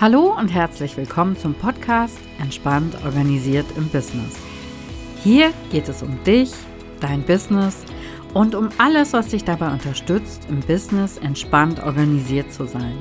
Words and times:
Hallo 0.00 0.34
und 0.34 0.48
herzlich 0.48 0.96
willkommen 0.96 1.36
zum 1.36 1.52
Podcast 1.52 2.18
Entspannt 2.38 2.96
organisiert 3.04 3.66
im 3.76 3.86
Business. 3.90 4.34
Hier 5.22 5.52
geht 5.70 5.90
es 5.90 6.02
um 6.02 6.24
dich, 6.24 6.50
dein 7.00 7.20
Business 7.20 7.84
und 8.32 8.54
um 8.54 8.70
alles, 8.78 9.12
was 9.12 9.26
dich 9.28 9.44
dabei 9.44 9.70
unterstützt, 9.70 10.46
im 10.48 10.60
Business 10.60 11.18
entspannt 11.18 11.82
organisiert 11.82 12.50
zu 12.50 12.64
sein. 12.64 12.96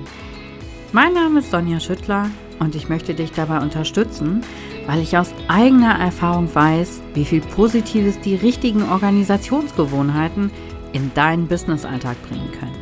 Mein 0.91 1.13
Name 1.13 1.39
ist 1.39 1.51
Sonja 1.51 1.79
Schüttler 1.79 2.29
und 2.59 2.75
ich 2.75 2.89
möchte 2.89 3.13
dich 3.13 3.31
dabei 3.31 3.61
unterstützen, 3.61 4.41
weil 4.85 4.99
ich 4.99 5.17
aus 5.17 5.33
eigener 5.47 5.97
Erfahrung 5.97 6.53
weiß, 6.53 7.01
wie 7.13 7.23
viel 7.23 7.39
Positives 7.39 8.19
die 8.19 8.35
richtigen 8.35 8.83
Organisationsgewohnheiten 8.83 10.51
in 10.91 11.13
deinen 11.13 11.47
Businessalltag 11.47 12.17
bringen 12.27 12.51
können. 12.59 12.75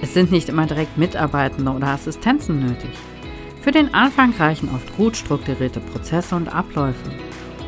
Es 0.00 0.14
sind 0.14 0.32
nicht 0.32 0.48
immer 0.48 0.64
direkt 0.64 0.96
Mitarbeitende 0.96 1.70
oder 1.70 1.88
Assistenzen 1.88 2.58
nötig. 2.58 2.96
Für 3.62 3.70
den 3.70 3.94
Anfang 3.94 4.34
reichen 4.34 4.68
oft 4.74 4.96
gut 4.96 5.16
strukturierte 5.16 5.78
Prozesse 5.78 6.34
und 6.34 6.52
Abläufe 6.52 7.12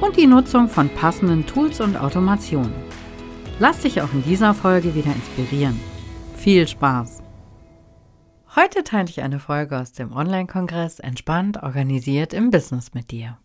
und 0.00 0.16
die 0.16 0.26
Nutzung 0.26 0.68
von 0.68 0.88
passenden 0.88 1.46
Tools 1.46 1.80
und 1.80 1.96
Automationen. 1.96 2.74
Lass 3.60 3.82
dich 3.82 4.02
auch 4.02 4.12
in 4.12 4.24
dieser 4.24 4.54
Folge 4.54 4.96
wieder 4.96 5.14
inspirieren. 5.14 5.78
Viel 6.36 6.66
Spaß! 6.66 7.22
Heute 8.56 8.82
teile 8.82 9.08
ich 9.08 9.22
eine 9.22 9.38
Folge 9.38 9.78
aus 9.78 9.92
dem 9.92 10.12
Online-Kongress 10.12 10.98
Entspannt 10.98 11.62
organisiert 11.62 12.34
im 12.34 12.50
Business 12.50 12.92
mit 12.92 13.12
dir. 13.12 13.38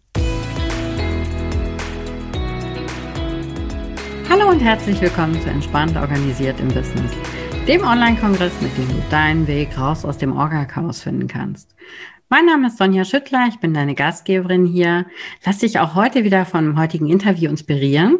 Hallo 4.27 4.49
und 4.49 4.59
herzlich 4.59 4.99
willkommen 5.01 5.39
zu 5.39 5.51
Entspannt 5.51 5.95
organisiert 5.97 6.59
im 6.59 6.69
Business, 6.69 7.11
dem 7.67 7.83
Online-Kongress, 7.83 8.53
mit 8.59 8.75
dem 8.75 8.87
du 8.87 9.03
deinen 9.11 9.45
Weg 9.45 9.77
raus 9.77 10.03
aus 10.03 10.17
dem 10.17 10.35
Orga-Chaos 10.35 11.01
finden 11.01 11.27
kannst. 11.27 11.75
Mein 12.31 12.45
Name 12.45 12.67
ist 12.67 12.77
Sonja 12.77 13.05
Schüttler, 13.05 13.47
ich 13.49 13.59
bin 13.59 13.73
deine 13.73 13.95
Gastgeberin 13.95 14.67
hier. 14.67 15.07
Lass 15.43 15.57
dich 15.57 15.79
auch 15.79 15.95
heute 15.95 16.23
wieder 16.23 16.45
vom 16.45 16.79
heutigen 16.79 17.07
Interview 17.07 17.49
inspirieren. 17.49 18.19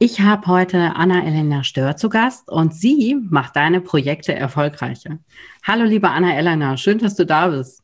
Ich 0.00 0.20
habe 0.20 0.48
heute 0.48 0.96
Anna-Elena 0.96 1.62
Stör 1.62 1.96
zu 1.96 2.08
Gast 2.08 2.50
und 2.50 2.74
sie 2.74 3.16
macht 3.30 3.54
deine 3.54 3.80
Projekte 3.80 4.34
erfolgreicher. 4.34 5.18
Hallo 5.62 5.84
liebe 5.84 6.08
Anna-Elena, 6.08 6.76
schön, 6.76 6.98
dass 6.98 7.14
du 7.14 7.24
da 7.24 7.46
bist. 7.46 7.80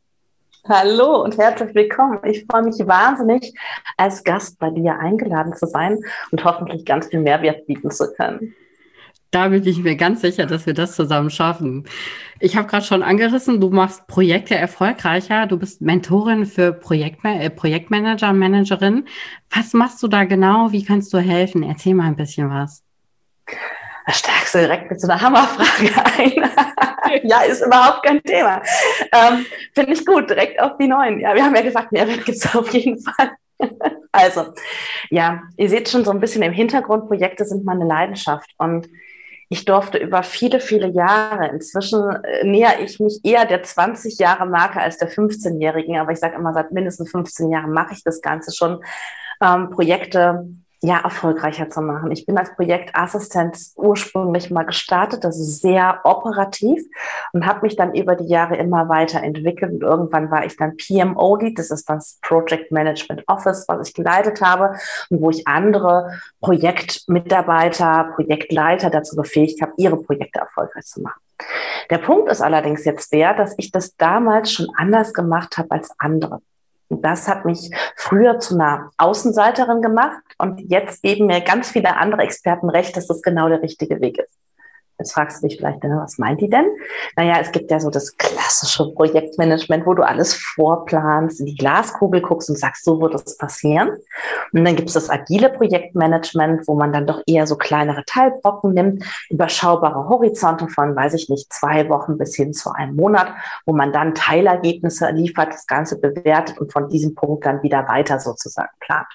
Hallo 0.69 1.23
und 1.23 1.39
herzlich 1.39 1.73
willkommen. 1.73 2.19
Ich 2.25 2.45
freue 2.51 2.65
mich 2.65 2.85
wahnsinnig, 2.85 3.55
als 3.97 4.25
Gast 4.25 4.59
bei 4.59 4.71
dir 4.71 4.99
eingeladen 4.99 5.55
zu 5.55 5.67
sein 5.67 6.01
und 6.33 6.45
hoffentlich 6.45 6.85
ganz 6.85 7.07
viel 7.07 7.21
Mehrwert 7.21 7.65
bieten 7.67 7.93
zu 7.93 8.13
können. 8.15 8.57
Da 9.31 9.49
bin 9.49 9.65
ich 9.65 9.79
mir 9.79 9.95
ganz 9.95 10.23
sicher, 10.23 10.47
dass 10.47 10.67
wir 10.67 10.75
das 10.75 10.97
zusammen 10.97 11.31
schaffen. 11.31 11.85
Ich 12.41 12.57
habe 12.57 12.67
gerade 12.67 12.85
schon 12.85 13.05
angerissen, 13.05 13.61
du 13.61 13.71
machst 13.71 14.09
Projekte 14.09 14.57
erfolgreicher. 14.57 15.47
Du 15.47 15.57
bist 15.57 15.81
Mentorin 15.83 16.47
für 16.47 16.73
Projektma 16.73 17.35
äh, 17.35 17.51
Projektmanager, 17.51 18.33
Managerin. 18.33 19.07
Was 19.51 19.73
machst 19.73 20.03
du 20.03 20.09
da 20.09 20.25
genau? 20.25 20.73
Wie 20.73 20.85
kannst 20.85 21.13
du 21.13 21.19
helfen? 21.19 21.63
Erzähl 21.63 21.95
mal 21.95 22.07
ein 22.07 22.17
bisschen 22.17 22.51
was. 22.51 22.83
Da 24.07 24.13
steigst 24.13 24.55
du 24.55 24.59
direkt 24.59 24.91
mit 24.91 25.01
so 25.01 25.07
einer 25.07 25.21
Hammerfrage 25.21 25.93
ein. 26.17 26.51
ja, 27.23 27.43
ist 27.43 27.65
überhaupt 27.65 28.05
kein 28.05 28.21
Thema. 28.25 28.61
Ähm, 29.13 29.47
Finde 29.75 29.93
ich 29.93 30.05
gut, 30.05 30.29
direkt 30.29 30.61
auf 30.61 30.73
die 30.77 30.89
neuen. 30.89 31.21
Ja, 31.21 31.35
wir 31.37 31.45
haben 31.45 31.55
ja 31.55 31.63
gesagt, 31.63 31.93
Mehrwert 31.93 32.25
gibt 32.25 32.39
es 32.39 32.55
auf 32.55 32.69
jeden 32.71 33.01
Fall. 33.01 33.31
also, 34.13 34.47
ja, 35.11 35.43
ihr 35.57 35.69
seht 35.69 35.89
schon 35.89 36.05
so 36.05 36.11
ein 36.11 36.21
bisschen 36.21 36.43
im 36.43 36.53
Hintergrund, 36.53 37.07
Projekte 37.07 37.45
sind 37.45 37.65
meine 37.65 37.85
Leidenschaft 37.85 38.51
und 38.59 38.89
ich 39.53 39.65
durfte 39.65 39.99
über 39.99 40.23
viele, 40.23 40.61
viele 40.61 40.89
Jahre, 40.89 41.49
inzwischen 41.49 42.09
äh, 42.23 42.45
näher 42.45 42.81
ich 42.81 43.01
mich 43.01 43.21
eher 43.25 43.45
der 43.47 43.65
20 43.65 44.19
Jahre 44.19 44.47
Marke 44.47 44.81
als 44.81 44.97
der 44.97 45.11
15-Jährigen, 45.11 45.99
aber 45.99 46.13
ich 46.13 46.21
sage 46.21 46.37
immer, 46.37 46.55
seit 46.55 46.71
mindestens 46.71 47.11
15 47.11 47.51
Jahren 47.51 47.73
mache 47.73 47.93
ich 47.93 48.05
das 48.05 48.23
Ganze 48.23 48.55
schon, 48.55 48.83
ähm, 49.43 49.71
Projekte 49.71 50.47
ja, 50.83 50.99
erfolgreicher 51.01 51.69
zu 51.69 51.83
machen. 51.83 52.11
Ich 52.11 52.25
bin 52.25 52.39
als 52.39 52.55
Projektassistent 52.55 53.59
ursprünglich 53.77 54.51
mal 54.51 54.65
gestartet, 54.65 55.25
das 55.25 55.39
ist 55.39 55.61
sehr 55.61 56.01
operativ 56.05 56.83
und 57.33 57.47
habe 57.47 57.63
mich 57.63 57.77
dann 57.77 57.95
über 57.95 58.17
die 58.17 58.29
Jahre 58.29 58.57
immer 58.57 58.89
weiterentwickelt 58.89 59.73
und 59.73 59.83
irgendwann 59.83 60.31
war 60.31 60.47
ich 60.47 60.57
dann 60.57 60.77
PMO 60.77 61.37
Lead, 61.37 61.59
das 61.59 61.71
ist 61.71 61.89
das 61.91 62.19
Project 62.23 62.73
Management 62.73 63.25
Office, 63.27 63.67
was 63.69 63.89
ich 63.89 63.95
geleitet 63.95 64.41
habe 64.41 64.75
und 65.11 65.21
wo 65.21 65.29
ich 65.29 65.47
andere 65.47 66.19
Projektmitarbeiter, 66.41 68.13
Projektleiter 68.15 68.89
dazu 68.89 69.17
befähigt 69.17 69.61
habe, 69.61 69.73
ihre 69.77 69.99
Projekte 69.99 70.41
erfolgreich 70.41 70.87
zu 70.87 71.03
machen. 71.03 71.21
Der 71.91 71.99
Punkt 71.99 72.31
ist 72.31 72.41
allerdings 72.41 72.85
jetzt 72.85 73.13
der, 73.13 73.35
dass 73.35 73.55
ich 73.59 73.71
das 73.71 73.97
damals 73.97 74.53
schon 74.53 74.69
anders 74.77 75.13
gemacht 75.13 75.59
habe 75.59 75.73
als 75.73 75.91
andere. 75.99 76.41
Das 76.89 77.29
hat 77.29 77.45
mich 77.45 77.71
früher 77.97 78.41
zu 78.41 78.55
einer 78.55 78.91
Außenseiterin 78.99 79.81
gemacht 79.81 80.23
und 80.41 80.61
jetzt 80.71 81.03
geben 81.03 81.27
mir 81.27 81.41
ganz 81.41 81.71
viele 81.71 81.97
andere 81.97 82.23
Experten 82.23 82.71
recht, 82.71 82.97
dass 82.97 83.07
das 83.07 83.23
genau 83.23 83.49
der 83.49 83.63
richtige 83.63 84.01
Weg 84.01 84.19
ist. 84.19 84.41
Jetzt 85.01 85.15
fragst 85.15 85.43
du 85.43 85.49
dich 85.49 85.57
vielleicht, 85.57 85.83
was 85.83 86.19
meint 86.19 86.43
die 86.43 86.51
denn? 86.51 86.67
Naja, 87.17 87.39
es 87.41 87.53
gibt 87.53 87.71
ja 87.71 87.81
so 87.81 87.89
das 87.89 88.19
klassische 88.19 88.93
Projektmanagement, 88.93 89.87
wo 89.87 89.95
du 89.95 90.03
alles 90.03 90.35
vorplanst, 90.35 91.41
in 91.41 91.47
die 91.47 91.55
Glaskugel 91.55 92.21
guckst 92.21 92.51
und 92.51 92.59
sagst, 92.59 92.85
so 92.85 93.01
wird 93.01 93.15
es 93.15 93.39
passieren. 93.39 93.97
Und 94.53 94.63
dann 94.63 94.77
gibt 94.77 94.89
es 94.89 94.95
das 94.95 95.09
agile 95.09 95.49
Projektmanagement, 95.49 96.69
wo 96.69 96.75
man 96.75 96.93
dann 96.93 97.07
doch 97.07 97.23
eher 97.27 97.47
so 97.47 97.57
kleinere 97.57 98.05
Teilbrocken 98.05 98.75
nimmt, 98.75 99.03
überschaubare 99.31 100.07
Horizonte 100.07 100.69
von, 100.69 100.95
weiß 100.95 101.15
ich 101.15 101.31
nicht, 101.31 101.51
zwei 101.51 101.89
Wochen 101.89 102.19
bis 102.19 102.37
hin 102.37 102.53
zu 102.53 102.71
einem 102.71 102.95
Monat, 102.95 103.33
wo 103.65 103.73
man 103.73 103.95
dann 103.95 104.15
Teilergebnisse 104.15 105.11
liefert, 105.13 105.55
das 105.55 105.67
Ganze 105.67 105.99
bewertet 105.99 106.59
und 106.59 106.75
von 106.75 106.91
diesem 106.91 107.15
Punkt 107.15 107.47
dann 107.47 107.63
wieder 107.63 107.89
weiter 107.89 108.21
sozusagen 108.21 108.69
plant. 108.81 109.09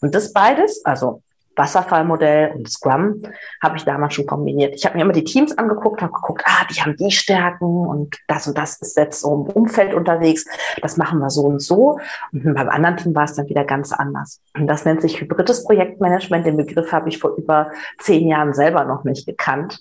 Und 0.00 0.14
das 0.14 0.32
beides, 0.32 0.84
also 0.84 1.22
Wasserfallmodell 1.56 2.52
und 2.54 2.70
Scrum 2.70 3.22
habe 3.62 3.76
ich 3.76 3.84
damals 3.84 4.14
schon 4.14 4.26
kombiniert. 4.26 4.74
Ich 4.74 4.86
habe 4.86 4.96
mir 4.96 5.02
immer 5.02 5.12
die 5.12 5.24
Teams 5.24 5.56
angeguckt, 5.58 6.00
habe 6.00 6.12
geguckt, 6.12 6.42
ah, 6.46 6.64
die 6.70 6.80
haben 6.80 6.96
die 6.96 7.10
Stärken 7.10 7.86
und 7.86 8.16
das 8.28 8.46
und 8.46 8.56
das 8.56 8.80
ist 8.80 8.96
jetzt 8.96 9.20
so 9.20 9.34
im 9.34 9.42
Umfeld 9.42 9.92
unterwegs. 9.92 10.46
Das 10.80 10.96
machen 10.96 11.18
wir 11.18 11.28
so 11.28 11.42
und 11.42 11.60
so. 11.60 11.98
Und 12.32 12.54
beim 12.54 12.68
anderen 12.68 12.96
Team 12.96 13.14
war 13.14 13.24
es 13.24 13.34
dann 13.34 13.48
wieder 13.48 13.64
ganz 13.64 13.92
anders. 13.92 14.40
Und 14.54 14.68
das 14.68 14.84
nennt 14.84 15.02
sich 15.02 15.20
hybrides 15.20 15.64
Projektmanagement. 15.64 16.46
Den 16.46 16.56
Begriff 16.56 16.92
habe 16.92 17.08
ich 17.08 17.18
vor 17.18 17.36
über 17.36 17.70
zehn 17.98 18.26
Jahren 18.28 18.54
selber 18.54 18.84
noch 18.84 19.04
nicht 19.04 19.26
gekannt. 19.26 19.78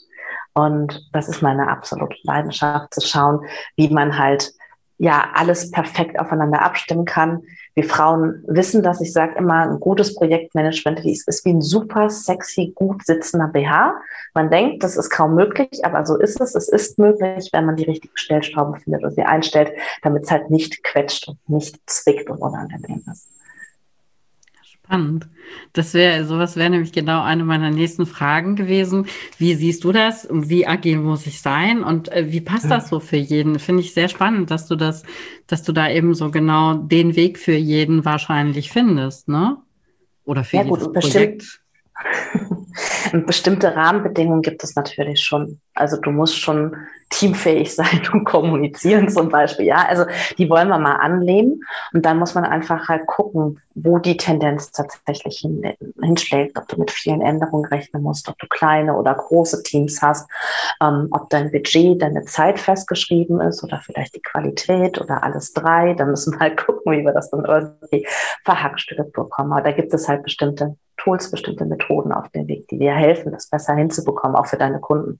Und 0.53 1.07
das 1.13 1.29
ist 1.29 1.41
meine 1.41 1.69
absolute 1.69 2.17
Leidenschaft, 2.23 2.93
zu 2.93 3.01
schauen, 3.01 3.45
wie 3.77 3.89
man 3.89 4.17
halt 4.17 4.51
ja 4.97 5.29
alles 5.33 5.71
perfekt 5.71 6.19
aufeinander 6.19 6.61
abstimmen 6.61 7.05
kann. 7.05 7.43
Wir 7.79 7.87
Frauen 7.87 8.43
wissen 8.45 8.83
das. 8.83 8.99
Ich 8.99 9.13
sage 9.13 9.37
immer, 9.37 9.61
ein 9.61 9.79
gutes 9.79 10.13
Projektmanagement 10.13 11.05
ist, 11.05 11.25
ist 11.29 11.45
wie 11.45 11.51
ein 11.51 11.61
super 11.61 12.09
sexy, 12.09 12.73
gut 12.75 13.05
sitzender 13.05 13.47
BH. 13.47 13.95
Man 14.33 14.49
denkt, 14.49 14.83
das 14.83 14.97
ist 14.97 15.09
kaum 15.09 15.33
möglich, 15.33 15.85
aber 15.85 16.05
so 16.05 16.17
ist 16.17 16.41
es. 16.41 16.55
Es 16.55 16.67
ist 16.67 16.99
möglich, 16.99 17.47
wenn 17.53 17.65
man 17.65 17.77
die 17.77 17.85
richtigen 17.85 18.17
Stellschrauben 18.17 18.81
findet 18.81 19.05
und 19.05 19.11
sie 19.11 19.23
einstellt, 19.23 19.71
damit 20.01 20.23
es 20.23 20.31
halt 20.31 20.49
nicht 20.49 20.83
quetscht 20.83 21.29
und 21.29 21.37
nicht 21.47 21.79
zwickt 21.85 22.29
und 22.29 22.39
unangenehm 22.39 23.01
ist. 23.09 23.29
Spannend. 24.89 25.29
Das 25.73 25.93
wäre, 25.93 26.25
sowas 26.25 26.55
wäre 26.55 26.71
nämlich 26.71 26.91
genau 26.91 27.21
eine 27.21 27.43
meiner 27.43 27.69
nächsten 27.69 28.07
Fragen 28.07 28.55
gewesen. 28.55 29.05
Wie 29.37 29.53
siehst 29.53 29.83
du 29.83 29.91
das? 29.91 30.27
Wie 30.31 30.65
agil 30.65 30.97
muss 30.97 31.27
ich 31.27 31.41
sein? 31.41 31.83
Und 31.83 32.11
äh, 32.11 32.31
wie 32.31 32.41
passt 32.41 32.71
das 32.71 32.89
so 32.89 32.99
für 32.99 33.17
jeden? 33.17 33.59
Finde 33.59 33.83
ich 33.83 33.93
sehr 33.93 34.09
spannend, 34.09 34.49
dass 34.49 34.65
du 34.65 34.75
das, 34.75 35.03
dass 35.45 35.61
du 35.61 35.73
da 35.73 35.91
eben 35.91 36.15
so 36.15 36.31
genau 36.31 36.73
den 36.73 37.15
Weg 37.15 37.37
für 37.37 37.53
jeden 37.53 38.03
wahrscheinlich 38.03 38.71
findest, 38.71 39.27
ne? 39.27 39.57
Oder 40.25 40.43
für 40.43 40.57
ja, 40.57 40.63
jedes 40.63 40.85
gut, 40.85 40.93
Projekt. 40.95 41.61
Bestimmte 43.25 43.75
Rahmenbedingungen 43.75 44.41
gibt 44.41 44.63
es 44.63 44.75
natürlich 44.75 45.21
schon. 45.21 45.59
Also 45.73 45.97
du 45.97 46.11
musst 46.11 46.37
schon 46.37 46.75
teamfähig 47.09 47.75
sein 47.75 48.01
und 48.13 48.23
kommunizieren 48.23 49.09
zum 49.09 49.29
Beispiel. 49.29 49.65
Ja, 49.65 49.85
also 49.87 50.05
die 50.37 50.49
wollen 50.49 50.67
wir 50.67 50.77
mal 50.77 50.97
annehmen 50.97 51.61
und 51.93 52.05
dann 52.05 52.19
muss 52.19 52.35
man 52.35 52.45
einfach 52.45 52.87
halt 52.87 53.07
gucken, 53.07 53.59
wo 53.75 53.97
die 53.97 54.17
Tendenz 54.17 54.71
tatsächlich 54.71 55.39
hin, 55.39 55.73
hinschlägt, 56.01 56.57
ob 56.57 56.67
du 56.67 56.77
mit 56.77 56.91
vielen 56.91 57.21
Änderungen 57.21 57.65
rechnen 57.65 58.03
musst, 58.03 58.29
ob 58.29 58.37
du 58.37 58.47
kleine 58.47 58.95
oder 58.95 59.13
große 59.13 59.63
Teams 59.63 60.01
hast, 60.01 60.29
ähm, 60.81 61.07
ob 61.11 61.29
dein 61.29 61.51
Budget, 61.51 62.01
deine 62.01 62.25
Zeit 62.25 62.59
festgeschrieben 62.59 63.41
ist 63.41 63.63
oder 63.63 63.81
vielleicht 63.83 64.15
die 64.15 64.21
Qualität 64.21 64.99
oder 64.99 65.23
alles 65.23 65.53
drei. 65.53 65.93
Da 65.93 66.05
müssen 66.05 66.33
wir 66.33 66.39
halt 66.39 66.57
gucken, 66.57 66.91
wie 66.91 67.05
wir 67.05 67.13
das 67.13 67.29
dann 67.31 67.45
irgendwie 67.45 68.07
verhackstückt 68.43 69.13
bekommen. 69.13 69.53
Aber 69.53 69.61
da 69.61 69.71
gibt 69.71 69.93
es 69.93 70.07
halt 70.07 70.23
bestimmte 70.23 70.75
Tools, 71.09 71.31
bestimmte 71.31 71.65
Methoden 71.65 72.11
auf 72.11 72.29
dem 72.29 72.47
Weg, 72.47 72.67
die 72.67 72.77
dir 72.77 72.93
helfen, 72.93 73.31
das 73.31 73.49
besser 73.49 73.75
hinzubekommen, 73.75 74.35
auch 74.35 74.45
für 74.45 74.57
deine 74.57 74.79
Kunden. 74.79 75.19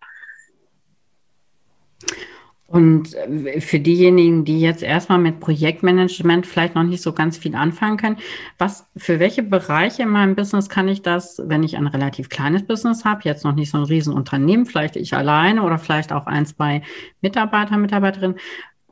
Und 2.68 3.16
äh, 3.16 3.60
für 3.62 3.80
diejenigen, 3.80 4.46
die 4.46 4.62
jetzt 4.62 4.84
erstmal 4.84 5.18
mit 5.18 5.40
Projektmanagement 5.40 6.46
vielleicht 6.46 6.76
noch 6.76 6.84
nicht 6.84 7.02
so 7.02 7.14
ganz 7.14 7.36
viel 7.38 7.56
anfangen 7.56 7.98
können, 7.98 8.18
was, 8.60 8.86
für 8.96 9.20
welche 9.20 9.42
Bereiche 9.42 10.04
in 10.04 10.10
meinem 10.10 10.36
Business 10.36 10.70
kann 10.70 10.88
ich 10.88 11.02
das, 11.02 11.42
wenn 11.44 11.64
ich 11.64 11.78
ein 11.78 11.88
relativ 11.88 12.30
kleines 12.30 12.68
Business 12.68 13.06
habe, 13.06 13.22
jetzt 13.24 13.44
noch 13.44 13.56
nicht 13.56 13.72
so 13.72 13.80
ein 13.80 13.86
Riesenunternehmen, 13.86 14.68
vielleicht 14.68 14.96
ich 14.98 15.16
alleine 15.16 15.64
oder 15.64 15.80
vielleicht 15.80 16.14
auch 16.14 16.28
ein, 16.28 16.46
zwei 16.46 16.84
Mitarbeiter, 17.22 17.78
Mitarbeiterinnen, 17.78 18.38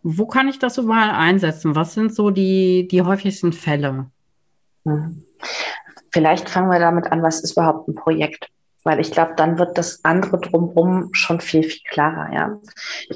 wo 0.01 0.25
kann 0.25 0.47
ich 0.47 0.57
das 0.57 0.79
überall 0.79 1.11
einsetzen? 1.11 1.75
Was 1.75 1.93
sind 1.93 2.15
so 2.15 2.31
die, 2.31 2.87
die 2.87 3.03
häufigsten 3.03 3.53
Fälle? 3.53 4.09
Vielleicht 6.11 6.49
fangen 6.49 6.69
wir 6.69 6.79
damit 6.79 7.11
an, 7.11 7.21
was 7.21 7.41
ist 7.41 7.51
überhaupt 7.51 7.87
ein 7.87 7.95
Projekt? 7.95 8.49
Weil 8.87 9.01
ich 9.01 9.11
glaube, 9.11 9.33
dann 9.35 9.59
wird 9.59 9.77
das 9.77 9.99
andere 10.03 10.39
drumherum 10.39 11.09
schon 11.11 11.41
viel, 11.41 11.63
viel 11.63 11.81
klarer. 11.89 12.33
Ja? 12.33 12.57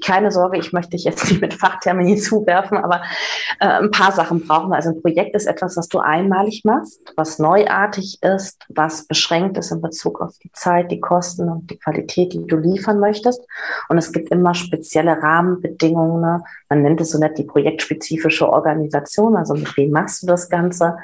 Keine 0.05 0.29
Sorge, 0.29 0.57
ich 0.57 0.73
möchte 0.73 0.91
dich 0.91 1.05
jetzt 1.05 1.23
nicht 1.29 1.39
mit 1.39 1.53
Fachtermini 1.53 2.17
zuwerfen, 2.17 2.77
aber 2.77 3.01
äh, 3.61 3.67
ein 3.67 3.89
paar 3.89 4.11
Sachen 4.11 4.45
brauchen 4.45 4.69
wir. 4.69 4.75
Also 4.75 4.89
ein 4.89 5.01
Projekt 5.01 5.33
ist 5.33 5.47
etwas, 5.47 5.77
was 5.77 5.87
du 5.87 5.99
einmalig 5.99 6.63
machst, 6.65 7.13
was 7.15 7.39
neuartig 7.39 8.19
ist, 8.21 8.61
was 8.67 9.07
beschränkt 9.07 9.57
ist 9.57 9.71
in 9.71 9.81
Bezug 9.81 10.19
auf 10.19 10.37
die 10.43 10.51
Zeit, 10.51 10.91
die 10.91 10.99
Kosten 10.99 11.47
und 11.47 11.71
die 11.71 11.79
Qualität, 11.79 12.33
die 12.33 12.45
du 12.45 12.57
liefern 12.57 12.99
möchtest. 12.99 13.41
Und 13.87 13.97
es 13.97 14.11
gibt 14.11 14.29
immer 14.29 14.53
spezielle 14.53 15.23
Rahmenbedingungen. 15.23 16.21
Ne? 16.21 16.43
Man 16.67 16.81
nennt 16.81 16.99
es 16.99 17.11
so 17.11 17.17
nett 17.17 17.37
die 17.37 17.45
projektspezifische 17.45 18.49
Organisation. 18.49 19.37
Also 19.37 19.53
mit 19.53 19.77
wem 19.77 19.91
machst 19.91 20.23
du 20.23 20.27
das 20.27 20.49
Ganze? 20.49 20.97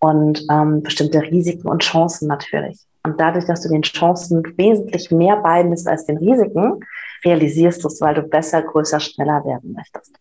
Und 0.00 0.44
ähm, 0.50 0.82
bestimmte 0.82 1.22
Risiken 1.22 1.68
und 1.68 1.84
Chancen 1.84 2.26
natürlich. 2.26 2.78
Und 3.08 3.18
dadurch, 3.18 3.46
dass 3.46 3.62
du 3.62 3.70
den 3.70 3.82
Chancen 3.82 4.42
wesentlich 4.58 5.10
mehr 5.10 5.36
beimisst 5.36 5.88
als 5.88 6.04
den 6.04 6.18
Risiken, 6.18 6.80
realisierst 7.24 7.82
du 7.82 7.88
es, 7.88 8.00
weil 8.02 8.14
du 8.14 8.22
besser, 8.22 8.62
größer, 8.62 9.00
schneller 9.00 9.44
werden 9.44 9.72
möchtest. 9.72 10.14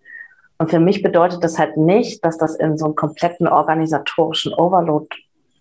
Und 0.58 0.72
für 0.72 0.80
mich 0.80 1.04
bedeutet 1.04 1.44
das 1.44 1.60
halt 1.60 1.76
nicht, 1.76 2.24
dass 2.24 2.38
das 2.38 2.56
in 2.56 2.78
so 2.78 2.86
einen 2.86 2.96
kompletten 2.96 3.48
organisatorischen 3.48 4.54
Overload 4.54 5.08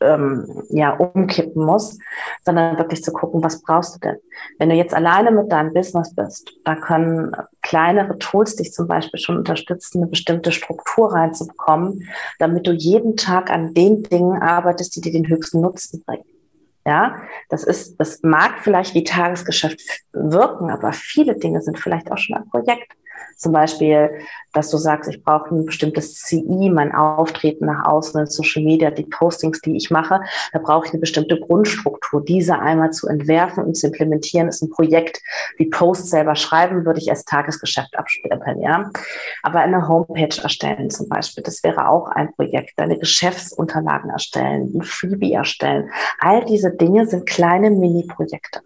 ähm, 0.01 0.63
ja, 0.71 0.93
umkippen 0.95 1.65
muss, 1.65 1.99
sondern 2.45 2.79
wirklich 2.79 3.03
zu 3.03 3.13
gucken, 3.13 3.43
was 3.43 3.63
brauchst 3.63 3.97
du 3.97 3.99
denn? 4.01 4.17
Wenn 4.59 4.69
du 4.69 4.77
jetzt 4.77 4.95
alleine 4.95 5.33
mit 5.33 5.51
deinem 5.51 5.73
Business 5.73 6.15
bist, 6.15 6.53
da 6.65 6.77
können 6.77 7.35
kleinere 7.63 8.19
Tools 8.19 8.57
dich 8.57 8.73
zum 8.73 8.87
Beispiel 8.87 9.19
schon 9.19 9.39
unterstützen, 9.39 10.03
eine 10.03 10.11
bestimmte 10.11 10.53
Struktur 10.53 11.13
reinzubekommen, 11.13 12.09
damit 12.39 12.67
du 12.67 12.73
jeden 12.73 13.17
Tag 13.17 13.51
an 13.51 13.75
den 13.75 14.03
Dingen 14.05 14.41
arbeitest, 14.41 14.95
die 14.97 15.01
dir 15.01 15.13
den 15.13 15.29
höchsten 15.29 15.61
Nutzen 15.61 16.05
bringen. 16.05 16.25
Ja, 16.87 17.21
das 17.49 17.65
ist, 17.65 17.97
das 17.97 18.23
mag 18.23 18.61
vielleicht 18.61 18.95
wie 18.95 19.03
Tagesgeschäft 19.03 20.03
wirken, 20.13 20.71
aber 20.71 20.93
viele 20.93 21.37
Dinge 21.37 21.61
sind 21.61 21.81
vielleicht 21.81 22.13
auch 22.13 22.17
schon 22.17 22.37
ein 22.37 22.49
Projekt. 22.49 22.93
Zum 23.37 23.53
Beispiel, 23.53 24.11
dass 24.55 24.71
du 24.71 24.79
sagst, 24.79 25.11
ich 25.11 25.23
brauche 25.23 25.55
ein 25.55 25.67
bestimmtes 25.67 26.23
CI, 26.23 26.71
mein 26.73 26.95
Auftreten 26.95 27.67
nach 27.67 27.87
außen 27.87 28.21
in 28.21 28.27
Social 28.27 28.63
Media, 28.63 28.91
die 28.91 29.05
Postings, 29.05 29.61
die 29.61 29.77
ich 29.77 29.91
mache, 29.91 30.21
da 30.53 30.59
brauche 30.59 30.87
ich 30.87 30.93
eine 30.93 31.01
bestimmte 31.01 31.39
Grundstruktur. 31.39 32.25
Diese 32.25 32.59
einmal 32.59 32.93
zu 32.93 33.07
entwerfen 33.09 33.65
und 33.65 33.77
zu 33.77 33.89
implementieren, 33.89 34.49
ist 34.49 34.63
ein 34.63 34.71
Projekt. 34.71 35.21
Die 35.59 35.67
Posts 35.67 36.11
selber 36.11 36.35
schreiben, 36.35 36.87
würde 36.87 37.01
ich 37.01 37.11
als 37.11 37.25
Tagesgeschäft 37.25 37.97
abstempeln, 37.99 38.63
ja. 38.63 38.91
Aber 39.43 39.61
eine 39.61 39.87
Homepage 39.87 40.43
erstellen 40.43 40.89
zum 40.91 41.09
Beispiel, 41.09 41.45
das 41.45 41.63
wäre 41.63 41.89
auch 41.89 42.09
ein 42.09 42.33
Projekt. 42.35 42.73
Deine 42.77 42.99
Geschäftsunterlagen 42.99 44.11
erstellen, 44.11 44.73
ein 44.75 44.83
Freebie 44.83 45.35
erstellen. 45.35 45.91
All 46.21 46.45
diese 46.47 46.75
Dinge 46.75 47.07
sind 47.07 47.27
kleine 47.27 47.71
Mini-Projekte. 47.71 48.61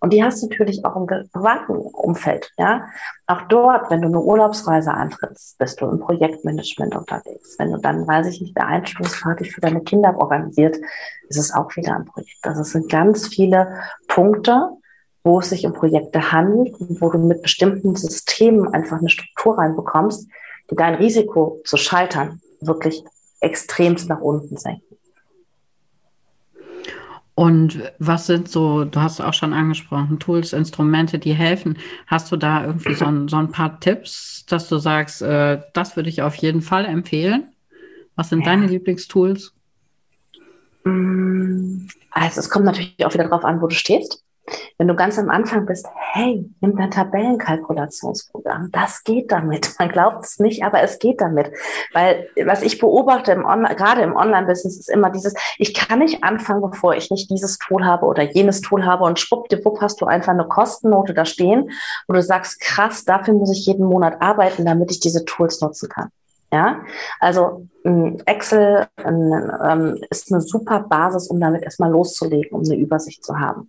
Und 0.00 0.12
die 0.12 0.22
hast 0.22 0.42
du 0.42 0.48
natürlich 0.48 0.84
auch 0.84 0.96
im 0.96 1.06
privaten 1.06 1.72
Umfeld. 1.72 2.52
Ja? 2.58 2.86
Auch 3.26 3.42
dort, 3.48 3.90
wenn 3.90 4.02
du 4.02 4.08
eine 4.08 4.20
Urlaubsreise 4.20 4.92
antrittst, 4.92 5.58
bist 5.58 5.80
du 5.80 5.86
im 5.86 6.00
Projektmanagement 6.00 6.94
unterwegs. 6.94 7.56
Wenn 7.58 7.72
du 7.72 7.78
dann, 7.78 8.06
weiß 8.06 8.26
ich 8.26 8.40
nicht, 8.40 8.56
eine 8.56 8.68
Einstellungsparty 8.68 9.46
für 9.46 9.60
deine 9.60 9.82
Kinder 9.82 10.16
organisiert, 10.18 10.76
ist 11.28 11.38
es 11.38 11.52
auch 11.52 11.74
wieder 11.76 11.96
ein 11.96 12.04
Projekt. 12.04 12.46
Also 12.46 12.60
es 12.60 12.70
sind 12.70 12.90
ganz 12.90 13.28
viele 13.28 13.80
Punkte, 14.06 14.70
wo 15.24 15.40
es 15.40 15.50
sich 15.50 15.66
um 15.66 15.72
Projekte 15.72 16.30
handelt 16.30 16.78
und 16.78 17.00
wo 17.00 17.10
du 17.10 17.18
mit 17.18 17.42
bestimmten 17.42 17.96
Systemen 17.96 18.72
einfach 18.72 18.98
eine 18.98 19.08
Struktur 19.08 19.58
reinbekommst, 19.58 20.28
die 20.70 20.76
dein 20.76 20.94
Risiko 20.94 21.60
zu 21.64 21.76
scheitern 21.76 22.40
wirklich 22.60 23.02
extremst 23.40 24.08
nach 24.08 24.20
unten 24.20 24.56
senken. 24.56 24.95
Und 27.36 27.82
was 27.98 28.26
sind 28.26 28.48
so, 28.48 28.86
du 28.86 28.98
hast 28.98 29.20
auch 29.20 29.34
schon 29.34 29.52
angesprochen, 29.52 30.18
Tools, 30.18 30.54
Instrumente, 30.54 31.18
die 31.18 31.34
helfen. 31.34 31.76
Hast 32.06 32.32
du 32.32 32.36
da 32.36 32.64
irgendwie 32.64 32.94
so 32.94 33.04
ein, 33.04 33.28
so 33.28 33.36
ein 33.36 33.50
paar 33.50 33.78
Tipps, 33.78 34.46
dass 34.46 34.70
du 34.70 34.78
sagst, 34.78 35.20
äh, 35.20 35.60
das 35.74 35.96
würde 35.96 36.08
ich 36.08 36.22
auf 36.22 36.34
jeden 36.36 36.62
Fall 36.62 36.86
empfehlen? 36.86 37.52
Was 38.14 38.30
sind 38.30 38.40
ja. 38.40 38.46
deine 38.46 38.68
Lieblingstools? 38.68 39.52
Mm, 40.84 41.86
also 42.10 42.40
es 42.40 42.48
kommt 42.48 42.64
natürlich 42.64 43.04
auch 43.04 43.12
wieder 43.12 43.24
darauf 43.24 43.44
an, 43.44 43.60
wo 43.60 43.66
du 43.66 43.74
stehst. 43.74 44.24
Wenn 44.78 44.88
du 44.88 44.94
ganz 44.94 45.18
am 45.18 45.30
Anfang 45.30 45.66
bist, 45.66 45.86
hey, 46.12 46.48
nimm 46.60 46.76
dein 46.76 46.90
Tabellenkalkulationsprogramm. 46.90 48.70
Das 48.72 49.02
geht 49.04 49.32
damit. 49.32 49.74
Man 49.78 49.88
glaubt 49.88 50.24
es 50.24 50.38
nicht, 50.38 50.64
aber 50.64 50.82
es 50.82 50.98
geht 50.98 51.20
damit. 51.20 51.50
Weil 51.92 52.28
was 52.44 52.62
ich 52.62 52.78
beobachte 52.78 53.32
im 53.32 53.42
gerade 53.42 54.02
im 54.02 54.14
Online-Business 54.14 54.78
ist 54.78 54.90
immer 54.90 55.10
dieses, 55.10 55.34
ich 55.58 55.74
kann 55.74 55.98
nicht 56.00 56.22
anfangen, 56.22 56.62
bevor 56.62 56.94
ich 56.94 57.10
nicht 57.10 57.30
dieses 57.30 57.58
Tool 57.58 57.84
habe 57.84 58.06
oder 58.06 58.22
jenes 58.22 58.60
Tool 58.60 58.84
habe 58.84 59.04
und 59.04 59.18
schwuppdiwupp 59.18 59.80
hast 59.80 60.00
du 60.00 60.06
einfach 60.06 60.32
eine 60.32 60.46
Kostennote 60.46 61.14
da 61.14 61.24
stehen, 61.24 61.70
wo 62.06 62.14
du 62.14 62.22
sagst, 62.22 62.60
krass, 62.60 63.04
dafür 63.04 63.34
muss 63.34 63.52
ich 63.52 63.66
jeden 63.66 63.86
Monat 63.86 64.20
arbeiten, 64.20 64.64
damit 64.64 64.90
ich 64.90 65.00
diese 65.00 65.24
Tools 65.24 65.60
nutzen 65.60 65.88
kann. 65.88 66.10
Ja, 66.52 66.82
also 67.18 67.66
Excel 67.84 68.86
ähm, 69.04 70.00
ist 70.10 70.32
eine 70.32 70.40
super 70.40 70.80
Basis, 70.80 71.28
um 71.28 71.40
damit 71.40 71.62
erstmal 71.62 71.90
loszulegen, 71.90 72.52
um 72.52 72.62
eine 72.64 72.76
Übersicht 72.76 73.24
zu 73.24 73.38
haben. 73.38 73.68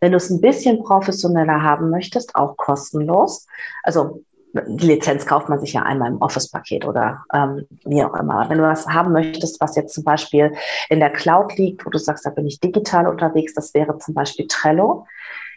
Wenn 0.00 0.10
du 0.10 0.16
es 0.16 0.30
ein 0.30 0.40
bisschen 0.40 0.82
professioneller 0.82 1.62
haben 1.62 1.90
möchtest, 1.90 2.34
auch 2.34 2.56
kostenlos, 2.56 3.46
also 3.84 4.22
die 4.66 4.86
Lizenz 4.86 5.26
kauft 5.26 5.48
man 5.48 5.60
sich 5.60 5.72
ja 5.74 5.82
einmal 5.82 6.10
im 6.10 6.20
Office-Paket 6.20 6.86
oder 6.86 7.24
ähm, 7.32 7.66
wie 7.84 8.02
auch 8.02 8.14
immer. 8.14 8.48
Wenn 8.48 8.58
du 8.58 8.64
was 8.64 8.86
haben 8.86 9.12
möchtest, 9.12 9.60
was 9.60 9.76
jetzt 9.76 9.94
zum 9.94 10.04
Beispiel 10.04 10.52
in 10.88 11.00
der 11.00 11.10
Cloud 11.10 11.56
liegt, 11.56 11.84
wo 11.84 11.90
du 11.90 11.98
sagst, 11.98 12.26
da 12.26 12.30
bin 12.30 12.46
ich 12.46 12.60
digital 12.60 13.06
unterwegs, 13.06 13.54
das 13.54 13.74
wäre 13.74 13.98
zum 13.98 14.14
Beispiel 14.14 14.46
Trello. 14.48 15.06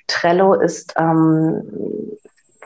Trello 0.08 0.54
ist 0.54 0.94
ähm, 0.98 1.62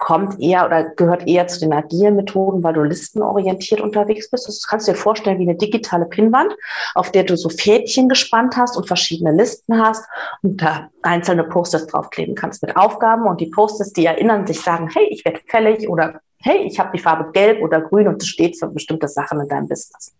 kommt 0.03 0.41
eher 0.41 0.65
oder 0.65 0.83
gehört 0.83 1.25
eher 1.29 1.47
zu 1.47 1.61
den 1.61 1.71
agilen 1.71 2.17
Methoden, 2.17 2.61
weil 2.61 2.73
du 2.73 2.83
listenorientiert 2.83 3.79
unterwegs 3.79 4.29
bist. 4.29 4.49
Das 4.49 4.67
kannst 4.67 4.85
du 4.85 4.91
dir 4.91 4.97
vorstellen 4.97 5.39
wie 5.39 5.43
eine 5.43 5.55
digitale 5.55 6.03
Pinnwand, 6.03 6.53
auf 6.93 7.09
der 7.13 7.23
du 7.23 7.37
so 7.37 7.47
Fädchen 7.47 8.09
gespannt 8.09 8.57
hast 8.57 8.75
und 8.75 8.85
verschiedene 8.85 9.31
Listen 9.31 9.81
hast 9.81 10.05
und 10.41 10.61
da 10.61 10.89
einzelne 11.03 11.45
Posters 11.45 11.87
draufkleben 11.87 12.35
kannst 12.35 12.61
mit 12.63 12.75
Aufgaben 12.75 13.25
und 13.27 13.39
die 13.39 13.49
Posters, 13.49 13.93
die 13.93 14.05
erinnern 14.05 14.45
sich, 14.45 14.59
sagen, 14.59 14.89
hey, 14.93 15.07
ich 15.09 15.23
werde 15.23 15.39
fällig 15.47 15.87
oder 15.87 16.19
hey, 16.39 16.63
ich 16.63 16.77
habe 16.79 16.89
die 16.93 17.01
Farbe 17.01 17.31
gelb 17.31 17.61
oder 17.61 17.79
grün 17.79 18.09
und 18.09 18.21
das 18.21 18.27
steht 18.27 18.59
für 18.59 18.67
bestimmte 18.67 19.07
Sachen 19.07 19.39
in 19.39 19.47
deinem 19.47 19.69
Business. 19.69 20.13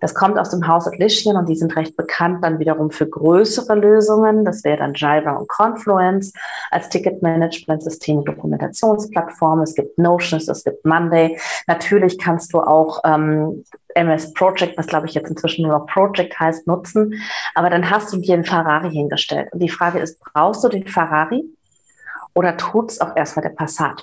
Das 0.00 0.14
kommt 0.14 0.38
aus 0.38 0.50
dem 0.50 0.66
Haus 0.66 0.86
Atlassian 0.86 1.36
und 1.36 1.48
die 1.48 1.54
sind 1.54 1.76
recht 1.76 1.96
bekannt 1.96 2.42
dann 2.42 2.58
wiederum 2.58 2.90
für 2.90 3.06
größere 3.06 3.74
Lösungen. 3.74 4.44
Das 4.44 4.64
wäre 4.64 4.78
dann 4.78 4.94
Jira 4.94 5.36
und 5.36 5.48
Confluence 5.48 6.32
als 6.70 6.88
Ticketmanagement-System 6.88 8.24
Dokumentationsplattform. 8.24 9.60
Es 9.60 9.74
gibt 9.74 9.98
Notions, 9.98 10.48
es 10.48 10.64
gibt 10.64 10.84
Monday. 10.84 11.38
Natürlich 11.66 12.18
kannst 12.18 12.52
du 12.52 12.60
auch 12.60 13.00
ähm, 13.04 13.64
MS 13.94 14.32
Project, 14.34 14.78
was 14.78 14.86
glaube 14.86 15.06
ich 15.06 15.14
jetzt 15.14 15.30
inzwischen 15.30 15.66
nur 15.66 15.78
noch 15.78 15.86
Project 15.86 16.38
heißt, 16.38 16.66
nutzen. 16.66 17.14
Aber 17.54 17.70
dann 17.70 17.90
hast 17.90 18.12
du 18.12 18.16
dir 18.16 18.34
einen 18.34 18.44
Ferrari 18.44 18.90
hingestellt. 18.90 19.52
Und 19.52 19.60
die 19.60 19.68
Frage 19.68 19.98
ist, 19.98 20.18
brauchst 20.20 20.64
du 20.64 20.68
den 20.68 20.86
Ferrari 20.86 21.44
oder 22.34 22.56
tut 22.56 22.90
es 22.90 23.00
auch 23.00 23.16
erstmal 23.16 23.42
der 23.42 23.54
Passat? 23.54 24.02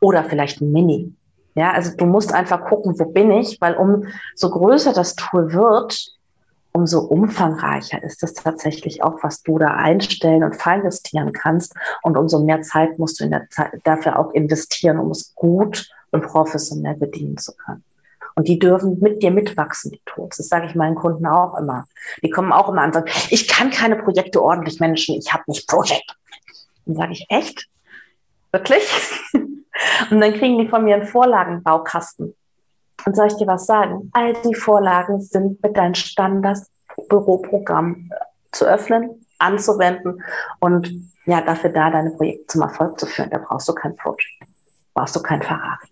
Oder 0.00 0.24
vielleicht 0.24 0.60
ein 0.60 0.72
Mini? 0.72 1.14
Ja, 1.54 1.72
also 1.72 1.96
du 1.96 2.06
musst 2.06 2.32
einfach 2.32 2.64
gucken, 2.64 2.98
wo 2.98 3.06
bin 3.06 3.30
ich, 3.32 3.60
weil 3.60 3.74
umso 3.74 4.50
größer 4.50 4.92
das 4.92 5.16
Tool 5.16 5.52
wird, 5.52 6.14
umso 6.72 7.00
umfangreicher 7.00 8.02
ist 8.02 8.22
es 8.22 8.34
tatsächlich 8.34 9.02
auch, 9.02 9.22
was 9.22 9.42
du 9.42 9.58
da 9.58 9.74
einstellen 9.74 10.44
und 10.44 10.56
feinjustieren 10.56 11.32
kannst. 11.32 11.74
Und 12.02 12.16
umso 12.16 12.44
mehr 12.44 12.62
Zeit 12.62 12.98
musst 12.98 13.20
du 13.20 13.24
in 13.24 13.30
der 13.30 13.48
Zeit 13.50 13.72
dafür 13.84 14.18
auch 14.18 14.32
investieren, 14.32 14.98
um 14.98 15.10
es 15.10 15.34
gut 15.34 15.90
und 16.12 16.22
professionell 16.22 16.94
bedienen 16.94 17.36
zu 17.36 17.52
können. 17.56 17.84
Und 18.36 18.48
die 18.48 18.58
dürfen 18.58 18.98
mit 19.00 19.22
dir 19.22 19.32
mitwachsen, 19.32 19.90
die 19.90 20.00
Tools. 20.06 20.36
Das 20.36 20.48
sage 20.48 20.66
ich 20.66 20.74
meinen 20.74 20.94
Kunden 20.94 21.26
auch 21.26 21.58
immer. 21.58 21.86
Die 22.22 22.30
kommen 22.30 22.52
auch 22.52 22.68
immer 22.68 22.82
an 22.82 22.90
und 22.90 22.94
sagen, 22.94 23.10
ich 23.30 23.48
kann 23.48 23.70
keine 23.70 23.96
Projekte 23.96 24.42
ordentlich 24.42 24.78
managen, 24.80 25.16
ich 25.16 25.32
habe 25.32 25.44
nicht 25.48 25.68
Project. 25.68 26.16
Dann 26.86 26.94
sage 26.94 27.12
ich, 27.12 27.26
echt? 27.28 27.68
Wirklich? 28.52 28.82
Und 30.10 30.20
dann 30.20 30.34
kriegen 30.34 30.58
die 30.58 30.68
von 30.68 30.84
mir 30.84 30.96
einen 30.96 31.06
Vorlagenbaukasten. 31.06 32.34
Und 33.06 33.16
soll 33.16 33.28
ich 33.28 33.36
dir 33.36 33.46
was 33.46 33.64
sagen? 33.66 34.10
All 34.12 34.34
die 34.44 34.54
Vorlagen 34.54 35.20
sind 35.20 35.62
mit 35.62 35.76
deinem 35.76 35.94
Standard-Büroprogramm 35.94 38.10
zu 38.52 38.66
öffnen, 38.66 39.24
anzuwenden 39.38 40.22
und 40.58 40.90
ja, 41.24 41.40
dafür 41.40 41.70
da, 41.70 41.90
deine 41.90 42.10
Projekte 42.10 42.46
zum 42.48 42.62
Erfolg 42.62 42.98
zu 42.98 43.06
führen. 43.06 43.30
Da 43.30 43.38
brauchst 43.38 43.68
du 43.68 43.74
kein 43.74 43.94
Project. 43.96 44.42
Brauchst 44.94 45.14
du 45.16 45.22
kein 45.22 45.42
Ferrari. 45.42 45.86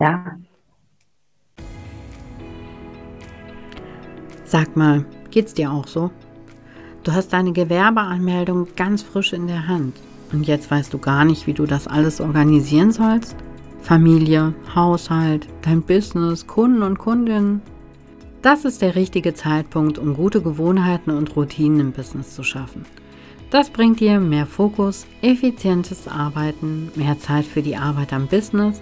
Ja. 0.00 0.36
Sag 4.44 4.76
mal, 4.76 5.04
geht's 5.30 5.54
dir 5.54 5.70
auch 5.70 5.86
so? 5.86 6.10
Du 7.04 7.12
hast 7.12 7.32
deine 7.32 7.52
Gewerbeanmeldung 7.52 8.74
ganz 8.74 9.02
frisch 9.02 9.32
in 9.32 9.46
der 9.46 9.68
Hand. 9.68 9.96
Und 10.32 10.46
jetzt 10.46 10.70
weißt 10.70 10.92
du 10.92 10.98
gar 10.98 11.24
nicht, 11.24 11.46
wie 11.46 11.52
du 11.52 11.66
das 11.66 11.86
alles 11.86 12.20
organisieren 12.20 12.92
sollst? 12.92 13.36
Familie, 13.82 14.54
Haushalt, 14.74 15.48
dein 15.62 15.82
Business, 15.82 16.46
Kunden 16.46 16.82
und 16.82 16.98
Kundinnen. 16.98 17.62
Das 18.42 18.64
ist 18.64 18.82
der 18.82 18.94
richtige 18.94 19.34
Zeitpunkt, 19.34 19.98
um 19.98 20.14
gute 20.14 20.40
Gewohnheiten 20.40 21.10
und 21.10 21.34
Routinen 21.36 21.80
im 21.80 21.92
Business 21.92 22.34
zu 22.34 22.42
schaffen. 22.42 22.84
Das 23.50 23.70
bringt 23.70 24.00
dir 24.00 24.20
mehr 24.20 24.46
Fokus, 24.46 25.06
effizientes 25.22 26.06
Arbeiten, 26.06 26.90
mehr 26.94 27.18
Zeit 27.18 27.44
für 27.44 27.62
die 27.62 27.76
Arbeit 27.76 28.12
am 28.12 28.28
Business 28.28 28.80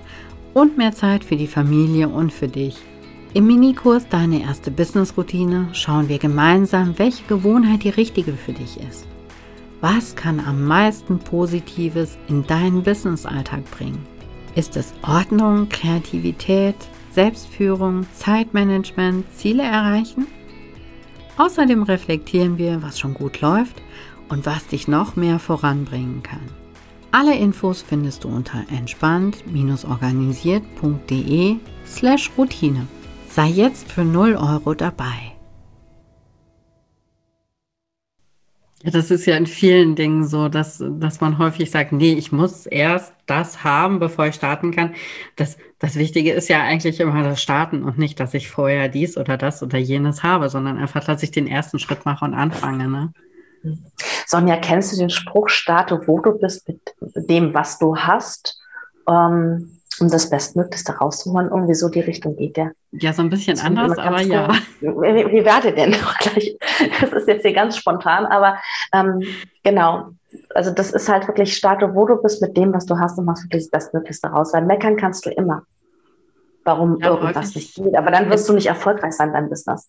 und 0.53 0.77
mehr 0.77 0.93
Zeit 0.93 1.25
für 1.25 1.37
die 1.37 1.47
Familie 1.47 2.09
und 2.09 2.33
für 2.33 2.49
dich. 2.49 2.77
Im 3.35 3.47
Minikurs 3.47 4.09
Deine 4.09 4.43
erste 4.43 4.71
Business-Routine 4.71 5.69
schauen 5.73 6.09
wir 6.09 6.19
gemeinsam, 6.19 6.99
welche 6.99 7.25
Gewohnheit 7.25 7.85
die 7.85 7.91
richtige 7.91 8.33
für 8.33 8.53
dich 8.53 8.79
ist. 8.81 9.07
Was 9.81 10.17
kann 10.17 10.41
am 10.41 10.65
meisten 10.65 11.21
Positives 11.21 12.19
in 12.29 12.45
deinen 12.47 12.83
Business-Alltag 12.83 13.71
bringen? 13.71 14.05
Ist 14.57 14.77
es 14.77 14.93
Ordnung, 15.03 15.69
Kreativität, 15.69 16.75
Selbstführung, 17.13 18.05
Zeitmanagement, 18.15 19.33
Ziele 19.33 19.63
erreichen? 19.63 20.27
Außerdem 21.37 21.85
reflektieren 21.85 22.59
wir, 22.59 22.83
was 22.83 22.99
schon 22.99 23.15
gut 23.15 23.41
läuft 23.41 23.81
und 24.29 24.47
was 24.47 24.67
dich 24.67 24.89
noch 24.89 25.15
mehr 25.15 25.39
voranbringen 25.39 26.25
kann. 26.25 26.41
Alle 27.13 27.37
Infos 27.37 27.81
findest 27.81 28.25
du 28.25 28.29
unter 28.29 28.65
entspannt-organisiert.de 28.77 31.57
slash 31.87 32.33
Routine. 32.37 32.89
Sei 33.31 33.47
jetzt 33.47 33.93
für 33.93 34.05
0 34.05 34.35
Euro 34.35 34.75
dabei. 34.75 35.38
Ja, 38.85 38.93
das 38.93 39.11
ist 39.11 39.27
ja 39.27 39.37
in 39.37 39.47
vielen 39.47 39.97
Dingen 39.97 40.25
so, 40.25 40.49
dass, 40.49 40.81
dass 40.81 41.21
man 41.21 41.39
häufig 41.39 41.71
sagt, 41.71 41.91
nee, 41.91 42.13
ich 42.13 42.31
muss 42.31 42.65
erst 42.67 43.13
das 43.27 43.65
haben, 43.65 43.99
bevor 43.99 44.27
ich 44.27 44.37
starten 44.37 44.71
kann. 44.71 44.95
Das, 45.35 45.59
das 45.81 45.97
Wichtige 45.97 46.33
ist 46.33 46.49
ja 46.49 46.63
eigentlich 46.63 47.01
immer 47.01 47.25
das 47.25 47.43
Starten 47.43 47.83
und 47.83 47.99
nicht, 47.99 48.21
dass 48.21 48.35
ich 48.35 48.49
vorher 48.49 48.89
dies 48.89 49.17
oder 49.17 49.37
das 49.37 49.65
oder 49.65 49.79
jenes 49.79 50.23
habe, 50.23 50.49
sondern 50.49 50.79
einfach, 50.79 51.03
dass 51.03 51.25
ich 51.25 51.33
den 51.33 51.49
ersten 51.49 51.81
Schritt 51.81 52.05
mache 52.05 52.25
und 52.25 52.35
anfange. 52.35 52.87
Ne? 52.87 53.13
Sonja, 54.27 54.57
kennst 54.57 54.93
du 54.93 54.97
den 54.97 55.11
Spruch, 55.11 55.49
starte, 55.49 56.01
wo 56.07 56.21
du 56.21 56.39
bist, 56.39 56.69
mit 56.69 56.81
dem, 57.01 57.55
was 57.55 57.79
du 57.81 57.97
hast, 57.97 58.61
ähm, 59.09 59.78
um 60.01 60.11
das 60.11 60.31
Bestmöglichste 60.31 60.93
rauszuholen? 60.93 61.49
Irgendwie 61.51 61.75
so 61.75 61.89
die 61.89 62.01
Richtung 62.01 62.37
geht 62.37 62.57
der. 62.57 62.73
Ja, 62.93 63.13
so 63.13 63.23
ein 63.23 63.31
bisschen 63.31 63.59
anders, 63.61 63.99
aber 63.99 64.21
ja. 64.23 64.53
Wie, 64.81 64.89
wie 64.89 65.45
werde 65.45 65.73
denn 65.73 65.93
gleich? 65.93 66.57
Das 67.01 67.13
ist 67.13 67.29
jetzt 67.29 67.43
hier 67.43 67.53
ganz 67.53 67.77
spontan, 67.77 68.27
aber 68.27 68.59
ähm, 68.93 69.23
genau. 69.63 70.11
Also 70.55 70.71
das 70.71 70.93
ist 70.93 71.09
halt 71.09 71.27
wirklich, 71.27 71.57
starte, 71.57 71.95
wo 71.95 72.07
du 72.07 72.17
bist 72.17 72.43
mit 72.43 72.57
dem, 72.57 72.73
was 72.73 72.87
du 72.87 72.99
hast 72.99 73.19
und 73.19 73.25
machst 73.25 73.45
wirklich 73.45 73.65
das 73.65 73.71
Bestmöglichste 73.71 74.29
raus. 74.29 74.53
Weil 74.53 74.65
meckern 74.65 74.97
kannst 74.97 75.27
du 75.27 75.31
immer, 75.31 75.63
warum 76.65 76.99
ja, 77.01 77.09
irgendwas 77.09 77.55
nicht 77.55 77.75
geht. 77.75 77.97
Aber 77.97 78.11
dann 78.11 78.31
wirst 78.31 78.49
du 78.49 78.53
nicht 78.53 78.67
erfolgreich 78.67 79.13
sein 79.13 79.33
beim 79.33 79.49
Business. 79.49 79.89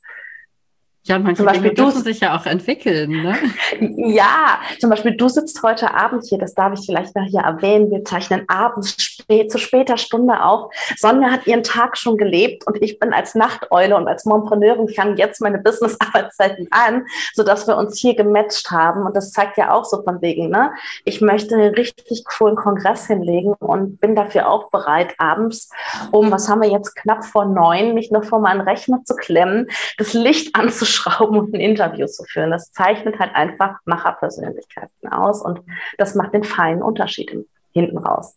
Ja, 1.03 1.17
manche 1.17 1.37
zum 1.37 1.45
Beispiel 1.45 1.73
Dinge 1.73 1.91
dürfen 1.91 2.03
sich 2.03 2.19
ja 2.19 2.37
auch 2.37 2.45
entwickeln. 2.45 3.09
Ne? 3.09 3.35
Ja, 4.13 4.59
zum 4.79 4.89
Beispiel 4.89 5.15
du 5.15 5.29
sitzt 5.29 5.63
heute 5.63 5.93
Abend 5.93 6.25
hier, 6.25 6.37
das 6.37 6.53
darf 6.53 6.77
ich 6.77 6.85
vielleicht 6.85 7.15
noch 7.15 7.23
hier 7.23 7.41
erwähnen. 7.41 7.89
Wir 7.89 8.03
zeichnen 8.03 8.43
abends 8.47 9.18
spät, 9.29 9.51
zu 9.51 9.59
später 9.59 9.97
Stunde 9.97 10.43
auf. 10.43 10.71
Sonja 10.97 11.29
hat 11.29 11.45
ihren 11.45 11.63
Tag 11.63 11.97
schon 11.97 12.17
gelebt 12.17 12.65
und 12.65 12.81
ich 12.81 12.99
bin 12.99 13.13
als 13.13 13.35
Nachteule 13.35 13.95
und 13.95 14.07
als 14.07 14.25
Montpreneurin 14.25 14.89
fange 14.89 15.17
jetzt 15.17 15.39
meine 15.41 15.59
Business-Arbeitszeiten 15.59 16.67
an, 16.71 17.05
sodass 17.33 17.67
wir 17.67 17.77
uns 17.77 17.99
hier 17.99 18.15
gematcht 18.15 18.71
haben. 18.71 19.05
Und 19.05 19.15
das 19.15 19.31
zeigt 19.31 19.57
ja 19.57 19.71
auch 19.71 19.85
so 19.85 20.01
von 20.03 20.21
wegen, 20.21 20.49
ne? 20.49 20.71
Ich 21.05 21.21
möchte 21.21 21.55
einen 21.55 21.75
richtig 21.75 22.25
coolen 22.25 22.55
Kongress 22.55 23.07
hinlegen 23.07 23.53
und 23.59 23.99
bin 23.99 24.15
dafür 24.15 24.49
auch 24.49 24.71
bereit, 24.71 25.13
abends 25.17 25.69
um, 26.11 26.31
was 26.31 26.49
haben 26.49 26.61
wir 26.61 26.69
jetzt, 26.69 26.95
knapp 26.95 27.25
vor 27.25 27.45
neun, 27.45 27.93
mich 27.93 28.11
noch 28.11 28.23
vor 28.23 28.39
meinen 28.39 28.61
Rechner 28.61 29.01
zu 29.05 29.15
klemmen, 29.15 29.67
das 29.97 30.13
Licht 30.13 30.55
anzuschauen 30.59 30.89
schrauben 30.99 31.37
und 31.37 31.53
ein 31.53 31.59
Interview 31.59 32.07
zu 32.07 32.23
führen. 32.23 32.51
Das 32.51 32.71
zeichnet 32.71 33.19
halt 33.19 33.35
einfach 33.35 33.77
Macherpersönlichkeiten 33.85 35.09
aus 35.11 35.41
und 35.41 35.61
das 35.97 36.15
macht 36.15 36.33
den 36.33 36.43
feinen 36.43 36.81
Unterschied 36.81 37.31
hinten 37.73 37.97
raus. 37.97 38.35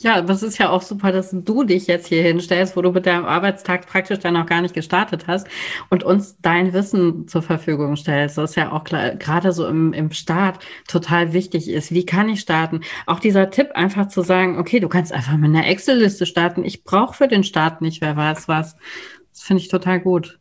Ja, 0.00 0.22
das 0.22 0.44
ist 0.44 0.58
ja 0.58 0.70
auch 0.70 0.82
super, 0.82 1.10
dass 1.10 1.30
du 1.32 1.64
dich 1.64 1.88
jetzt 1.88 2.06
hier 2.06 2.22
hinstellst, 2.22 2.76
wo 2.76 2.82
du 2.82 2.92
mit 2.92 3.04
deinem 3.04 3.24
Arbeitstag 3.24 3.86
praktisch 3.86 4.20
dann 4.20 4.34
noch 4.34 4.46
gar 4.46 4.60
nicht 4.60 4.74
gestartet 4.74 5.26
hast 5.26 5.48
und 5.90 6.04
uns 6.04 6.36
dein 6.40 6.72
Wissen 6.72 7.26
zur 7.26 7.42
Verfügung 7.42 7.96
stellst. 7.96 8.38
Das 8.38 8.50
ist 8.50 8.56
ja 8.56 8.70
auch 8.70 8.84
gerade 8.84 9.52
so 9.52 9.66
im, 9.66 9.92
im 9.92 10.12
Start 10.12 10.64
total 10.86 11.32
wichtig 11.32 11.68
ist. 11.68 11.92
Wie 11.92 12.06
kann 12.06 12.28
ich 12.28 12.40
starten? 12.40 12.82
Auch 13.06 13.18
dieser 13.18 13.50
Tipp, 13.50 13.70
einfach 13.74 14.06
zu 14.06 14.22
sagen, 14.22 14.58
okay, 14.58 14.78
du 14.78 14.88
kannst 14.88 15.12
einfach 15.12 15.36
mit 15.36 15.50
einer 15.50 15.66
Excel-Liste 15.66 16.26
starten. 16.26 16.64
Ich 16.64 16.84
brauche 16.84 17.14
für 17.14 17.28
den 17.28 17.42
Start 17.42 17.80
nicht, 17.80 18.00
wer 18.00 18.16
weiß 18.16 18.46
was. 18.46 18.76
Das 19.32 19.42
finde 19.42 19.62
ich 19.62 19.68
total 19.68 19.98
gut. 20.00 20.38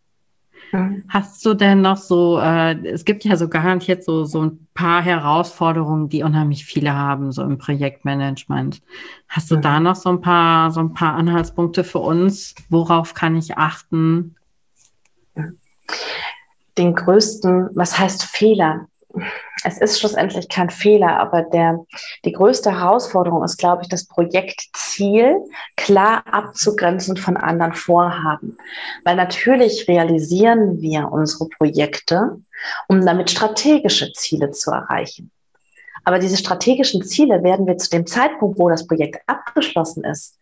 Hast 1.09 1.45
du 1.45 1.53
denn 1.53 1.81
noch 1.81 1.97
so, 1.97 2.39
äh, 2.39 2.75
es 2.87 3.05
gibt 3.05 3.23
ja 3.23 3.37
so 3.37 3.47
garantiert 3.47 4.03
so, 4.03 4.25
so 4.25 4.43
ein 4.43 4.67
paar 4.73 5.01
Herausforderungen, 5.01 6.09
die 6.09 6.23
unheimlich 6.23 6.65
viele 6.65 6.93
haben, 6.93 7.31
so 7.31 7.43
im 7.43 7.57
Projektmanagement. 7.57 8.81
Hast 9.27 9.49
du 9.49 9.57
mhm. 9.57 9.61
da 9.61 9.79
noch 9.79 9.95
so 9.95 10.09
ein 10.09 10.21
paar, 10.21 10.71
so 10.71 10.81
ein 10.81 10.93
paar 10.93 11.15
Anhaltspunkte 11.15 11.83
für 11.83 11.99
uns? 11.99 12.53
Worauf 12.69 13.13
kann 13.13 13.35
ich 13.35 13.57
achten? 13.57 14.35
Den 16.77 16.95
größten, 16.95 17.69
was 17.73 17.97
heißt 17.97 18.23
Fehler? 18.25 18.87
Es 19.67 19.77
ist 19.79 19.99
schlussendlich 19.99 20.47
kein 20.47 20.69
Fehler, 20.69 21.19
aber 21.19 21.41
der, 21.41 21.85
die 22.23 22.31
größte 22.31 22.71
Herausforderung 22.71 23.43
ist, 23.43 23.57
glaube 23.57 23.81
ich, 23.83 23.89
das 23.89 24.05
Projektziel 24.05 25.35
klar 25.75 26.23
abzugrenzen 26.25 27.17
von 27.17 27.35
anderen 27.35 27.73
Vorhaben. 27.73 28.57
Weil 29.03 29.17
natürlich 29.17 29.87
realisieren 29.87 30.81
wir 30.81 31.11
unsere 31.11 31.49
Projekte, 31.49 32.37
um 32.87 33.05
damit 33.05 33.29
strategische 33.29 34.13
Ziele 34.13 34.51
zu 34.51 34.71
erreichen. 34.71 35.31
Aber 36.05 36.19
diese 36.19 36.37
strategischen 36.37 37.03
Ziele 37.03 37.43
werden 37.43 37.67
wir 37.67 37.77
zu 37.77 37.89
dem 37.89 38.07
Zeitpunkt, 38.07 38.57
wo 38.57 38.69
das 38.69 38.87
Projekt 38.87 39.21
abgeschlossen 39.27 40.05
ist, 40.05 40.39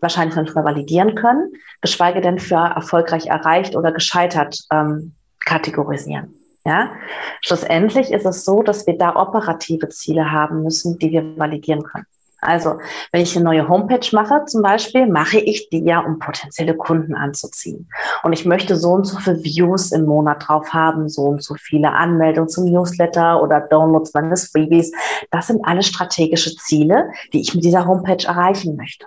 wahrscheinlich 0.00 0.36
noch 0.36 0.44
nicht 0.44 0.54
mehr 0.54 0.64
validieren 0.64 1.16
können, 1.16 1.50
geschweige 1.80 2.20
denn 2.20 2.38
für 2.38 2.54
erfolgreich 2.54 3.26
erreicht 3.26 3.74
oder 3.74 3.90
gescheitert 3.90 4.60
ähm, 4.72 5.14
kategorisieren. 5.44 6.39
Ja? 6.64 6.92
Schlussendlich 7.40 8.12
ist 8.12 8.26
es 8.26 8.44
so, 8.44 8.62
dass 8.62 8.86
wir 8.86 8.98
da 8.98 9.16
operative 9.16 9.88
Ziele 9.88 10.30
haben 10.30 10.62
müssen, 10.62 10.98
die 10.98 11.10
wir 11.10 11.38
validieren 11.38 11.82
können. 11.82 12.06
Also, 12.42 12.78
wenn 13.12 13.20
ich 13.20 13.36
eine 13.36 13.44
neue 13.44 13.68
Homepage 13.68 14.06
mache, 14.12 14.46
zum 14.46 14.62
Beispiel, 14.62 15.06
mache 15.06 15.38
ich 15.38 15.68
die 15.68 15.84
ja, 15.84 16.00
um 16.00 16.18
potenzielle 16.18 16.74
Kunden 16.74 17.14
anzuziehen. 17.14 17.88
Und 18.22 18.32
ich 18.32 18.46
möchte 18.46 18.76
so 18.76 18.92
und 18.92 19.04
so 19.04 19.18
viele 19.18 19.44
Views 19.44 19.92
im 19.92 20.06
Monat 20.06 20.48
drauf 20.48 20.72
haben, 20.72 21.10
so 21.10 21.22
und 21.24 21.42
so 21.42 21.54
viele 21.56 21.92
Anmeldungen 21.92 22.48
zum 22.48 22.64
Newsletter 22.64 23.42
oder 23.42 23.60
Downloads 23.60 24.14
meines 24.14 24.48
Freebies. 24.50 24.90
Das 25.30 25.48
sind 25.48 25.66
alle 25.66 25.82
strategische 25.82 26.56
Ziele, 26.56 27.10
die 27.34 27.42
ich 27.42 27.54
mit 27.54 27.64
dieser 27.64 27.86
Homepage 27.86 28.26
erreichen 28.26 28.74
möchte. 28.76 29.06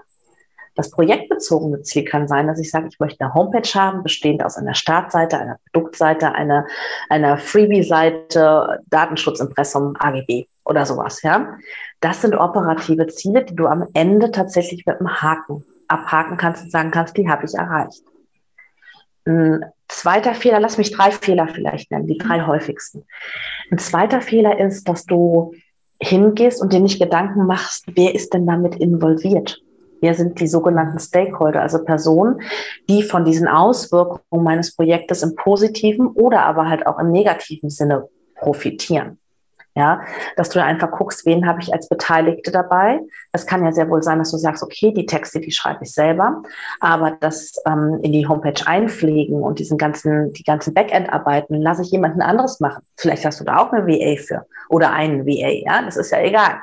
Das 0.75 0.89
projektbezogene 0.89 1.81
Ziel 1.83 2.03
kann 2.03 2.27
sein, 2.27 2.47
dass 2.47 2.59
ich 2.59 2.71
sage, 2.71 2.87
ich 2.89 2.99
möchte 2.99 3.23
eine 3.23 3.33
Homepage 3.33 3.67
haben, 3.75 4.01
bestehend 4.01 4.43
aus 4.43 4.57
einer 4.57 4.73
Startseite, 4.73 5.39
einer 5.39 5.57
Produktseite, 5.71 6.33
einer, 6.33 6.65
einer 7.09 7.37
Freebie-Seite, 7.37 8.79
Datenschutzimpressum, 8.87 9.95
AGB 9.99 10.45
oder 10.65 10.85
sowas, 10.85 11.21
ja. 11.21 11.53
Das 11.99 12.21
sind 12.21 12.35
operative 12.35 13.07
Ziele, 13.07 13.45
die 13.45 13.55
du 13.55 13.67
am 13.67 13.85
Ende 13.93 14.31
tatsächlich 14.31 14.85
mit 14.85 14.99
einem 14.99 15.21
Haken 15.21 15.63
abhaken 15.87 16.37
kannst 16.37 16.63
und 16.63 16.71
sagen 16.71 16.91
kannst, 16.91 17.15
die 17.17 17.29
habe 17.29 17.45
ich 17.45 17.53
erreicht. 17.53 18.03
Ein 19.25 19.65
zweiter 19.87 20.33
Fehler, 20.33 20.59
lass 20.59 20.77
mich 20.77 20.91
drei 20.91 21.11
Fehler 21.11 21.47
vielleicht 21.47 21.91
nennen, 21.91 22.07
die 22.07 22.17
drei 22.17 22.45
häufigsten. 22.45 23.05
Ein 23.71 23.77
zweiter 23.77 24.21
Fehler 24.21 24.59
ist, 24.59 24.87
dass 24.89 25.05
du 25.05 25.53
hingehst 26.01 26.61
und 26.61 26.73
dir 26.73 26.81
nicht 26.81 26.99
Gedanken 26.99 27.45
machst, 27.45 27.85
wer 27.95 28.13
ist 28.13 28.33
denn 28.33 28.45
damit 28.45 28.75
involviert? 28.75 29.62
Wer 30.03 30.15
sind 30.15 30.37
die 30.41 30.47
sogenannten 30.47 30.99
Stakeholder, 30.99 31.61
also 31.61 31.81
Personen, 31.81 32.41
die 32.89 33.03
von 33.03 33.23
diesen 33.23 33.47
Auswirkungen 33.47 34.43
meines 34.43 34.75
Projektes 34.75 35.23
im 35.23 35.33
positiven 35.35 36.07
oder 36.07 36.41
aber 36.41 36.67
halt 36.67 36.85
auch 36.85 36.99
im 36.99 37.09
negativen 37.09 37.69
Sinne 37.69 38.09
profitieren? 38.35 39.17
Ja, 39.75 40.01
dass 40.35 40.49
du 40.49 40.61
einfach 40.61 40.91
guckst, 40.91 41.25
wen 41.25 41.47
habe 41.47 41.61
ich 41.61 41.73
als 41.73 41.87
Beteiligte 41.87 42.51
dabei. 42.51 42.99
Es 43.31 43.47
kann 43.47 43.63
ja 43.63 43.71
sehr 43.71 43.89
wohl 43.89 44.03
sein, 44.03 44.19
dass 44.19 44.29
du 44.31 44.37
sagst, 44.37 44.61
okay, 44.61 44.93
die 44.93 45.05
Texte, 45.05 45.39
die 45.39 45.51
schreibe 45.51 45.85
ich 45.85 45.93
selber, 45.93 46.43
aber 46.81 47.17
das 47.21 47.55
ähm, 47.65 47.99
in 48.03 48.11
die 48.11 48.27
Homepage 48.27 48.67
einpflegen 48.67 49.41
und 49.41 49.57
diesen 49.57 49.77
ganzen, 49.77 50.33
die 50.33 50.43
ganzen 50.43 50.73
Backend-Arbeiten 50.73 51.55
lasse 51.61 51.81
ich 51.81 51.91
jemanden 51.91 52.21
anderes 52.21 52.59
machen. 52.59 52.83
Vielleicht 52.97 53.25
hast 53.25 53.39
du 53.39 53.45
da 53.45 53.57
auch 53.57 53.71
eine 53.71 53.87
VA 53.87 54.21
für 54.21 54.45
oder 54.69 54.91
einen 54.91 55.25
VA, 55.25 55.49
ja, 55.65 55.81
das 55.81 55.95
ist 55.95 56.11
ja 56.11 56.19
egal. 56.19 56.59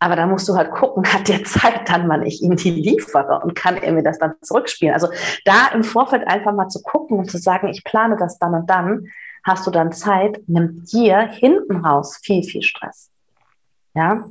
Aber 0.00 0.14
da 0.14 0.26
musst 0.26 0.48
du 0.48 0.54
halt 0.54 0.70
gucken, 0.70 1.04
hat 1.12 1.28
der 1.28 1.42
Zeit 1.44 1.88
dann, 1.88 2.08
wann 2.08 2.24
ich 2.24 2.40
ihm 2.42 2.56
die 2.56 2.70
liefere 2.70 3.40
und 3.42 3.54
kann 3.54 3.76
er 3.76 3.92
mir 3.92 4.02
das 4.02 4.18
dann 4.18 4.34
zurückspielen. 4.42 4.94
Also 4.94 5.08
da 5.44 5.68
im 5.74 5.82
Vorfeld 5.82 6.26
einfach 6.28 6.52
mal 6.52 6.68
zu 6.68 6.82
gucken 6.82 7.18
und 7.18 7.30
zu 7.30 7.38
sagen, 7.38 7.68
ich 7.68 7.82
plane 7.82 8.16
das 8.16 8.38
dann 8.38 8.54
und 8.54 8.70
dann, 8.70 9.08
hast 9.42 9.66
du 9.66 9.70
dann 9.70 9.92
Zeit, 9.92 10.42
nimmt 10.46 10.92
dir 10.92 11.20
hinten 11.20 11.84
raus 11.84 12.18
viel, 12.22 12.42
viel 12.44 12.62
Stress. 12.62 13.10
Ja, 13.94 14.24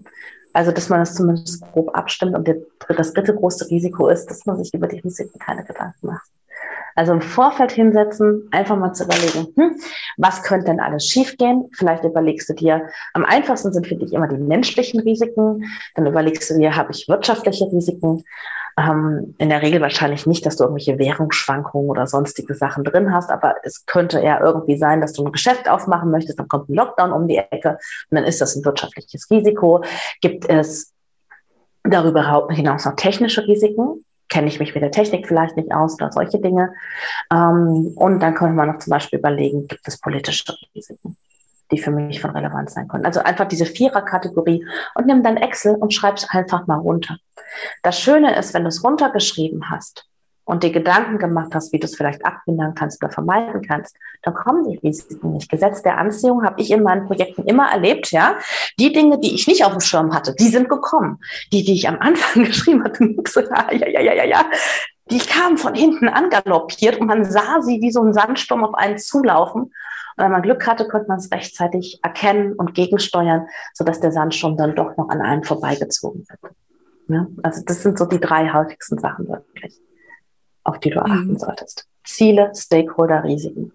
Also, 0.54 0.72
dass 0.72 0.90
man 0.90 1.00
das 1.00 1.14
zumindest 1.16 1.62
grob 1.62 1.96
abstimmt. 1.96 2.36
Und 2.36 2.50
das 2.88 3.14
dritte 3.14 3.36
große 3.36 3.70
Risiko 3.70 4.08
ist, 4.08 4.28
dass 4.28 4.46
man 4.46 4.58
sich 4.58 4.74
über 4.74 4.88
die 4.88 5.00
Risiken 5.00 5.38
keine 5.38 5.64
Gedanken 5.66 6.08
macht. 6.08 6.30
Also 6.98 7.14
im 7.14 7.22
Vorfeld 7.22 7.72
hinsetzen, 7.72 8.48
einfach 8.50 8.76
mal 8.76 8.92
zu 8.92 9.04
überlegen, 9.04 9.54
hm, 9.56 9.80
was 10.18 10.42
könnte 10.42 10.66
denn 10.66 10.80
alles 10.80 11.06
schiefgehen? 11.06 11.70
Vielleicht 11.74 12.04
überlegst 12.04 12.50
du 12.50 12.54
dir, 12.54 12.90
am 13.14 13.24
einfachsten 13.24 13.72
sind 13.72 13.86
für 13.86 13.96
dich 13.96 14.14
immer 14.14 14.28
die 14.28 14.40
menschlichen 14.40 15.02
Risiken. 15.02 15.64
Dann 15.94 16.08
überlegst 16.08 16.50
du 16.50 16.58
dir, 16.58 16.76
habe 16.76 16.92
ich 16.92 17.08
wirtschaftliche 17.08 17.66
Risiken? 17.72 18.24
Ähm, 18.80 19.36
in 19.38 19.50
der 19.50 19.62
Regel 19.62 19.80
wahrscheinlich 19.80 20.26
nicht, 20.26 20.44
dass 20.48 20.58
du 20.58 20.64
irgendwelche 20.64 20.98
Währungsschwankungen 20.98 21.92
oder 21.92 22.08
sonstige 22.08 22.56
Sachen 22.56 22.84
drin 22.84 23.14
hast, 23.14 23.30
aber 23.30 23.56
es 23.62 23.86
könnte 23.86 24.20
eher 24.20 24.42
irgendwie 24.42 24.78
sein, 24.78 25.00
dass 25.00 25.14
du 25.14 25.24
ein 25.24 25.32
Geschäft 25.32 25.70
aufmachen 25.70 26.10
möchtest, 26.10 26.40
dann 26.40 26.48
kommt 26.48 26.68
ein 26.68 26.74
Lockdown 26.76 27.12
um 27.12 27.28
die 27.28 27.38
Ecke 27.38 27.78
und 28.10 28.16
dann 28.16 28.24
ist 28.24 28.42
das 28.42 28.56
ein 28.56 28.66
wirtschaftliches 28.66 29.30
Risiko. 29.30 29.84
Gibt 30.22 30.50
es 30.50 30.94
darüber 31.84 32.48
hinaus 32.50 32.86
noch 32.86 32.96
technische 32.96 33.48
Risiken? 33.48 34.04
Kenne 34.30 34.48
ich 34.48 34.60
mich 34.60 34.74
mit 34.74 34.84
der 34.84 34.92
Technik 34.92 35.28
vielleicht 35.28 35.58
nicht 35.58 35.72
aus 35.72 35.96
oder 35.96 36.12
solche 36.12 36.40
Dinge. 36.40 36.74
Ähm, 37.32 37.94
und 37.96 38.20
dann 38.20 38.36
könnte 38.36 38.56
man 38.56 38.68
noch 38.68 38.80
zum 38.80 38.92
Beispiel 38.92 39.20
überlegen, 39.20 39.68
gibt 39.68 39.88
es 39.88 40.00
politische 40.00 40.54
Risiken, 40.76 41.18
die 41.72 41.78
für 41.78 41.92
mich 41.92 42.22
von 42.22 42.32
Relevanz 42.32 42.74
sein 42.74 42.88
können. 42.88 43.06
Also 43.06 43.22
einfach 43.22 43.48
diese 43.48 43.66
Vierer-Kategorie 43.66 44.66
und 44.96 45.08
nimm 45.08 45.24
dann 45.24 45.38
Excel 45.38 45.76
und 45.76 45.94
schreib 45.94 46.18
es 46.18 46.30
einfach 46.30 46.68
mal 46.68 46.80
runter. 46.80 47.18
Das 47.84 48.00
Schöne 48.00 48.36
ist, 48.36 48.54
wenn 48.54 48.64
du 48.64 48.70
es 48.70 48.84
runtergeschrieben 48.84 49.70
hast, 49.70 50.06
und 50.48 50.64
dir 50.64 50.72
Gedanken 50.72 51.18
gemacht 51.18 51.54
hast, 51.54 51.74
wie 51.74 51.80
du 51.80 51.86
es 51.86 51.96
vielleicht 51.96 52.26
abmindern 52.26 52.74
kannst 52.74 53.04
oder 53.04 53.12
vermeiden 53.12 53.62
kannst, 53.62 53.98
dann 54.24 54.34
kommen 54.34 54.64
die 54.64 54.78
Risiken 54.78 55.34
nicht. 55.34 55.52
Gesetz 55.52 55.84
der 55.84 55.98
Anziehung 55.98 56.46
habe 56.46 56.62
ich 56.62 56.72
in 56.72 56.84
meinen 56.84 57.06
Projekten 57.06 57.44
immer 57.44 57.70
erlebt, 57.70 58.12
ja. 58.12 58.38
Die 58.80 58.94
Dinge, 58.94 59.20
die 59.20 59.36
ich 59.36 59.46
nicht 59.46 59.66
auf 59.66 59.74
dem 59.74 59.82
Schirm 59.82 60.16
hatte, 60.16 60.34
die 60.34 60.48
sind 60.48 60.70
gekommen. 60.70 61.20
Die, 61.52 61.66
die 61.66 61.74
ich 61.74 61.90
am 61.90 62.00
Anfang 62.00 62.44
geschrieben 62.46 62.82
hatte, 62.86 63.14
so, 63.28 63.42
ja, 63.72 63.74
ja, 63.74 64.00
ja, 64.00 64.14
ja, 64.14 64.24
ja, 64.24 64.46
die 65.12 65.20
kamen 65.20 65.58
von 65.58 65.76
hinten 65.76 66.08
angaloppiert 66.08 66.98
und 66.98 67.08
man 67.08 67.26
sah 67.26 67.62
sie 67.62 67.82
wie 67.82 67.92
so 67.92 68.02
ein 68.02 68.14
Sandsturm 68.14 68.64
auf 68.64 68.74
einen 68.74 68.98
zulaufen. 68.98 69.64
Und 69.64 69.74
wenn 70.16 70.32
man 70.32 70.42
Glück 70.42 70.66
hatte, 70.66 70.88
konnte 70.88 71.10
man 71.10 71.18
es 71.18 71.30
rechtzeitig 71.30 72.00
erkennen 72.04 72.54
und 72.54 72.74
gegensteuern, 72.74 73.48
sodass 73.74 74.00
der 74.00 74.14
Sandsturm 74.14 74.56
dann 74.56 74.76
doch 74.76 74.96
noch 74.96 75.10
an 75.10 75.22
einem 75.22 75.44
vorbeigezogen 75.44 76.26
wird. 76.30 76.54
Ja? 77.10 77.28
Also 77.44 77.64
das 77.66 77.84
sind 77.84 77.98
so 77.98 78.06
die 78.06 78.20
drei 78.20 78.54
häufigsten 78.54 78.98
Sachen 78.98 79.28
wirklich 79.28 79.78
auf 80.68 80.80
die 80.80 80.90
du 80.90 81.00
achten 81.00 81.34
mhm. 81.34 81.40
solltest. 81.40 81.88
Ziele, 82.04 82.52
Stakeholder, 82.54 83.24
Risiken. 83.24 83.72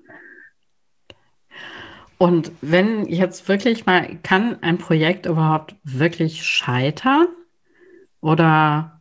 Und 2.18 2.52
wenn 2.60 3.06
jetzt 3.06 3.48
wirklich 3.48 3.84
mal, 3.84 4.16
kann 4.22 4.58
ein 4.62 4.78
Projekt 4.78 5.26
überhaupt 5.26 5.74
wirklich 5.82 6.44
scheitern? 6.44 7.26
Oder? 8.20 8.98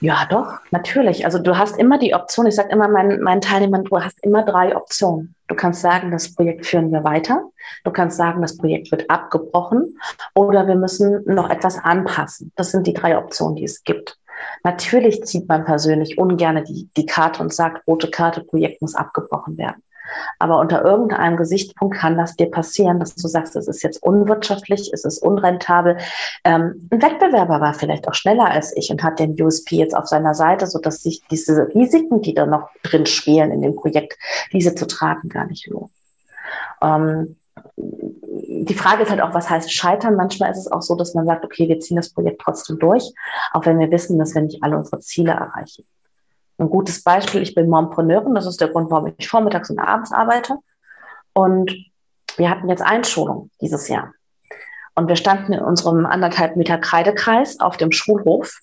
Ja, 0.00 0.26
doch, 0.28 0.58
natürlich. 0.70 1.24
Also 1.24 1.38
du 1.38 1.56
hast 1.56 1.78
immer 1.78 1.98
die 1.98 2.14
Option, 2.14 2.46
ich 2.46 2.54
sage 2.54 2.70
immer 2.70 2.88
meinen, 2.88 3.22
meinen 3.22 3.40
Teilnehmern, 3.40 3.84
du 3.84 3.98
hast 3.98 4.22
immer 4.22 4.44
drei 4.44 4.76
Optionen. 4.76 5.34
Du 5.48 5.54
kannst 5.54 5.80
sagen, 5.80 6.10
das 6.10 6.34
Projekt 6.34 6.66
führen 6.66 6.92
wir 6.92 7.02
weiter. 7.02 7.48
Du 7.82 7.90
kannst 7.90 8.16
sagen, 8.16 8.42
das 8.42 8.58
Projekt 8.58 8.90
wird 8.90 9.10
abgebrochen 9.10 9.98
oder 10.34 10.68
wir 10.68 10.76
müssen 10.76 11.24
noch 11.24 11.50
etwas 11.50 11.78
anpassen. 11.78 12.52
Das 12.54 12.70
sind 12.70 12.86
die 12.86 12.92
drei 12.92 13.16
Optionen, 13.16 13.56
die 13.56 13.64
es 13.64 13.82
gibt. 13.82 14.18
Natürlich 14.64 15.24
zieht 15.24 15.48
man 15.48 15.64
persönlich 15.64 16.18
ungern 16.18 16.64
die, 16.64 16.88
die 16.96 17.06
Karte 17.06 17.42
und 17.42 17.52
sagt, 17.52 17.86
rote 17.86 18.10
Karte, 18.10 18.42
Projekt 18.42 18.82
muss 18.82 18.94
abgebrochen 18.94 19.58
werden. 19.58 19.82
Aber 20.38 20.58
unter 20.58 20.84
irgendeinem 20.84 21.36
Gesichtspunkt 21.36 21.96
kann 21.96 22.16
das 22.16 22.36
dir 22.36 22.50
passieren, 22.50 22.98
dass 22.98 23.14
du 23.14 23.28
sagst, 23.28 23.56
es 23.56 23.68
ist 23.68 23.82
jetzt 23.82 24.02
unwirtschaftlich, 24.02 24.90
es 24.92 25.04
ist 25.04 25.22
unrentabel. 25.22 25.98
Ähm, 26.44 26.88
ein 26.90 27.02
Wettbewerber 27.02 27.60
war 27.60 27.74
vielleicht 27.74 28.08
auch 28.08 28.14
schneller 28.14 28.50
als 28.50 28.76
ich 28.76 28.90
und 28.90 29.02
hat 29.02 29.18
den 29.18 29.40
USP 29.40 29.76
jetzt 29.76 29.96
auf 29.96 30.06
seiner 30.06 30.34
Seite, 30.34 30.66
sodass 30.66 31.02
sich 31.02 31.22
diese 31.30 31.68
Risiken, 31.74 32.22
die 32.22 32.34
da 32.34 32.46
noch 32.46 32.70
drin 32.82 33.06
schwelen 33.06 33.50
in 33.50 33.62
dem 33.62 33.76
Projekt, 33.76 34.18
diese 34.52 34.74
zu 34.74 34.86
tragen 34.86 35.28
gar 35.28 35.46
nicht 35.46 35.66
lohnen. 35.66 35.90
Ähm, 36.82 37.36
die 38.64 38.74
Frage 38.74 39.02
ist 39.02 39.10
halt 39.10 39.20
auch, 39.20 39.34
was 39.34 39.50
heißt 39.50 39.72
scheitern? 39.72 40.16
Manchmal 40.16 40.50
ist 40.50 40.58
es 40.58 40.70
auch 40.70 40.82
so, 40.82 40.94
dass 40.94 41.14
man 41.14 41.26
sagt, 41.26 41.44
okay, 41.44 41.68
wir 41.68 41.80
ziehen 41.80 41.96
das 41.96 42.10
Projekt 42.10 42.40
trotzdem 42.40 42.78
durch, 42.78 43.12
auch 43.52 43.66
wenn 43.66 43.78
wir 43.78 43.90
wissen, 43.90 44.18
dass 44.18 44.34
wir 44.34 44.42
nicht 44.42 44.62
alle 44.62 44.76
unsere 44.76 45.00
Ziele 45.00 45.32
erreichen. 45.32 45.84
Ein 46.58 46.70
gutes 46.70 47.02
Beispiel, 47.02 47.42
ich 47.42 47.54
bin 47.54 47.68
Mompreneurin, 47.68 48.34
das 48.34 48.46
ist 48.46 48.60
der 48.60 48.68
Grund, 48.68 48.90
warum 48.90 49.12
ich 49.16 49.28
vormittags 49.28 49.70
und 49.70 49.78
abends 49.78 50.12
arbeite. 50.12 50.56
Und 51.32 51.72
wir 52.36 52.50
hatten 52.50 52.68
jetzt 52.68 52.82
Einschulung 52.82 53.50
dieses 53.60 53.88
Jahr. 53.88 54.12
Und 54.94 55.06
wir 55.06 55.16
standen 55.16 55.52
in 55.52 55.60
unserem 55.60 56.06
anderthalb 56.06 56.56
Meter 56.56 56.78
Kreidekreis 56.78 57.60
auf 57.60 57.76
dem 57.76 57.92
Schulhof 57.92 58.58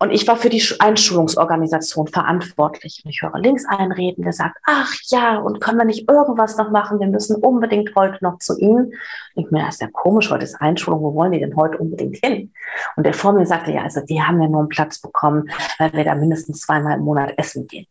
und 0.00 0.12
ich 0.12 0.28
war 0.28 0.36
für 0.36 0.48
die 0.48 0.62
Einschulungsorganisation 0.78 2.06
verantwortlich. 2.06 3.02
Und 3.04 3.10
ich 3.10 3.20
höre 3.20 3.36
links 3.40 3.64
einreden, 3.66 4.22
der 4.22 4.32
sagt, 4.32 4.56
ach 4.64 4.94
ja, 5.06 5.38
und 5.38 5.60
können 5.60 5.78
wir 5.78 5.84
nicht 5.84 6.08
irgendwas 6.08 6.56
noch 6.56 6.70
machen? 6.70 7.00
Wir 7.00 7.08
müssen 7.08 7.34
unbedingt 7.36 7.94
heute 7.96 8.18
noch 8.22 8.38
zu 8.38 8.56
Ihnen. 8.58 8.94
Ich 9.34 9.50
mir, 9.50 9.64
das 9.64 9.74
ist 9.74 9.80
ja 9.80 9.88
komisch, 9.92 10.30
heute 10.30 10.44
ist 10.44 10.60
Einschulung, 10.60 11.00
wo 11.00 11.14
wollen 11.14 11.32
die 11.32 11.40
denn 11.40 11.56
heute 11.56 11.78
unbedingt 11.78 12.18
hin? 12.18 12.52
Und 12.94 13.06
der 13.06 13.14
vor 13.14 13.32
mir 13.32 13.44
sagte, 13.44 13.72
ja, 13.72 13.82
also 13.82 14.00
die 14.00 14.22
haben 14.22 14.40
ja 14.40 14.48
nur 14.48 14.60
einen 14.60 14.68
Platz 14.68 15.00
bekommen, 15.00 15.50
weil 15.78 15.92
wir 15.92 16.04
da 16.04 16.14
mindestens 16.14 16.60
zweimal 16.60 16.98
im 16.98 17.04
Monat 17.04 17.34
essen 17.36 17.66
gehen. 17.66 17.86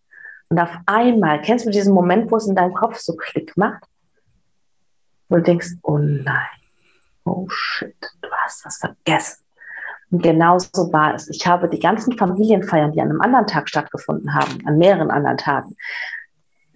Und 0.49 0.59
auf 0.59 0.71
einmal, 0.85 1.41
kennst 1.41 1.65
du 1.65 1.71
diesen 1.71 1.93
Moment, 1.93 2.31
wo 2.31 2.37
es 2.37 2.47
in 2.47 2.55
deinem 2.55 2.73
Kopf 2.73 2.99
so 2.99 3.17
Klick 3.17 3.57
macht? 3.57 3.83
Wo 5.27 5.35
du 5.35 5.41
denkst, 5.41 5.71
oh 5.83 5.97
nein, 5.97 6.47
oh 7.25 7.47
shit, 7.49 7.97
du 8.21 8.29
hast 8.31 8.65
was 8.65 8.77
vergessen. 8.77 9.46
Und 10.09 10.23
genauso 10.23 10.91
war 10.93 11.15
es. 11.15 11.29
Ich 11.29 11.45
habe 11.45 11.67
die 11.67 11.79
ganzen 11.79 12.17
Familienfeiern, 12.17 12.93
die 12.93 13.01
an 13.01 13.09
einem 13.09 13.21
anderen 13.21 13.47
Tag 13.47 13.67
stattgefunden 13.69 14.33
haben, 14.33 14.59
an 14.65 14.77
mehreren 14.77 15.11
anderen 15.11 15.37
Tagen, 15.37 15.75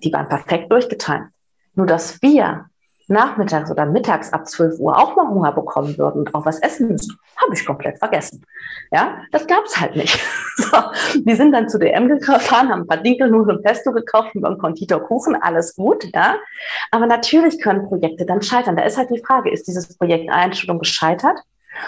die 0.03 0.11
waren 0.11 0.27
perfekt 0.27 0.71
durchgetimt. 0.71 1.29
Nur 1.75 1.85
dass 1.85 2.21
wir 2.21 2.65
nachmittags 3.11 3.69
oder 3.69 3.85
mittags 3.85 4.31
ab 4.33 4.47
12 4.47 4.79
Uhr 4.79 4.97
auch 4.97 5.15
mal 5.15 5.27
Hunger 5.27 5.51
bekommen 5.51 5.97
würden 5.97 6.19
und 6.19 6.33
auch 6.33 6.45
was 6.45 6.59
essen 6.59 6.87
müssen, 6.87 7.17
habe 7.41 7.53
ich 7.53 7.65
komplett 7.65 7.99
vergessen. 7.99 8.43
Ja, 8.91 9.17
das 9.31 9.45
gab 9.47 9.65
es 9.65 9.79
halt 9.79 9.95
nicht. 9.95 10.19
So, 10.57 10.77
wir 11.25 11.35
sind 11.35 11.53
dann 11.53 11.69
zu 11.69 11.79
DM 11.79 12.07
gefahren, 12.07 12.69
haben 12.69 12.81
ein 12.81 12.87
paar 12.87 12.97
Dinkelnudeln 12.97 13.57
und 13.57 13.63
Pesto 13.63 13.91
gekauft 13.91 14.35
und 14.35 14.45
einen 14.45 14.57
Konditorkuchen, 14.59 15.35
alles 15.35 15.75
gut, 15.75 16.05
ja. 16.13 16.35
Aber 16.91 17.07
natürlich 17.07 17.59
können 17.59 17.87
Projekte 17.87 18.25
dann 18.25 18.41
scheitern. 18.41 18.75
Da 18.75 18.83
ist 18.83 18.97
halt 18.97 19.09
die 19.09 19.23
Frage, 19.25 19.49
ist 19.49 19.67
dieses 19.67 19.97
Projekt 19.97 20.29
Einstellung 20.29 20.77
gescheitert? 20.77 21.39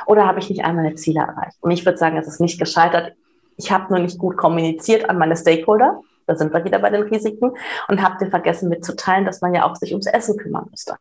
Oder 0.06 0.26
habe 0.26 0.40
ich 0.40 0.50
nicht 0.50 0.64
einmal 0.64 0.84
meine 0.84 0.96
Ziele 0.96 1.22
erreicht? 1.22 1.58
Und 1.62 1.72
ich 1.72 1.86
würde 1.86 1.98
sagen, 1.98 2.18
es 2.18 2.28
ist 2.28 2.40
nicht 2.40 2.60
gescheitert. 2.60 3.14
Ich 3.58 3.72
habe 3.72 3.94
nur 3.94 4.00
nicht 4.00 4.18
gut 4.18 4.38
kommuniziert 4.38 5.10
an 5.10 5.18
meine 5.18 5.36
Stakeholder. 5.38 6.02
Da 6.26 6.36
sind 6.36 6.54
wir 6.54 6.64
wieder 6.64 6.80
bei 6.80 6.90
den 6.90 7.04
Risiken 7.04 7.52
und 7.88 8.02
habe 8.02 8.24
dir 8.24 8.30
vergessen 8.30 8.70
mitzuteilen, 8.70 9.26
dass 9.26 9.42
man 9.42 9.54
ja 9.54 9.66
auch 9.66 9.76
sich 9.76 9.92
ums 9.92 10.08
Essen 10.08 10.38
kümmern 10.38 10.68
müsste. 10.70 10.96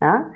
Ja? 0.00 0.30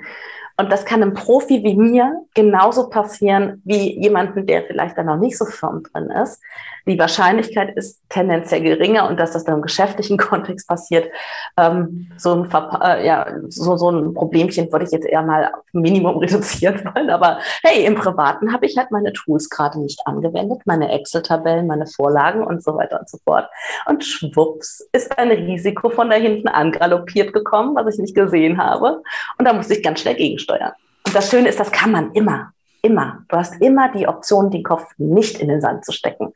Und 0.59 0.69
das 0.73 0.83
kann 0.83 1.01
einem 1.01 1.13
Profi 1.13 1.63
wie 1.63 1.73
mir 1.73 2.25
genauso 2.33 2.89
passieren 2.89 3.61
wie 3.63 3.97
jemanden, 3.97 4.45
der 4.45 4.63
vielleicht 4.63 4.97
da 4.97 5.03
noch 5.03 5.15
nicht 5.15 5.37
so 5.37 5.45
firm 5.45 5.83
drin 5.83 6.09
ist. 6.09 6.41
Die 6.85 6.99
Wahrscheinlichkeit 6.99 7.77
ist 7.77 8.01
tendenziell 8.09 8.61
geringer 8.61 9.07
und 9.07 9.17
dass 9.17 9.31
das 9.31 9.45
dann 9.45 9.55
im 9.55 9.61
geschäftlichen 9.61 10.17
Kontext 10.17 10.67
passiert, 10.67 11.09
ähm, 11.55 12.11
so, 12.17 12.33
ein 12.33 12.49
äh, 12.81 13.05
ja, 13.05 13.27
so, 13.47 13.77
so 13.77 13.89
ein 13.89 14.13
Problemchen 14.13 14.69
würde 14.69 14.83
ich 14.83 14.91
jetzt 14.91 15.07
eher 15.07 15.21
mal 15.21 15.45
auf 15.45 15.63
Minimum 15.71 16.17
reduzieren 16.19 16.83
wollen. 16.93 17.09
Aber 17.09 17.39
hey, 17.63 17.85
im 17.85 17.95
Privaten 17.95 18.51
habe 18.51 18.65
ich 18.65 18.75
halt 18.75 18.91
meine 18.91 19.13
Tools 19.13 19.49
gerade 19.49 19.79
nicht 19.79 20.05
angewendet, 20.05 20.63
meine 20.65 20.91
Excel-Tabellen, 20.91 21.67
meine 21.67 21.87
Vorlagen 21.87 22.43
und 22.43 22.61
so 22.61 22.75
weiter 22.75 22.99
und 22.99 23.09
so 23.09 23.17
fort. 23.23 23.47
Und 23.85 24.03
schwupps 24.03 24.85
ist 24.91 25.17
ein 25.17 25.31
Risiko 25.31 25.89
von 25.89 26.09
da 26.09 26.17
hinten 26.17 26.49
angaloppiert 26.49 27.31
gekommen, 27.31 27.75
was 27.75 27.93
ich 27.93 28.01
nicht 28.01 28.15
gesehen 28.15 28.57
habe. 28.57 29.01
Und 29.37 29.47
da 29.47 29.53
musste 29.53 29.75
ich 29.75 29.83
ganz 29.83 30.01
schnell 30.01 30.15
gegensteuern 30.15 30.48
steuern. 30.49 30.71
Und 31.05 31.15
das 31.15 31.29
Schöne 31.29 31.49
ist, 31.49 31.59
das 31.59 31.71
kann 31.71 31.91
man 31.91 32.11
immer, 32.13 32.51
immer. 32.81 33.23
Du 33.29 33.37
hast 33.37 33.61
immer 33.61 33.91
die 33.91 34.07
Option, 34.07 34.51
den 34.51 34.63
Kopf 34.63 34.85
nicht 34.97 35.39
in 35.39 35.47
den 35.47 35.61
Sand 35.61 35.85
zu 35.85 35.91
stecken, 35.91 36.33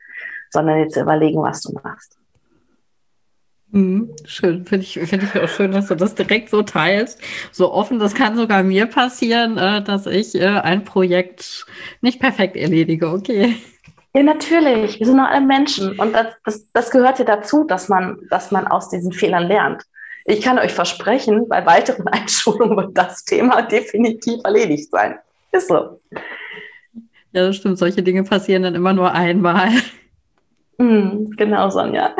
sondern 0.50 0.78
jetzt 0.78 0.96
überlegen, 0.96 1.42
was 1.42 1.60
du 1.62 1.72
machst. 1.82 2.16
Mhm, 3.70 4.14
schön, 4.24 4.64
finde 4.64 4.84
ich, 4.84 5.00
finde 5.00 5.26
ich 5.26 5.40
auch 5.40 5.48
schön, 5.48 5.72
dass 5.72 5.88
du 5.88 5.96
das 5.96 6.14
direkt 6.14 6.48
so 6.48 6.62
teilst. 6.62 7.20
So 7.50 7.72
offen, 7.72 7.98
das 7.98 8.14
kann 8.14 8.36
sogar 8.36 8.62
mir 8.62 8.86
passieren, 8.86 9.58
äh, 9.58 9.82
dass 9.82 10.06
ich 10.06 10.36
äh, 10.36 10.46
ein 10.46 10.84
Projekt 10.84 11.66
nicht 12.00 12.20
perfekt 12.20 12.54
erledige, 12.54 13.08
okay. 13.08 13.56
Ja, 14.14 14.22
natürlich. 14.22 15.00
Wir 15.00 15.06
sind 15.06 15.16
nur 15.16 15.28
alle 15.28 15.44
Menschen. 15.44 15.98
Und 15.98 16.12
das, 16.12 16.26
das, 16.44 16.70
das 16.72 16.90
gehört 16.92 17.18
ja 17.18 17.24
dazu, 17.24 17.64
dass 17.64 17.88
man, 17.88 18.18
dass 18.30 18.52
man 18.52 18.68
aus 18.68 18.88
diesen 18.90 19.10
Fehlern 19.10 19.48
lernt. 19.48 19.82
Ich 20.24 20.40
kann 20.40 20.58
euch 20.58 20.72
versprechen, 20.72 21.48
bei 21.48 21.64
weiteren 21.66 22.08
Einschulungen 22.12 22.76
wird 22.76 22.96
das 22.96 23.24
Thema 23.24 23.62
definitiv 23.62 24.40
erledigt 24.44 24.90
sein. 24.90 25.18
Ist 25.52 25.68
so. 25.68 26.00
Ja, 27.32 27.46
das 27.46 27.56
stimmt. 27.56 27.78
Solche 27.78 28.02
Dinge 28.02 28.24
passieren 28.24 28.62
dann 28.62 28.74
immer 28.74 28.92
nur 28.92 29.12
einmal. 29.12 29.70
Mm, 30.78 31.30
genau, 31.36 31.70
Sonja. 31.70 32.14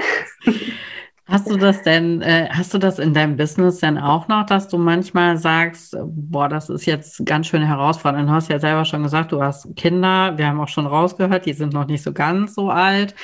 Hast 1.27 1.51
du 1.51 1.57
das 1.57 1.83
denn, 1.83 2.21
äh, 2.21 2.49
hast 2.51 2.75
du 2.75 2.79
das 2.79 2.99
in 2.99 3.15
deinem 3.15 3.37
Business 3.37 3.79
denn 3.79 3.97
auch 3.97 4.29
noch, 4.29 4.45
dass 4.45 4.69
du 4.69 4.77
manchmal 4.77 5.39
sagst, 5.39 5.97
boah, 6.05 6.49
das 6.49 6.69
ist 6.69 6.85
jetzt 6.85 7.25
ganz 7.25 7.47
schön 7.47 7.63
herausfordernd. 7.63 8.29
Du 8.29 8.33
hast 8.33 8.51
ja 8.51 8.59
selber 8.59 8.85
schon 8.85 9.03
gesagt, 9.03 9.33
du 9.33 9.43
hast 9.43 9.75
Kinder, 9.75 10.37
wir 10.37 10.47
haben 10.47 10.61
auch 10.61 10.69
schon 10.69 10.87
rausgehört, 10.87 11.47
die 11.47 11.55
sind 11.55 11.73
noch 11.73 11.87
nicht 11.87 12.03
so 12.03 12.13
ganz 12.13 12.55
so 12.55 12.69
alt. 12.69 13.15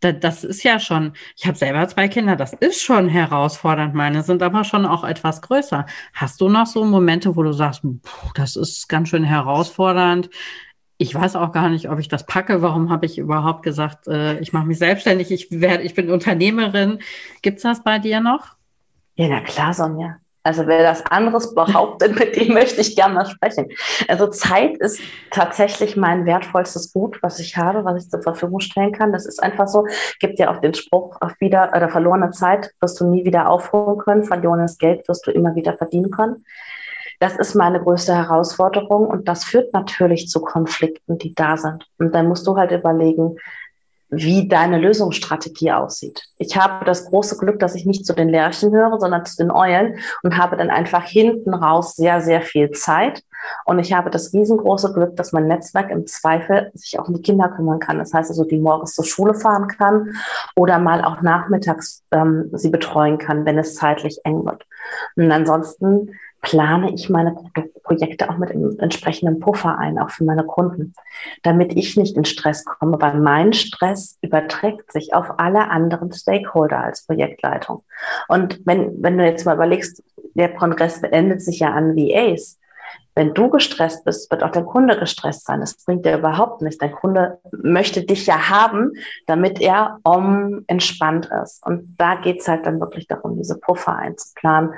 Das 0.00 0.44
ist 0.44 0.62
ja 0.62 0.80
schon, 0.80 1.12
ich 1.36 1.46
habe 1.46 1.58
selber 1.58 1.86
zwei 1.86 2.08
Kinder, 2.08 2.34
das 2.34 2.54
ist 2.54 2.82
schon 2.82 3.08
herausfordernd. 3.08 3.94
Meine 3.94 4.22
sind 4.22 4.42
aber 4.42 4.64
schon 4.64 4.86
auch 4.86 5.04
etwas 5.04 5.42
größer. 5.42 5.84
Hast 6.14 6.40
du 6.40 6.48
noch 6.48 6.66
so 6.66 6.84
Momente, 6.84 7.36
wo 7.36 7.42
du 7.42 7.52
sagst, 7.52 7.82
das 8.34 8.56
ist 8.56 8.88
ganz 8.88 9.10
schön 9.10 9.24
herausfordernd? 9.24 10.30
ich 11.00 11.14
weiß 11.14 11.36
auch 11.36 11.52
gar 11.52 11.70
nicht, 11.70 11.88
ob 11.88 11.98
ich 11.98 12.08
das 12.08 12.26
packe. 12.26 12.60
Warum 12.60 12.90
habe 12.90 13.06
ich 13.06 13.16
überhaupt 13.16 13.62
gesagt, 13.62 14.06
äh, 14.06 14.38
ich 14.40 14.52
mache 14.52 14.66
mich 14.66 14.76
selbstständig, 14.76 15.30
ich, 15.30 15.50
werde, 15.50 15.82
ich 15.82 15.94
bin 15.94 16.10
Unternehmerin. 16.10 16.98
Gibt 17.40 17.56
es 17.56 17.62
das 17.62 17.82
bei 17.82 17.98
dir 17.98 18.20
noch? 18.20 18.48
Ja, 19.14 19.28
na 19.28 19.40
klar, 19.40 19.72
Sonja. 19.72 20.18
Also 20.42 20.66
wer 20.66 20.82
das 20.82 21.04
anderes 21.06 21.54
behauptet, 21.54 22.14
mit 22.18 22.36
dem 22.36 22.54
möchte 22.54 22.80
ich 22.80 22.96
gerne 22.96 23.14
mal 23.14 23.26
sprechen. 23.26 23.68
Also 24.08 24.26
Zeit 24.28 24.78
ist 24.78 25.00
tatsächlich 25.30 25.96
mein 25.96 26.26
wertvollstes 26.26 26.92
Gut, 26.92 27.18
was 27.22 27.38
ich 27.38 27.56
habe, 27.56 27.84
was 27.84 28.04
ich 28.04 28.10
zur 28.10 28.22
Verfügung 28.22 28.60
stellen 28.60 28.92
kann. 28.92 29.12
Das 29.12 29.26
ist 29.26 29.42
einfach 29.42 29.68
so. 29.68 29.86
Gibt 30.18 30.38
ja 30.38 30.50
auch 30.54 30.60
den 30.60 30.74
Spruch, 30.74 31.16
auf 31.20 31.32
wieder 31.40 31.72
oder 31.76 31.88
verlorene 31.88 32.30
Zeit 32.30 32.72
wirst 32.80 33.00
du 33.00 33.06
nie 33.06 33.24
wieder 33.24 33.48
aufholen 33.48 33.98
können, 33.98 34.24
verlorenes 34.24 34.78
Geld 34.78 35.06
wirst 35.08 35.26
du 35.26 35.30
immer 35.30 35.54
wieder 35.54 35.74
verdienen 35.74 36.10
können. 36.10 36.44
Das 37.18 37.36
ist 37.36 37.54
meine 37.54 37.82
größte 37.82 38.14
Herausforderung 38.14 39.06
und 39.06 39.28
das 39.28 39.44
führt 39.44 39.74
natürlich 39.74 40.28
zu 40.28 40.40
Konflikten, 40.40 41.18
die 41.18 41.34
da 41.34 41.58
sind. 41.58 41.86
Und 41.98 42.14
dann 42.14 42.28
musst 42.28 42.46
du 42.46 42.56
halt 42.56 42.70
überlegen, 42.70 43.36
wie 44.10 44.48
deine 44.48 44.78
Lösungsstrategie 44.78 45.72
aussieht. 45.72 46.24
Ich 46.38 46.56
habe 46.56 46.84
das 46.84 47.06
große 47.06 47.36
Glück, 47.36 47.60
dass 47.60 47.74
ich 47.74 47.86
nicht 47.86 48.04
zu 48.04 48.12
den 48.12 48.28
Lerchen 48.28 48.72
höre, 48.72 48.98
sondern 48.98 49.24
zu 49.24 49.36
den 49.36 49.50
Eulen 49.50 49.98
und 50.22 50.36
habe 50.36 50.56
dann 50.56 50.70
einfach 50.70 51.04
hinten 51.04 51.54
raus 51.54 51.94
sehr, 51.94 52.20
sehr 52.20 52.42
viel 52.42 52.70
Zeit. 52.72 53.22
Und 53.64 53.78
ich 53.78 53.92
habe 53.92 54.10
das 54.10 54.32
riesengroße 54.32 54.92
Glück, 54.92 55.16
dass 55.16 55.32
mein 55.32 55.46
Netzwerk 55.46 55.90
im 55.90 56.06
Zweifel 56.06 56.70
sich 56.74 56.98
auch 56.98 57.08
um 57.08 57.14
die 57.14 57.22
Kinder 57.22 57.48
kümmern 57.48 57.78
kann. 57.78 57.98
Das 57.98 58.12
heißt 58.12 58.30
also, 58.30 58.44
die 58.44 58.58
morgens 58.58 58.94
zur 58.94 59.04
Schule 59.04 59.34
fahren 59.34 59.68
kann 59.68 60.12
oder 60.56 60.78
mal 60.78 61.04
auch 61.04 61.22
nachmittags 61.22 62.02
ähm, 62.10 62.50
sie 62.52 62.70
betreuen 62.70 63.18
kann, 63.18 63.46
wenn 63.46 63.58
es 63.58 63.76
zeitlich 63.76 64.18
eng 64.24 64.44
wird. 64.44 64.66
Und 65.16 65.30
ansonsten 65.32 66.10
plane 66.42 66.92
ich 66.94 67.10
meine 67.10 67.36
Projekte 67.82 68.30
auch 68.30 68.38
mit 68.38 68.50
einem 68.50 68.78
entsprechenden 68.78 69.40
Puffer 69.40 69.78
ein, 69.78 69.98
auch 69.98 70.10
für 70.10 70.24
meine 70.24 70.44
Kunden, 70.44 70.94
damit 71.42 71.76
ich 71.76 71.96
nicht 71.96 72.16
in 72.16 72.24
Stress 72.24 72.64
komme, 72.64 73.00
weil 73.00 73.18
mein 73.18 73.52
Stress 73.52 74.18
überträgt 74.22 74.92
sich 74.92 75.12
auf 75.12 75.38
alle 75.38 75.68
anderen 75.70 76.12
Stakeholder 76.12 76.78
als 76.78 77.06
Projektleitung. 77.06 77.82
Und 78.28 78.60
wenn, 78.64 79.02
wenn 79.02 79.18
du 79.18 79.24
jetzt 79.24 79.44
mal 79.44 79.56
überlegst, 79.56 80.02
der 80.34 80.54
Kongress 80.54 81.00
beendet 81.00 81.42
sich 81.42 81.58
ja 81.58 81.72
an 81.72 81.96
VAs, 81.96 82.59
wenn 83.14 83.34
du 83.34 83.50
gestresst 83.50 84.04
bist, 84.04 84.30
wird 84.30 84.42
auch 84.42 84.50
dein 84.50 84.66
Kunde 84.66 84.98
gestresst 84.98 85.44
sein. 85.44 85.60
Das 85.60 85.76
bringt 85.84 86.06
dir 86.06 86.16
überhaupt 86.16 86.62
nichts. 86.62 86.78
Dein 86.78 86.92
Kunde 86.92 87.38
möchte 87.50 88.02
dich 88.02 88.26
ja 88.26 88.48
haben, 88.48 88.92
damit 89.26 89.60
er 89.60 89.98
um 90.04 90.64
entspannt 90.68 91.28
ist. 91.42 91.64
Und 91.66 91.96
da 91.98 92.14
geht 92.14 92.40
es 92.40 92.48
halt 92.48 92.64
dann 92.66 92.80
wirklich 92.80 93.08
darum, 93.08 93.36
diese 93.36 93.58
Puffer 93.58 93.96
einzuplanen, 93.96 94.74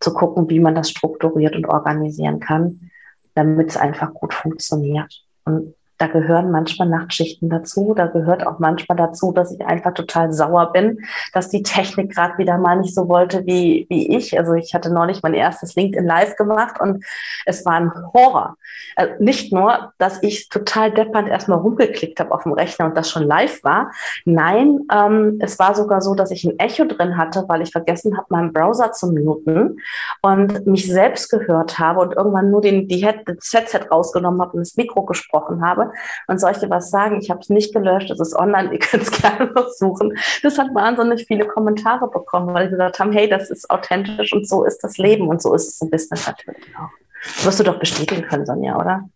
zu 0.00 0.12
gucken, 0.12 0.50
wie 0.50 0.60
man 0.60 0.74
das 0.74 0.90
strukturiert 0.90 1.54
und 1.54 1.66
organisieren 1.66 2.40
kann, 2.40 2.90
damit 3.34 3.70
es 3.70 3.76
einfach 3.76 4.12
gut 4.12 4.34
funktioniert. 4.34 5.22
Und 5.44 5.74
da 5.98 6.06
gehören 6.08 6.50
manchmal 6.50 6.88
Nachtschichten 6.88 7.48
dazu. 7.48 7.94
Da 7.96 8.06
gehört 8.06 8.46
auch 8.46 8.58
manchmal 8.58 8.96
dazu, 8.96 9.32
dass 9.32 9.52
ich 9.52 9.64
einfach 9.64 9.94
total 9.94 10.32
sauer 10.32 10.72
bin, 10.72 11.00
dass 11.32 11.48
die 11.48 11.62
Technik 11.62 12.14
gerade 12.14 12.36
wieder 12.38 12.58
mal 12.58 12.76
nicht 12.76 12.94
so 12.94 13.08
wollte 13.08 13.46
wie, 13.46 13.86
wie 13.88 14.16
ich. 14.16 14.38
Also 14.38 14.54
ich 14.54 14.74
hatte 14.74 14.92
neulich 14.92 15.22
mein 15.22 15.34
erstes 15.34 15.74
LinkedIn 15.74 16.06
Live 16.06 16.36
gemacht 16.36 16.80
und 16.80 17.04
es 17.46 17.64
war 17.64 17.74
ein 17.74 17.92
Horror. 18.12 18.56
Also 18.94 19.14
nicht 19.20 19.52
nur, 19.52 19.92
dass 19.98 20.22
ich 20.22 20.48
total 20.48 20.90
deppernd 20.90 21.28
erstmal 21.28 21.58
rumgeklickt 21.58 22.20
habe 22.20 22.32
auf 22.32 22.42
dem 22.42 22.52
Rechner 22.52 22.86
und 22.86 22.96
das 22.96 23.10
schon 23.10 23.22
live 23.22 23.64
war. 23.64 23.90
Nein, 24.24 24.80
ähm, 24.92 25.38
es 25.40 25.58
war 25.58 25.74
sogar 25.74 26.02
so, 26.02 26.14
dass 26.14 26.30
ich 26.30 26.44
ein 26.44 26.58
Echo 26.58 26.84
drin 26.84 27.16
hatte, 27.16 27.44
weil 27.48 27.62
ich 27.62 27.72
vergessen 27.72 28.16
habe, 28.16 28.26
meinen 28.30 28.52
Browser 28.52 28.92
zu 28.92 29.12
muten 29.12 29.78
und 30.22 30.66
mich 30.66 30.86
selbst 30.86 31.30
gehört 31.30 31.78
habe 31.78 32.00
und 32.00 32.14
irgendwann 32.14 32.50
nur 32.50 32.60
den, 32.60 32.86
die 32.88 33.04
Head, 33.04 33.22
das 33.26 33.52
Headset 33.52 33.88
rausgenommen 33.90 34.40
habe 34.40 34.52
und 34.52 34.60
das 34.60 34.76
Mikro 34.76 35.04
gesprochen 35.04 35.64
habe 35.64 35.85
und 36.26 36.40
dir 36.40 36.70
was 36.70 36.90
sagen? 36.90 37.20
Ich 37.20 37.30
habe 37.30 37.40
es 37.40 37.48
nicht 37.48 37.72
gelöscht, 37.72 38.10
es 38.10 38.20
ist 38.20 38.34
online, 38.34 38.72
ihr 38.72 38.78
könnt 38.78 39.02
es 39.02 39.10
gerne 39.10 39.50
noch 39.52 39.68
suchen. 39.68 40.16
Das 40.42 40.58
hat 40.58 40.74
wahnsinnig 40.74 41.26
viele 41.26 41.46
Kommentare 41.46 42.08
bekommen, 42.10 42.54
weil 42.54 42.66
die 42.66 42.72
gesagt 42.72 42.98
haben, 42.98 43.12
hey, 43.12 43.28
das 43.28 43.50
ist 43.50 43.70
authentisch 43.70 44.32
und 44.32 44.48
so 44.48 44.64
ist 44.64 44.82
das 44.82 44.98
Leben 44.98 45.28
und 45.28 45.42
so 45.42 45.54
ist 45.54 45.68
es 45.68 45.80
im 45.80 45.90
Business 45.90 46.26
natürlich 46.26 46.64
auch. 46.76 46.90
Das 47.22 47.46
wirst 47.46 47.60
du 47.60 47.64
doch 47.64 47.78
bestätigen 47.78 48.22
können, 48.22 48.46
Sonja, 48.46 48.78
oder? 48.78 49.08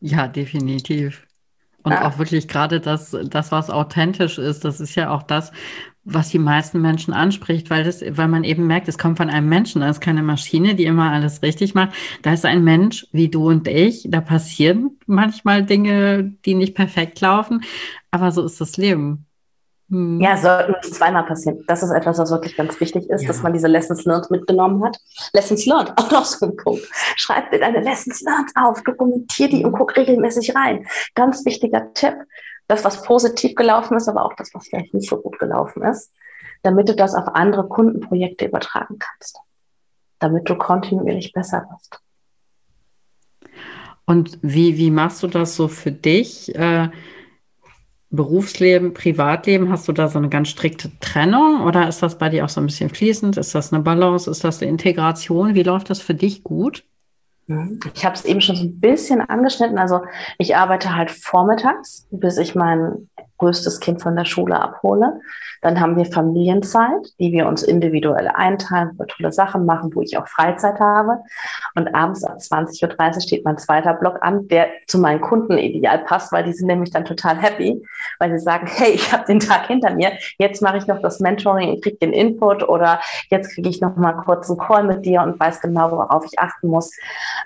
Ja, 0.00 0.28
definitiv. 0.28 1.26
Und 1.82 1.92
ja. 1.92 2.08
auch 2.08 2.18
wirklich 2.18 2.48
gerade 2.48 2.80
das, 2.80 3.16
das, 3.24 3.52
was 3.52 3.70
authentisch 3.70 4.38
ist, 4.38 4.64
das 4.64 4.80
ist 4.80 4.94
ja 4.96 5.10
auch 5.10 5.22
das, 5.22 5.52
was 6.06 6.28
die 6.28 6.38
meisten 6.38 6.80
Menschen 6.80 7.12
anspricht, 7.12 7.68
weil 7.68 7.82
das, 7.82 8.00
weil 8.00 8.28
man 8.28 8.44
eben 8.44 8.66
merkt, 8.66 8.86
es 8.86 8.96
kommt 8.96 9.18
von 9.18 9.28
einem 9.28 9.48
Menschen. 9.48 9.80
Da 9.80 9.90
ist 9.90 10.00
keine 10.00 10.22
Maschine, 10.22 10.76
die 10.76 10.84
immer 10.84 11.10
alles 11.10 11.42
richtig 11.42 11.74
macht. 11.74 11.94
Da 12.22 12.32
ist 12.32 12.44
ein 12.44 12.62
Mensch 12.62 13.06
wie 13.12 13.28
du 13.28 13.48
und 13.48 13.66
ich. 13.66 14.06
Da 14.08 14.20
passieren 14.20 14.98
manchmal 15.06 15.64
Dinge, 15.64 16.32
die 16.44 16.54
nicht 16.54 16.74
perfekt 16.74 17.20
laufen. 17.20 17.64
Aber 18.12 18.30
so 18.30 18.44
ist 18.44 18.60
das 18.60 18.76
Leben. 18.76 19.26
Hm. 19.90 20.20
Ja, 20.20 20.36
sollten 20.36 20.72
nicht 20.72 20.94
zweimal 20.94 21.24
passieren. 21.24 21.64
Das 21.66 21.82
ist 21.82 21.90
etwas, 21.90 22.18
was 22.18 22.30
wirklich 22.30 22.56
ganz 22.56 22.78
wichtig 22.80 23.10
ist, 23.10 23.22
ja. 23.22 23.28
dass 23.28 23.42
man 23.42 23.52
diese 23.52 23.68
Lessons 23.68 24.04
learned 24.04 24.30
mitgenommen 24.30 24.84
hat. 24.84 24.98
Lessons 25.32 25.66
learned, 25.66 25.92
auch 25.96 26.10
noch 26.10 26.24
so 26.24 26.46
ein 26.46 26.56
Punkt. 26.56 26.88
Schreib 27.16 27.50
dir 27.50 27.58
deine 27.58 27.80
Lessons 27.80 28.22
learned 28.22 28.50
auf, 28.54 28.82
dokumentier 28.82 29.48
die 29.48 29.64
und 29.64 29.72
guck 29.72 29.96
regelmäßig 29.96 30.54
rein. 30.54 30.86
Ganz 31.14 31.44
wichtiger 31.44 31.92
Tipp 31.94 32.14
das, 32.68 32.84
was 32.84 33.02
positiv 33.02 33.54
gelaufen 33.54 33.96
ist, 33.96 34.08
aber 34.08 34.24
auch 34.24 34.34
das, 34.34 34.52
was 34.54 34.68
vielleicht 34.68 34.94
nicht 34.94 35.08
so 35.08 35.18
gut 35.18 35.38
gelaufen 35.38 35.82
ist, 35.82 36.12
damit 36.62 36.88
du 36.88 36.96
das 36.96 37.14
auf 37.14 37.28
andere 37.34 37.68
Kundenprojekte 37.68 38.46
übertragen 38.46 38.98
kannst, 38.98 39.38
damit 40.18 40.48
du 40.48 40.56
kontinuierlich 40.56 41.32
besser 41.32 41.66
wirst. 41.70 42.00
Und 44.04 44.38
wie, 44.42 44.78
wie 44.78 44.90
machst 44.90 45.22
du 45.22 45.26
das 45.26 45.56
so 45.56 45.68
für 45.68 45.92
dich? 45.92 46.54
Äh, 46.54 46.90
Berufsleben, 48.08 48.94
Privatleben, 48.94 49.68
hast 49.68 49.88
du 49.88 49.92
da 49.92 50.08
so 50.08 50.18
eine 50.18 50.28
ganz 50.28 50.48
strikte 50.48 50.92
Trennung 51.00 51.62
oder 51.62 51.88
ist 51.88 52.02
das 52.02 52.18
bei 52.18 52.28
dir 52.28 52.44
auch 52.44 52.48
so 52.48 52.60
ein 52.60 52.66
bisschen 52.66 52.88
fließend? 52.88 53.36
Ist 53.36 53.54
das 53.54 53.72
eine 53.72 53.82
Balance? 53.82 54.30
Ist 54.30 54.44
das 54.44 54.62
eine 54.62 54.70
Integration? 54.70 55.56
Wie 55.56 55.64
läuft 55.64 55.90
das 55.90 56.00
für 56.00 56.14
dich 56.14 56.44
gut? 56.44 56.84
Ich 57.48 58.04
habe 58.04 58.14
es 58.14 58.24
eben 58.24 58.40
schon 58.40 58.56
so 58.56 58.64
ein 58.64 58.80
bisschen 58.80 59.20
angeschnitten. 59.20 59.78
Also 59.78 60.00
ich 60.38 60.56
arbeite 60.56 60.96
halt 60.96 61.10
vormittags, 61.10 62.06
bis 62.10 62.38
ich 62.38 62.54
mein 62.56 63.08
größtes 63.38 63.80
Kind 63.80 64.02
von 64.02 64.16
der 64.16 64.24
Schule 64.24 64.60
abhole. 64.60 65.20
Dann 65.62 65.80
haben 65.80 65.96
wir 65.96 66.06
Familienzeit, 66.06 67.06
die 67.18 67.32
wir 67.32 67.46
uns 67.46 67.62
individuell 67.62 68.28
einteilen, 68.28 68.90
wo 68.92 69.00
wir 69.00 69.06
tolle 69.06 69.32
Sachen 69.32 69.66
machen, 69.66 69.90
wo 69.94 70.02
ich 70.02 70.16
auch 70.16 70.28
Freizeit 70.28 70.78
habe. 70.78 71.18
Und 71.74 71.94
abends 71.94 72.24
ab 72.24 72.38
20.30 72.38 73.14
Uhr 73.14 73.20
steht 73.20 73.44
mein 73.44 73.58
zweiter 73.58 73.94
Block 73.94 74.18
an, 74.20 74.46
der 74.48 74.68
zu 74.86 74.98
meinen 74.98 75.20
Kunden 75.20 75.58
ideal 75.58 75.98
passt, 76.00 76.32
weil 76.32 76.44
die 76.44 76.52
sind 76.52 76.66
nämlich 76.66 76.90
dann 76.90 77.04
total 77.04 77.36
happy, 77.36 77.82
weil 78.18 78.30
sie 78.30 78.38
sagen, 78.38 78.66
hey, 78.70 78.92
ich 78.92 79.12
habe 79.12 79.24
den 79.26 79.40
Tag 79.40 79.66
hinter 79.66 79.94
mir, 79.94 80.12
jetzt 80.38 80.62
mache 80.62 80.76
ich 80.76 80.86
noch 80.86 81.00
das 81.00 81.20
Mentoring 81.20 81.70
und 81.70 81.82
kriege 81.82 81.96
den 81.96 82.12
Input 82.12 82.68
oder 82.68 83.00
jetzt 83.30 83.54
kriege 83.54 83.68
ich 83.68 83.80
noch 83.80 83.96
mal 83.96 84.12
kurz 84.12 84.48
einen 84.48 84.58
Call 84.58 84.84
mit 84.84 85.04
dir 85.04 85.22
und 85.22 85.38
weiß 85.38 85.60
genau, 85.60 85.90
worauf 85.90 86.24
ich 86.24 86.38
achten 86.38 86.68
muss. 86.68 86.92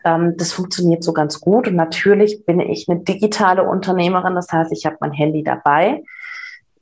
Ähm, 0.05 0.35
das 0.37 0.53
funktioniert 0.53 1.03
so 1.03 1.13
ganz 1.13 1.41
gut. 1.41 1.69
Und 1.69 1.77
natürlich 1.77 2.45
bin 2.45 2.61
ich 2.61 2.89
eine 2.89 3.01
digitale 3.01 3.63
Unternehmerin, 3.63 4.35
das 4.35 4.49
heißt, 4.53 4.73
ich 4.73 4.87
habe 4.87 4.97
mein 5.01 5.13
Handy 5.13 5.43
dabei 5.43 5.80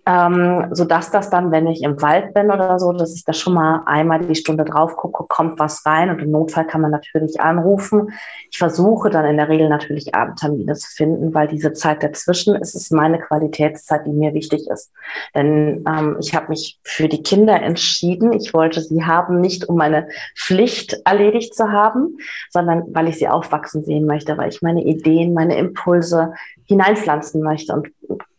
ähm, 0.08 0.68
sodass 0.70 1.10
das 1.10 1.28
dann, 1.28 1.50
wenn 1.52 1.66
ich 1.66 1.82
im 1.82 2.00
Wald 2.00 2.32
bin 2.32 2.50
oder 2.50 2.78
so, 2.78 2.94
dass 2.94 3.14
ich 3.14 3.24
da 3.24 3.34
schon 3.34 3.52
mal 3.52 3.82
einmal 3.84 4.20
die 4.20 4.34
Stunde 4.36 4.64
drauf 4.64 4.96
gucke, 4.96 5.24
kommt 5.28 5.58
was 5.58 5.84
rein 5.84 6.08
und 6.08 6.20
im 6.20 6.30
Notfall 6.30 6.66
kann 6.66 6.80
man 6.80 6.90
natürlich 6.90 7.42
anrufen. 7.42 8.12
Ich 8.50 8.56
versuche 8.56 9.10
dann 9.10 9.26
in 9.26 9.36
der 9.36 9.50
Regel 9.50 9.68
natürlich 9.68 10.14
Abendtermine 10.14 10.72
zu 10.76 10.88
finden, 10.90 11.34
weil 11.34 11.46
diese 11.46 11.74
Zeit 11.74 12.02
dazwischen 12.02 12.54
ist 12.54 12.74
es 12.74 12.90
meine 12.90 13.18
Qualitätszeit, 13.18 14.06
die 14.06 14.12
mir 14.12 14.32
wichtig 14.32 14.66
ist. 14.72 14.92
Denn 15.34 15.84
ähm, 15.86 16.16
ich 16.20 16.34
habe 16.34 16.48
mich 16.48 16.80
für 16.84 17.08
die 17.08 17.22
Kinder 17.22 17.60
entschieden. 17.60 18.32
Ich 18.32 18.54
wollte 18.54 18.80
sie 18.80 19.04
haben, 19.04 19.42
nicht 19.42 19.68
um 19.68 19.76
meine 19.76 20.08
Pflicht 20.34 21.02
erledigt 21.04 21.54
zu 21.54 21.70
haben, 21.70 22.16
sondern 22.48 22.84
weil 22.94 23.08
ich 23.08 23.18
sie 23.18 23.28
aufwachsen 23.28 23.82
sehen 23.82 24.06
möchte, 24.06 24.38
weil 24.38 24.48
ich 24.48 24.62
meine 24.62 24.82
Ideen, 24.82 25.34
meine 25.34 25.58
Impulse 25.58 26.32
hineinpflanzen 26.64 27.42
möchte 27.42 27.74
und 27.74 27.88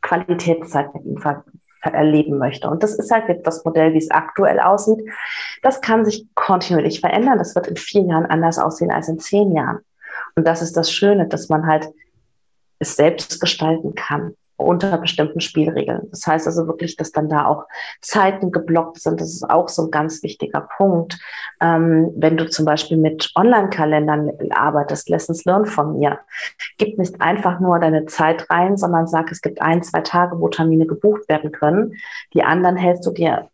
Qualitätszeit 0.02 0.94
mit 0.94 1.06
ihnen 1.06 1.22
erleben 1.82 2.38
möchte. 2.38 2.70
Und 2.70 2.84
das 2.84 2.96
ist 2.96 3.12
halt 3.12 3.30
jetzt 3.30 3.48
das 3.48 3.64
Modell, 3.64 3.94
wie 3.94 4.00
es 4.00 4.12
aktuell 4.12 4.60
aussieht. 4.60 5.00
Das 5.62 5.82
kann 5.82 6.04
sich 6.06 6.28
kontinuierlich 6.36 7.00
verändern. 7.00 7.38
Das 7.38 7.56
wird 7.56 7.68
in 7.68 7.78
vier 7.78 8.04
Jahren 8.04 8.26
anders 8.26 8.60
aussehen 8.60 8.92
als 8.92 9.08
in 9.08 9.20
zehn 9.20 9.54
Jahren. 9.54 9.80
Und 10.36 10.46
das 10.46 10.62
ist 10.62 10.76
das 10.76 10.92
Schöne, 10.92 11.28
dass 11.28 11.50
man 11.50 11.68
halt 11.68 11.88
es 12.80 12.96
selbst 12.96 13.40
gestalten 13.40 13.96
kann. 13.96 14.36
Unter 14.60 14.98
bestimmten 14.98 15.42
Spielregeln. 15.42 16.08
Das 16.12 16.28
heißt 16.28 16.48
also 16.48 16.68
wirklich, 16.68 16.96
dass 16.96 17.12
dann 17.12 17.30
da 17.30 17.46
auch 17.46 17.66
Zeiten 18.02 18.52
geblockt 18.52 19.00
sind. 19.00 19.22
Das 19.22 19.30
ist 19.30 19.50
auch 19.50 19.70
so 19.70 19.86
ein 19.86 19.92
ganz 19.92 20.22
wichtiger 20.24 20.68
Punkt. 20.78 21.18
Ähm, 21.62 22.12
wenn 22.16 22.38
du 22.38 22.50
zum 22.50 22.66
Beispiel 22.66 22.98
mit 22.98 23.32
Online-Kalendern 23.36 24.32
arbeitest, 24.52 25.10
Lessons 25.10 25.46
Learned 25.46 25.70
von 25.70 25.98
mir, 25.98 26.20
gib 26.78 26.98
nicht 26.98 27.22
einfach 27.22 27.60
nur 27.60 27.80
deine 27.80 28.06
Zeit 28.06 28.50
rein, 28.50 28.78
sondern 28.78 29.08
sag, 29.08 29.32
es 29.32 29.42
gibt 29.42 29.62
ein, 29.62 29.82
zwei 29.84 30.02
Tage, 30.02 30.40
wo 30.40 30.50
Termine 30.50 30.86
gebucht 30.86 31.30
werden 31.30 31.52
können. 31.52 31.94
Die 32.34 32.44
anderen 32.44 32.76
hältst 32.76 33.06
du 33.06 33.12
dir 33.12 33.50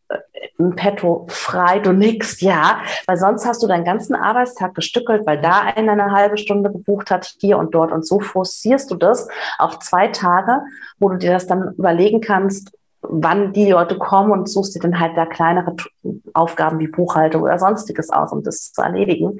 im 0.58 0.76
Petto 0.76 1.26
frei, 1.30 1.80
du 1.80 1.92
nix, 1.92 2.40
ja, 2.42 2.80
weil 3.08 3.18
sonst 3.18 3.46
hast 3.46 3.62
du 3.62 3.68
deinen 3.68 3.84
ganzen 3.84 4.16
Arbeitstag 4.16 4.74
gestückelt, 4.74 5.26
weil 5.26 5.42
da 5.42 5.62
einer 5.62 5.92
eine 5.92 6.12
halbe 6.12 6.38
Stunde 6.38 6.72
gebucht 6.72 7.12
hat, 7.12 7.36
hier 7.40 7.58
und 7.58 7.76
dort 7.76 7.92
und 7.92 8.06
so 8.06 8.20
forcierst 8.20 8.90
du 8.90 8.96
das 8.96 9.28
auf 9.58 9.80
zwei 9.80 10.08
Tage, 10.08 10.62
wo 11.00 11.10
du 11.10 11.18
dir 11.18 11.34
das 11.34 11.48
dann 11.48 11.74
überlegen 11.78 12.22
kannst, 12.22 12.72
wann 13.02 13.54
die 13.54 13.70
Leute 13.70 13.98
kommen 13.98 14.32
und 14.32 14.50
suchst 14.50 14.76
dir 14.76 14.80
dann 14.80 15.00
halt 15.00 15.18
da 15.18 15.26
kleinere 15.26 15.76
Aufgaben 16.34 16.80
wie 16.80 16.88
Buchhaltung 16.88 17.44
oder 17.44 17.60
sonstiges 17.60 18.10
aus, 18.10 18.32
um 18.32 18.44
das 18.44 18.72
zu 18.72 18.82
erledigen, 18.82 19.40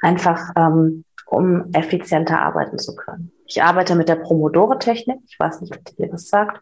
einfach 0.00 0.50
ähm, 0.56 1.04
um 1.26 1.72
effizienter 1.72 2.40
arbeiten 2.40 2.78
zu 2.78 2.94
können. 2.94 3.32
Ich 3.46 3.62
arbeite 3.62 3.94
mit 3.96 4.08
der 4.08 4.16
Promodore-Technik, 4.16 5.18
ich 5.28 5.38
weiß 5.38 5.60
nicht, 5.60 5.74
ob 5.74 5.84
dir 5.96 6.08
das 6.08 6.28
sagt. 6.28 6.60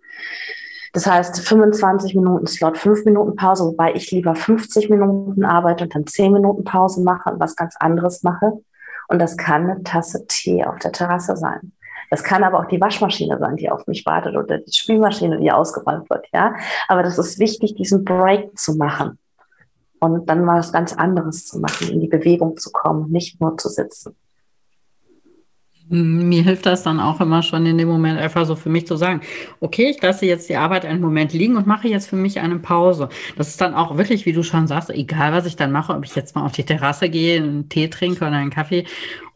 Das 0.92 1.06
heißt 1.06 1.40
25 1.40 2.14
Minuten 2.14 2.46
Slot, 2.46 2.76
5 2.76 3.04
Minuten 3.04 3.36
Pause, 3.36 3.64
wobei 3.64 3.94
ich 3.94 4.10
lieber 4.10 4.34
50 4.34 4.90
Minuten 4.90 5.44
arbeite 5.44 5.84
und 5.84 5.94
dann 5.94 6.06
10 6.06 6.32
Minuten 6.32 6.64
Pause 6.64 7.02
mache 7.02 7.30
und 7.30 7.40
was 7.40 7.56
ganz 7.56 7.76
anderes 7.78 8.22
mache. 8.22 8.52
Und 9.08 9.20
das 9.20 9.36
kann 9.36 9.70
eine 9.70 9.82
Tasse 9.82 10.26
Tee 10.26 10.64
auf 10.64 10.78
der 10.78 10.92
Terrasse 10.92 11.36
sein. 11.36 11.72
Das 12.10 12.24
kann 12.24 12.42
aber 12.42 12.58
auch 12.58 12.66
die 12.66 12.80
Waschmaschine 12.80 13.38
sein, 13.38 13.56
die 13.56 13.70
auf 13.70 13.86
mich 13.86 14.04
wartet 14.04 14.36
oder 14.36 14.58
die 14.58 14.72
Spülmaschine, 14.72 15.38
die 15.38 15.52
ausgeräumt 15.52 16.10
wird, 16.10 16.26
ja. 16.32 16.54
Aber 16.88 17.04
das 17.04 17.18
ist 17.18 17.38
wichtig, 17.38 17.76
diesen 17.76 18.04
Break 18.04 18.58
zu 18.58 18.74
machen 18.74 19.18
und 20.00 20.28
dann 20.28 20.44
mal 20.44 20.58
was 20.58 20.72
ganz 20.72 20.92
anderes 20.92 21.46
zu 21.46 21.60
machen, 21.60 21.88
in 21.88 22.00
die 22.00 22.08
Bewegung 22.08 22.56
zu 22.56 22.70
kommen, 22.72 23.10
nicht 23.10 23.40
nur 23.40 23.56
zu 23.56 23.68
sitzen. 23.68 24.16
Mir 25.92 26.44
hilft 26.44 26.66
das 26.66 26.84
dann 26.84 27.00
auch 27.00 27.20
immer 27.20 27.42
schon 27.42 27.66
in 27.66 27.76
dem 27.76 27.88
Moment 27.88 28.16
einfach 28.16 28.46
so 28.46 28.54
für 28.54 28.68
mich 28.68 28.86
zu 28.86 28.94
sagen, 28.94 29.22
okay, 29.58 29.90
ich 29.90 30.00
lasse 30.00 30.24
jetzt 30.24 30.48
die 30.48 30.54
Arbeit 30.54 30.84
einen 30.84 31.00
Moment 31.00 31.32
liegen 31.32 31.56
und 31.56 31.66
mache 31.66 31.88
jetzt 31.88 32.08
für 32.08 32.14
mich 32.14 32.38
eine 32.38 32.60
Pause. 32.60 33.08
Das 33.36 33.48
ist 33.48 33.60
dann 33.60 33.74
auch 33.74 33.96
wirklich, 33.96 34.24
wie 34.24 34.32
du 34.32 34.44
schon 34.44 34.68
sagst, 34.68 34.90
egal 34.90 35.32
was 35.32 35.46
ich 35.46 35.56
dann 35.56 35.72
mache, 35.72 35.92
ob 35.92 36.04
ich 36.04 36.14
jetzt 36.14 36.36
mal 36.36 36.46
auf 36.46 36.52
die 36.52 36.62
Terrasse 36.64 37.08
gehe, 37.08 37.42
einen 37.42 37.68
Tee 37.68 37.88
trinke 37.88 38.24
oder 38.24 38.36
einen 38.36 38.50
Kaffee 38.50 38.84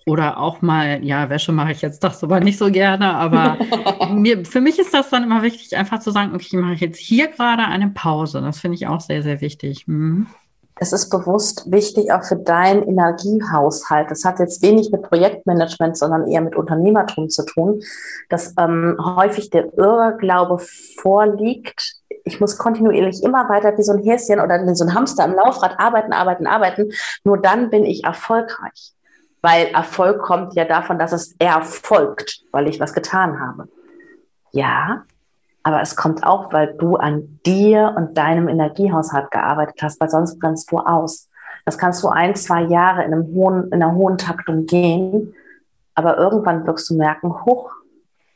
oder 0.06 0.38
auch 0.38 0.62
mal, 0.62 1.02
ja, 1.02 1.28
Wäsche 1.28 1.50
mache 1.50 1.72
ich 1.72 1.82
jetzt 1.82 2.04
doch 2.04 2.14
sogar 2.14 2.38
nicht 2.38 2.58
so 2.58 2.70
gerne, 2.70 3.14
aber 3.14 3.58
mir, 4.12 4.44
für 4.44 4.60
mich 4.60 4.78
ist 4.78 4.94
das 4.94 5.10
dann 5.10 5.24
immer 5.24 5.42
wichtig, 5.42 5.76
einfach 5.76 5.98
zu 5.98 6.12
sagen, 6.12 6.34
okay, 6.34 6.46
ich 6.46 6.52
mache 6.52 6.74
jetzt 6.74 6.98
hier 6.98 7.28
gerade 7.28 7.64
eine 7.64 7.88
Pause. 7.88 8.40
Das 8.42 8.60
finde 8.60 8.76
ich 8.76 8.86
auch 8.86 9.00
sehr, 9.00 9.22
sehr 9.22 9.40
wichtig. 9.40 9.88
Mhm 9.88 10.28
es 10.76 10.92
ist 10.92 11.08
bewusst 11.08 11.70
wichtig 11.70 12.10
auch 12.12 12.24
für 12.24 12.36
deinen 12.36 12.82
Energiehaushalt. 12.82 14.10
Das 14.10 14.24
hat 14.24 14.40
jetzt 14.40 14.60
wenig 14.62 14.90
mit 14.90 15.02
Projektmanagement, 15.02 15.96
sondern 15.96 16.26
eher 16.26 16.40
mit 16.40 16.56
Unternehmertum 16.56 17.30
zu 17.30 17.44
tun, 17.44 17.80
dass 18.28 18.54
ähm, 18.58 18.96
häufig 19.00 19.50
der 19.50 19.72
Irrglaube 19.78 20.58
vorliegt, 21.00 21.94
ich 22.24 22.40
muss 22.40 22.58
kontinuierlich 22.58 23.22
immer 23.22 23.48
weiter 23.48 23.76
wie 23.78 23.82
so 23.82 23.92
ein 23.92 24.02
Häschen 24.02 24.40
oder 24.40 24.66
wie 24.66 24.74
so 24.74 24.84
ein 24.84 24.94
Hamster 24.94 25.24
am 25.24 25.34
Laufrad 25.34 25.78
arbeiten, 25.78 26.12
arbeiten, 26.12 26.46
arbeiten. 26.46 26.92
Nur 27.22 27.38
dann 27.38 27.70
bin 27.70 27.84
ich 27.84 28.04
erfolgreich. 28.04 28.92
Weil 29.42 29.66
Erfolg 29.66 30.22
kommt 30.22 30.54
ja 30.54 30.64
davon, 30.64 30.98
dass 30.98 31.12
es 31.12 31.36
erfolgt, 31.38 32.40
weil 32.50 32.66
ich 32.66 32.80
was 32.80 32.94
getan 32.94 33.38
habe. 33.40 33.68
Ja, 34.52 35.02
aber 35.64 35.80
es 35.80 35.96
kommt 35.96 36.24
auch, 36.24 36.52
weil 36.52 36.76
du 36.76 36.96
an 36.96 37.40
dir 37.44 37.94
und 37.96 38.16
deinem 38.16 38.48
Energiehaushalt 38.48 39.30
gearbeitet 39.30 39.76
hast, 39.82 39.98
weil 39.98 40.10
sonst 40.10 40.38
brennst 40.38 40.70
du 40.70 40.78
aus. 40.78 41.30
Das 41.64 41.78
kannst 41.78 42.02
du 42.04 42.08
ein, 42.08 42.36
zwei 42.36 42.62
Jahre 42.64 43.02
in, 43.02 43.14
einem 43.14 43.26
hohen, 43.34 43.64
in 43.72 43.82
einer 43.82 43.94
hohen 43.94 44.18
Taktung 44.18 44.66
gehen, 44.66 45.34
aber 45.94 46.18
irgendwann 46.18 46.66
wirst 46.66 46.90
du 46.90 46.96
merken, 46.96 47.32
hoch, 47.46 47.72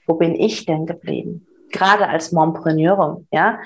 wo 0.06 0.14
bin 0.14 0.34
ich 0.34 0.64
denn 0.64 0.86
geblieben? 0.86 1.46
Gerade 1.70 2.08
als 2.08 2.32
Mompreneurin, 2.32 3.26
ja, 3.30 3.58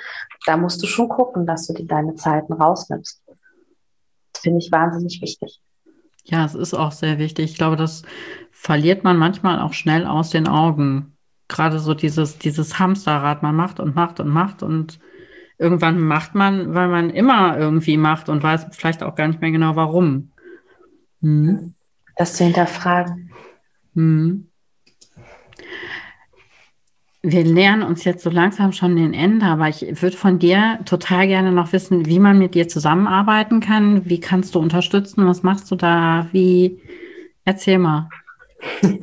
da 0.45 0.57
musst 0.57 0.83
du 0.83 0.89
schon 0.89 1.09
gucken, 1.09 1.47
dass 1.47 1.69
du 1.69 1.73
dir 1.73 1.87
deine 1.87 2.17
Zeiten 2.17 2.53
rausnimmst. 2.53 3.23
Das 4.33 4.43
finde 4.43 4.59
ich 4.59 4.73
wahnsinnig 4.73 5.23
wichtig. 5.23 5.61
Ja, 6.25 6.45
es 6.45 6.57
ist 6.57 6.75
auch 6.75 6.91
sehr 6.91 7.19
wichtig. 7.19 7.53
Ich 7.53 7.57
glaube, 7.57 7.77
das 7.77 8.03
verliert 8.51 9.05
man 9.05 9.17
manchmal 9.17 9.61
auch 9.61 9.73
schnell 9.73 10.05
aus 10.05 10.31
den 10.31 10.49
Augen 10.49 11.12
gerade 11.53 11.79
so 11.79 11.95
dieses, 11.95 12.39
dieses 12.39 12.79
Hamsterrad, 12.79 13.43
man 13.43 13.55
macht 13.55 13.81
und 13.81 13.95
macht 13.95 14.21
und 14.21 14.29
macht 14.29 14.63
und 14.63 14.99
irgendwann 15.59 16.01
macht 16.01 16.35
man, 16.35 16.75
weil 16.75 16.89
man 16.89 17.11
immer 17.11 17.57
irgendwie 17.57 17.97
macht 17.97 18.29
und 18.29 18.43
weiß 18.43 18.67
vielleicht 18.73 19.03
auch 19.03 19.15
gar 19.15 19.29
nicht 19.29 19.41
mehr 19.41 19.53
genau 19.53 19.77
warum. 19.77 20.33
Hm. 21.21 21.75
Das 22.17 22.35
zu 22.35 22.45
hinterfragen. 22.45 23.31
Hm. 23.95 24.49
Wir 27.25 27.45
nähern 27.45 27.85
uns 27.85 28.03
jetzt 28.03 28.25
so 28.25 28.31
langsam 28.31 28.73
schon 28.73 28.97
den 28.97 29.15
Ende, 29.15 29.47
aber 29.47 29.69
ich 29.69 30.03
würde 30.03 30.17
von 30.17 30.41
dir 30.41 30.81
total 30.85 31.29
gerne 31.29 31.53
noch 31.53 31.73
wissen, 31.73 32.07
wie 32.07 32.19
man 32.19 32.37
mit 32.37 32.57
dir 32.57 32.67
zusammenarbeiten 32.67 33.61
kann. 33.61 34.05
Wie 34.07 34.19
kannst 34.19 34.57
du 34.57 34.59
unterstützen? 34.59 35.25
Was 35.29 35.45
machst 35.45 35.71
du 35.71 35.77
da? 35.77 36.27
Wie? 36.33 36.81
Erzähl 37.45 37.79
mal. 37.79 38.09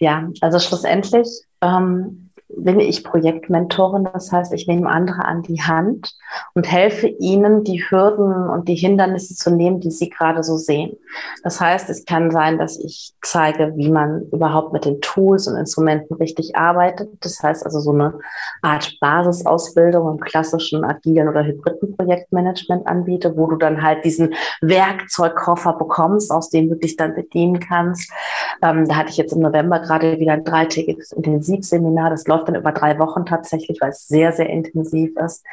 Ja, 0.00 0.28
also 0.40 0.58
schlussendlich 0.58 1.28
ähm, 1.60 2.23
bin 2.48 2.80
ich 2.80 3.04
Projektmentorin. 3.04 4.08
Das 4.12 4.30
heißt, 4.30 4.52
ich 4.52 4.66
nehme 4.66 4.88
andere 4.88 5.24
an 5.24 5.42
die 5.42 5.62
Hand 5.62 6.14
und 6.54 6.70
helfe 6.70 7.06
ihnen, 7.06 7.64
die 7.64 7.82
Hürden 7.88 8.48
und 8.48 8.68
die 8.68 8.74
Hindernisse 8.74 9.34
zu 9.34 9.50
nehmen, 9.50 9.80
die 9.80 9.90
sie 9.90 10.10
gerade 10.10 10.42
so 10.42 10.56
sehen. 10.56 10.96
Das 11.42 11.60
heißt, 11.60 11.88
es 11.90 12.04
kann 12.04 12.30
sein, 12.30 12.58
dass 12.58 12.78
ich 12.78 13.14
zeige, 13.22 13.72
wie 13.76 13.90
man 13.90 14.26
überhaupt 14.32 14.72
mit 14.72 14.84
den 14.84 15.00
Tools 15.00 15.46
und 15.48 15.56
Instrumenten 15.56 16.14
richtig 16.14 16.56
arbeitet. 16.56 17.10
Das 17.20 17.42
heißt 17.42 17.64
also 17.64 17.80
so 17.80 17.92
eine 17.92 18.18
Art 18.62 18.96
Basisausbildung 19.00 20.08
im 20.10 20.20
klassischen 20.20 20.84
agilen 20.84 21.28
oder 21.28 21.44
hybriden 21.44 21.96
Projektmanagement 21.96 22.86
anbiete, 22.86 23.36
wo 23.36 23.46
du 23.46 23.56
dann 23.56 23.82
halt 23.82 24.04
diesen 24.04 24.34
Werkzeugkoffer 24.60 25.74
bekommst, 25.74 26.30
aus 26.30 26.50
dem 26.50 26.68
du 26.68 26.76
dich 26.76 26.96
dann 26.96 27.14
bedienen 27.14 27.60
kannst. 27.60 28.10
Ähm, 28.62 28.86
da 28.88 28.96
hatte 28.96 29.10
ich 29.10 29.16
jetzt 29.16 29.32
im 29.32 29.40
November 29.40 29.80
gerade 29.80 30.18
wieder 30.18 30.32
ein 30.32 30.44
dreitägiges 30.44 31.12
Intensivseminar. 31.12 32.10
Das 32.10 32.24
läuft 32.34 32.48
dann 32.48 32.54
über 32.56 32.72
drei 32.72 32.98
Wochen 32.98 33.26
tatsächlich, 33.26 33.78
weil 33.80 33.90
es 33.90 34.06
sehr, 34.08 34.32
sehr 34.32 34.48
intensiv 34.48 35.16
ist. 35.16 35.44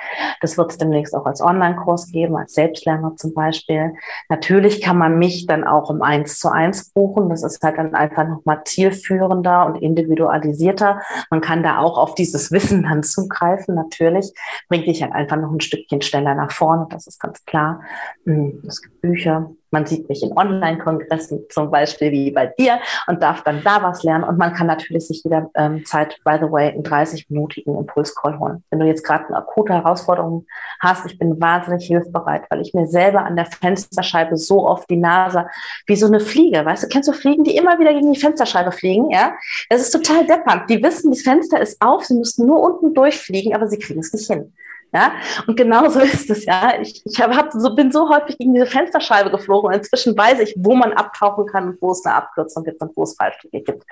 Das 0.42 0.58
wird 0.58 0.72
es 0.72 0.78
demnächst 0.78 1.16
auch 1.16 1.26
als 1.26 1.42
Online-Kurs 1.42 2.08
geben, 2.08 2.36
als 2.36 2.54
Selbstlerner 2.54 3.16
zum 3.16 3.34
Beispiel. 3.34 3.94
Natürlich 4.30 4.82
kann 4.82 4.98
man 4.98 5.18
mich 5.20 5.46
dann 5.46 5.64
auch 5.64 5.90
um 5.90 6.02
eins 6.02 6.40
zu 6.40 6.50
eins 6.50 6.90
buchen. 6.92 7.30
Das 7.30 7.44
ist 7.44 7.62
halt 7.64 7.78
dann 7.78 7.94
einfach 7.96 8.28
nochmal 8.28 8.62
zielführender 8.66 9.66
und 9.66 9.82
individualisierter. 9.82 11.02
Man 11.30 11.42
kann 11.42 11.64
da 11.64 11.80
auch 11.80 11.98
auf 11.98 12.16
dieses 12.16 12.52
Wissen 12.52 12.84
dann 12.90 13.04
zugreifen. 13.04 13.76
Natürlich 13.76 14.34
bringt 14.68 14.88
dich 14.88 15.02
halt 15.04 15.14
einfach 15.14 15.38
noch 15.38 15.52
ein 15.52 15.62
Stückchen 15.62 16.02
schneller 16.02 16.36
nach 16.36 16.52
vorne. 16.52 16.88
Das 16.90 17.08
ist 17.08 17.20
ganz 17.20 17.46
klar. 17.46 17.82
Hm, 18.26 18.62
es 18.68 18.82
gibt 18.82 19.02
Bücher, 19.02 19.52
man 19.72 19.86
sieht 19.86 20.08
mich 20.10 20.22
in 20.22 20.36
Online-Kongressen 20.38 21.46
zum 21.50 21.72
Beispiel 21.72 22.12
wie 22.12 22.32
bei 22.32 22.48
dir 22.48 22.80
und 23.08 23.24
darf 23.24 23.44
dann 23.44 23.64
da 23.64 23.82
was 23.82 24.04
lernen. 24.04 24.24
Und 24.24 24.38
man 24.38 24.54
kann 24.54 24.68
natürlich 24.68 25.08
sich 25.08 25.24
jeder 25.24 25.50
ähm, 25.56 25.86
Zeit, 25.86 26.18
by 26.24 26.38
the 26.40 26.52
way, 26.52 26.70
einen 26.70 26.84
30-minütigen 26.84 27.78
Impulscall 27.78 28.38
holen. 28.38 28.64
Wenn 28.70 28.80
du 28.80 28.86
jetzt 28.86 29.04
gerade 29.04 29.28
eine 29.28 29.38
akute 29.38 29.74
Herausforderung 29.74 30.46
hast, 30.80 31.06
ich 31.06 31.18
bin 31.18 31.40
wahnsinnig 31.40 31.88
hilfsbereit, 31.88 32.44
weil 32.50 32.62
ich 32.62 32.74
mir 32.74 32.88
selber 32.88 33.24
an 33.24 33.36
der 33.36 33.46
Fensterscheibe 33.46 34.38
so 34.38 34.68
oft 34.68 34.90
die 34.90 34.98
Nase 34.98 35.48
wie 35.88 35.96
so 35.96 36.08
eine 36.08 36.20
Fliege, 36.20 36.66
weißt 36.66 36.84
du, 36.84 36.88
kennst 36.88 37.08
du 37.08 37.14
Fliegen, 37.14 37.44
die 37.44 37.56
immer 37.56 37.80
wieder 37.80 37.94
gegen 37.94 38.12
die 38.12 38.20
Fensterscheibe 38.20 38.72
fliegen, 38.72 39.10
ja? 39.10 39.34
Das 39.70 39.82
ist 39.82 39.92
total 39.92 40.26
deppernd. 40.26 40.70
Die 40.70 40.84
wissen, 40.84 41.12
das 41.12 41.22
Fenster 41.22 41.60
ist 41.62 41.82
auf, 41.82 42.06
sie 42.06 42.16
müssen 42.16 42.46
nur 42.46 42.62
unten 42.62 42.94
durchfliegen, 42.94 43.56
aber 43.56 43.68
sie 43.68 43.80
kriegen 43.80 44.02
es 44.02 44.14
nicht 44.14 44.28
hin. 44.28 44.54
Ja, 44.94 45.14
und 45.48 45.56
genau 45.56 45.90
so 45.90 46.00
ist 46.02 46.30
es 46.30 46.46
ja. 46.46 46.74
Ich, 46.82 47.02
ich 47.06 47.22
hab, 47.22 47.52
so, 47.54 47.76
bin 47.76 47.92
so 47.92 48.10
häufig 48.10 48.38
gegen 48.38 48.54
diese 48.54 48.66
Fensterscheibe 48.66 49.32
geflogen 49.32 49.70
und 49.70 49.76
inzwischen 49.76 50.18
weiß 50.18 50.40
ich, 50.40 50.54
wo 50.58 50.76
man 50.76 50.94
abtauchen 50.94 51.46
kann 51.46 51.70
und 51.70 51.82
wo 51.82 51.92
es 51.92 52.06
eine 52.06 52.16
Abkürzung 52.16 52.64
gibt 52.64 52.82
und 52.82 52.96
wo 52.96 53.04
es 53.04 53.16
Fallstücke 53.16 53.62
gibt. 53.62 53.84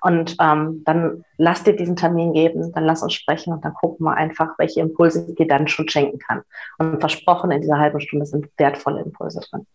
Und 0.00 0.36
ähm, 0.40 0.82
dann 0.84 1.24
lass 1.36 1.62
dir 1.62 1.76
diesen 1.76 1.96
Termin 1.96 2.32
geben, 2.32 2.72
dann 2.72 2.84
lass 2.84 3.02
uns 3.02 3.12
sprechen 3.12 3.52
und 3.52 3.64
dann 3.64 3.74
gucken 3.74 4.06
wir 4.06 4.14
einfach, 4.14 4.54
welche 4.58 4.80
Impulse 4.80 5.26
ich 5.28 5.34
dir 5.36 5.46
dann 5.46 5.68
schon 5.68 5.88
schenken 5.88 6.18
kann. 6.18 6.42
Und 6.78 7.00
versprochen, 7.00 7.50
in 7.50 7.60
dieser 7.60 7.78
halben 7.78 8.00
Stunde 8.00 8.24
sind 8.24 8.48
wertvolle 8.56 9.02
Impulse 9.02 9.40
drin. 9.50 9.66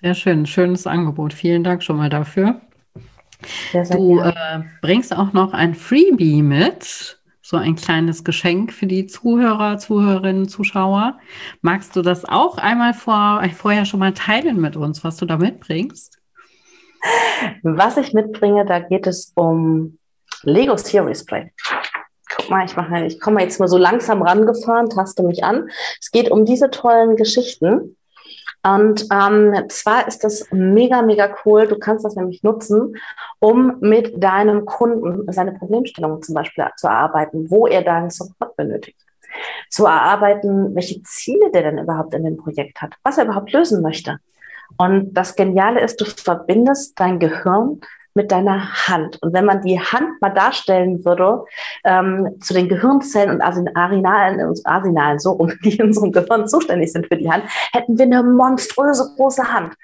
Sehr 0.00 0.14
schön, 0.14 0.46
schönes 0.46 0.86
Angebot. 0.86 1.32
Vielen 1.32 1.64
Dank 1.64 1.82
schon 1.82 1.96
mal 1.96 2.10
dafür. 2.10 2.60
Sehr, 3.72 3.84
sehr 3.84 3.96
du 3.96 4.20
äh, 4.20 4.32
bringst 4.82 5.16
auch 5.16 5.32
noch 5.32 5.52
ein 5.52 5.74
Freebie 5.74 6.42
mit 6.42 7.17
so 7.48 7.56
ein 7.56 7.76
kleines 7.76 8.24
Geschenk 8.24 8.74
für 8.74 8.84
die 8.84 9.06
Zuhörer, 9.06 9.78
Zuhörerinnen, 9.78 10.50
Zuschauer. 10.50 11.18
Magst 11.62 11.96
du 11.96 12.02
das 12.02 12.26
auch 12.26 12.58
einmal 12.58 12.92
vor, 12.92 13.42
vorher 13.56 13.86
schon 13.86 14.00
mal 14.00 14.12
teilen 14.12 14.60
mit 14.60 14.76
uns, 14.76 15.02
was 15.02 15.16
du 15.16 15.24
da 15.24 15.38
mitbringst? 15.38 16.18
Was 17.62 17.96
ich 17.96 18.12
mitbringe, 18.12 18.66
da 18.66 18.80
geht 18.80 19.06
es 19.06 19.32
um 19.34 19.96
Lego 20.42 20.76
Series 20.76 21.24
Play. 21.24 21.50
Guck 22.36 22.50
mal, 22.50 22.66
ich 22.66 22.76
mache, 22.76 23.06
ich 23.06 23.18
komme 23.18 23.40
jetzt 23.40 23.58
mal 23.58 23.68
so 23.68 23.78
langsam 23.78 24.20
rangefahren, 24.20 24.90
taste 24.90 25.22
mich 25.22 25.42
an. 25.42 25.70
Es 25.98 26.10
geht 26.10 26.30
um 26.30 26.44
diese 26.44 26.68
tollen 26.68 27.16
Geschichten. 27.16 27.96
Und 28.62 29.06
ähm, 29.12 29.54
zwar 29.68 30.08
ist 30.08 30.24
das 30.24 30.46
mega, 30.50 31.02
mega 31.02 31.34
cool. 31.44 31.66
Du 31.68 31.78
kannst 31.78 32.04
das 32.04 32.16
nämlich 32.16 32.42
nutzen, 32.42 32.96
um 33.38 33.78
mit 33.80 34.22
deinem 34.22 34.64
Kunden 34.64 35.30
seine 35.32 35.52
Problemstellungen 35.52 36.22
zum 36.22 36.34
Beispiel 36.34 36.66
zu 36.76 36.88
erarbeiten, 36.88 37.50
wo 37.50 37.66
er 37.66 37.82
deinen 37.82 38.10
Support 38.10 38.56
benötigt. 38.56 38.98
Zu 39.70 39.86
erarbeiten, 39.86 40.74
welche 40.74 41.02
Ziele 41.02 41.50
der 41.52 41.62
denn 41.62 41.78
überhaupt 41.78 42.14
in 42.14 42.24
dem 42.24 42.36
Projekt 42.36 42.82
hat, 42.82 42.94
was 43.04 43.18
er 43.18 43.24
überhaupt 43.24 43.52
lösen 43.52 43.82
möchte. 43.82 44.18
Und 44.76 45.14
das 45.14 45.36
Geniale 45.36 45.80
ist, 45.80 46.00
du 46.00 46.04
verbindest 46.04 46.98
dein 46.98 47.18
Gehirn 47.18 47.80
mit 48.18 48.32
deiner 48.32 48.88
Hand. 48.88 49.22
Und 49.22 49.32
wenn 49.32 49.44
man 49.44 49.62
die 49.62 49.78
Hand 49.78 50.20
mal 50.20 50.30
darstellen 50.30 51.04
würde 51.04 51.44
ähm, 51.84 52.36
zu 52.40 52.52
den 52.52 52.68
Gehirnzellen 52.68 53.30
und 53.30 53.40
Arsenalen, 53.40 54.54
Arsenalen, 54.64 55.20
so 55.20 55.32
um, 55.32 55.52
die 55.64 55.76
in 55.76 55.86
unserem 55.86 56.10
Gehirn 56.10 56.48
zuständig 56.48 56.92
sind 56.92 57.06
für 57.06 57.16
die 57.16 57.30
Hand, 57.30 57.44
hätten 57.72 57.96
wir 57.96 58.06
eine 58.06 58.24
monströse 58.24 59.14
große 59.16 59.52
Hand. 59.52 59.74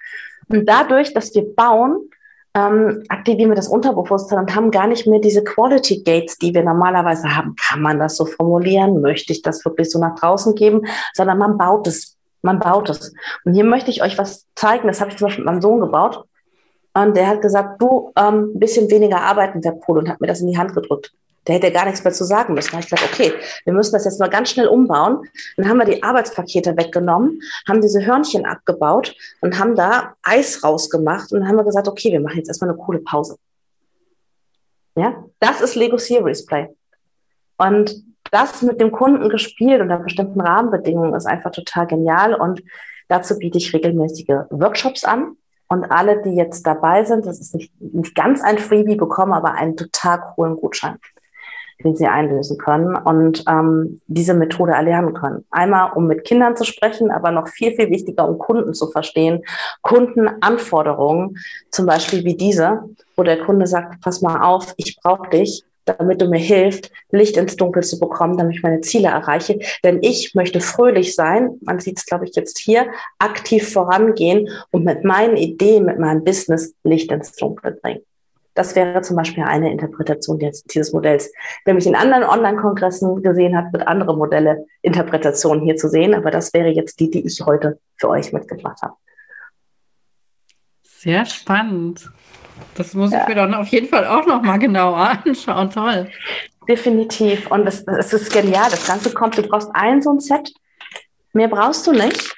Und 0.49 0.69
dadurch, 0.69 1.15
dass 1.15 1.33
wir 1.35 1.55
bauen, 1.55 2.11
ähm, 2.57 3.05
aktivieren 3.09 3.51
wir 3.51 3.57
das 3.57 3.69
Unterbewusstsein 3.69 4.41
und 4.41 4.55
haben 4.55 4.73
gar 4.73 4.89
nicht 4.89 5.07
mehr 5.07 5.21
diese 5.21 5.45
Quality 5.45 6.03
Gates, 6.03 6.37
die 6.37 6.53
wir 6.53 6.65
normalerweise 6.65 7.37
haben. 7.37 7.55
Kann 7.57 7.81
man 7.81 8.01
das 8.01 8.17
so 8.17 8.27
formulieren? 8.27 9.01
Möchte 9.01 9.33
ich 9.33 9.43
das 9.43 9.65
wirklich 9.65 9.91
so 9.91 10.01
nach 10.01 10.17
draußen 10.17 10.57
geben? 10.57 10.83
Sondern 11.15 11.39
man 11.39 11.57
baut 11.57 11.87
es. 11.87 12.17
Man 12.43 12.59
baut 12.59 12.91
es. 12.91 13.15
Und 13.45 13.55
hier 13.55 13.65
möchte 13.65 13.91
ich 13.91 14.03
euch 14.03 14.19
was 14.19 14.47
zeigen. 14.57 14.89
Das 14.89 15.01
habe 15.01 15.11
ich 15.11 15.17
zum 15.17 15.27
Beispiel 15.27 15.45
mit 15.45 15.53
meinem 15.53 15.63
Sohn 15.63 15.81
gebaut. 15.81 16.25
Und 16.95 17.17
der 17.17 17.27
hat 17.27 17.43
gesagt, 17.43 17.83
du, 17.83 18.13
ähm, 18.17 18.53
ein 18.55 18.61
bisschen 18.61 18.91
weniger 18.91 19.21
arbeiten 19.21 19.63
wäre 19.65 19.81
cool 19.89 19.99
und 19.99 20.09
hat 20.09 20.21
mir 20.21 20.29
das 20.29 20.41
in 20.41 20.47
die 20.47 20.57
Hand 20.57 20.75
gedrückt. 20.75 21.13
Der 21.47 21.57
hätte 21.57 21.73
gar 21.73 21.85
nichts 21.85 22.03
mehr 22.05 22.13
zu 22.13 22.25
sagen 22.25 22.55
müssen. 22.55 22.69
Da 22.71 22.77
habe 22.77 22.85
ich 22.85 22.91
gesagt, 22.91 23.13
okay, 23.13 23.33
wir 23.65 23.75
müssen 23.75 23.93
das 23.93 24.05
jetzt 24.05 24.21
mal 24.21 24.31
ganz 24.31 24.51
schnell 24.51 24.69
umbauen. 24.69 25.29
Dann 25.57 25.69
haben 25.69 25.79
wir 25.79 25.85
die 25.85 26.03
Arbeitspakete 26.03 26.77
weggenommen, 26.77 27.41
haben 27.69 27.81
diese 27.83 28.07
Hörnchen 28.07 28.47
abgebaut 28.47 29.15
und 29.41 29.59
haben 29.59 29.75
da 29.75 30.15
Eis 30.23 30.63
rausgemacht 30.63 31.33
und 31.33 31.41
dann 31.41 31.49
haben 31.49 31.57
wir 31.57 31.65
gesagt, 31.65 31.89
okay, 31.89 32.13
wir 32.13 32.21
machen 32.21 32.39
jetzt 32.39 32.49
erstmal 32.49 32.71
eine 32.71 32.79
coole 32.79 33.01
Pause. 33.01 33.37
Ja, 34.97 35.25
das 35.41 35.61
ist 35.61 35.75
Lego 35.75 35.99
Series 35.99 36.47
Play. 36.47 36.69
Und 37.59 38.05
das 38.31 38.63
mit 38.63 38.81
dem 38.81 38.93
Kunden 38.93 39.29
gespielt 39.29 39.81
unter 39.81 39.99
bestimmten 39.99 40.41
Rahmenbedingungen 40.41 41.15
ist 41.15 41.27
einfach 41.27 41.51
total 41.51 41.87
genial. 41.87 42.35
Und 42.35 42.63
dazu 43.09 43.39
biete 43.39 43.59
ich 43.59 43.75
regelmäßige 43.75 44.47
Workshops 44.51 45.05
an 45.05 45.37
und 45.69 45.85
alle, 45.91 46.23
die 46.23 46.35
jetzt 46.35 46.67
dabei 46.67 47.05
sind, 47.05 47.27
das 47.27 47.41
ist 47.41 47.55
nicht, 47.55 47.73
nicht 47.81 48.15
ganz 48.15 48.43
ein 48.43 48.59
Freebie, 48.59 48.97
bekommen 48.97 49.33
aber 49.33 49.53
einen 49.53 49.77
total 49.77 50.21
coolen 50.35 50.57
Gutschein, 50.57 50.99
den 51.83 51.97
sie 51.97 52.07
einlösen 52.07 52.59
können 52.59 52.95
und 52.97 53.45
ähm, 53.49 54.01
diese 54.07 54.35
Methode 54.35 54.73
erlernen 54.73 55.15
können. 55.15 55.45
Einmal, 55.51 55.93
um 55.95 56.07
mit 56.07 56.25
Kindern 56.25 56.57
zu 56.57 56.65
sprechen, 56.65 57.11
aber 57.11 57.31
noch 57.31 57.49
viel, 57.49 57.75
viel 57.75 57.91
wichtiger, 57.91 58.29
um 58.29 58.39
Kunden 58.39 58.75
zu 58.75 58.89
verstehen. 58.89 59.43
Kundenanforderungen, 59.83 61.39
zum 61.71 61.87
Beispiel 61.87 62.25
wie 62.25 62.37
diese, 62.37 62.83
wo 63.17 63.23
der 63.23 63.43
Kunde 63.43 63.67
sagt, 63.67 64.01
pass 64.03 64.23
mal 64.23 64.43
auf, 64.43 64.75
ich 64.77 64.99
brauche 65.03 65.31
dich, 65.31 65.65
damit 65.85 66.21
du 66.21 66.29
mir 66.29 66.39
hilfst, 66.39 66.91
Licht 67.11 67.37
ins 67.37 67.57
Dunkel 67.57 67.83
zu 67.83 67.99
bekommen, 67.99 68.37
damit 68.37 68.57
ich 68.57 68.63
meine 68.63 68.81
Ziele 68.81 69.09
erreiche. 69.09 69.59
Denn 69.83 69.99
ich 70.03 70.35
möchte 70.35 70.61
fröhlich 70.61 71.15
sein, 71.15 71.59
man 71.63 71.81
sieht 71.81 71.99
es, 71.99 72.07
glaube 72.07 72.25
ich, 72.25 72.35
jetzt 72.35 72.59
hier, 72.59 72.87
aktiv 73.19 73.73
vorangehen 73.73 74.49
und 74.71 74.85
mit 74.85 75.05
meinen 75.05 75.37
Ideen, 75.37 75.85
mit 75.85 75.99
meinem 75.99 76.25
Business 76.25 76.75
Licht 76.85 77.13
ins 77.13 77.33
Dunkel 77.33 77.79
bringen. 77.83 78.03
Das 78.55 78.77
wäre 78.77 79.03
zum 79.03 79.17
Beispiel 79.17 79.43
eine 79.43 79.73
Interpretation 79.73 80.39
dieses 80.39 80.93
Modells. 80.93 81.33
Wer 81.65 81.75
mich 81.75 81.87
in 81.87 81.97
anderen 81.97 82.23
Online-Kongressen 82.23 83.21
gesehen 83.21 83.57
hat, 83.57 83.73
wird 83.73 83.89
andere 83.89 84.17
Modelle, 84.17 84.67
Interpretationen 84.81 85.65
hier 85.65 85.75
zu 85.75 85.89
sehen, 85.89 86.15
aber 86.15 86.31
das 86.31 86.55
wäre 86.55 86.69
jetzt 86.69 87.01
die, 87.01 87.11
die 87.11 87.27
ich 87.27 87.41
heute 87.45 87.81
für 87.97 88.11
euch 88.11 88.33
mitgebracht 88.33 88.81
habe. 88.81 88.95
Sehr 90.83 91.27
spannend. 91.27 92.11
Das 92.77 92.95
muss 92.95 93.13
ja. 93.13 93.23
ich 93.23 93.29
mir 93.29 93.35
dann 93.35 93.55
auf 93.55 93.69
jeden 93.69 93.89
Fall 93.89 94.07
auch 94.07 94.27
noch 94.27 94.43
mal 94.43 94.59
genauer 94.59 95.19
anschauen. 95.25 95.71
Toll. 95.71 96.11
Definitiv. 96.69 97.51
Und 97.51 97.67
es 97.67 97.83
ist 97.83 98.33
genial. 98.33 98.71
Das 98.71 98.87
Ganze 98.87 99.13
kommt, 99.13 99.37
du 99.39 99.43
brauchst 99.43 99.71
ein 99.75 100.03
so 100.03 100.11
ein 100.11 100.21
Set. 100.21 100.53
Mehr 101.33 101.49
brauchst 101.49 101.87
du 101.87 101.93
nicht, 101.93 102.35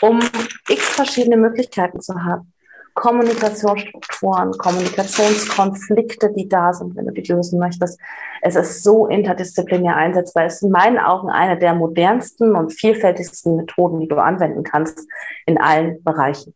um 0.00 0.20
x 0.68 0.88
verschiedene 0.90 1.36
Möglichkeiten 1.36 2.00
zu 2.00 2.14
haben. 2.22 2.52
Kommunikationsstrukturen, 2.94 4.52
Kommunikationskonflikte, 4.52 6.32
die 6.32 6.48
da 6.48 6.72
sind, 6.72 6.94
wenn 6.94 7.06
du 7.06 7.12
die 7.12 7.22
lösen 7.22 7.58
möchtest. 7.58 7.98
Es 8.40 8.54
ist 8.54 8.84
so 8.84 9.06
interdisziplinär 9.06 9.96
einsetzbar. 9.96 10.44
Es 10.44 10.56
ist 10.56 10.62
in 10.62 10.70
meinen 10.70 10.98
Augen 10.98 11.28
eine 11.28 11.58
der 11.58 11.74
modernsten 11.74 12.54
und 12.54 12.72
vielfältigsten 12.72 13.56
Methoden, 13.56 14.00
die 14.00 14.08
du 14.08 14.16
anwenden 14.16 14.62
kannst 14.62 15.08
in 15.44 15.60
allen 15.60 16.02
Bereichen. 16.04 16.54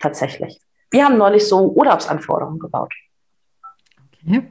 Tatsächlich. 0.00 0.60
Wir 0.94 1.04
haben 1.06 1.18
neulich 1.18 1.48
so 1.48 1.72
Urlaubsanforderungen 1.72 2.60
gebaut. 2.60 2.94
Okay. 4.22 4.44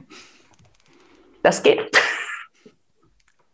Das 1.42 1.62
geht. 1.62 1.90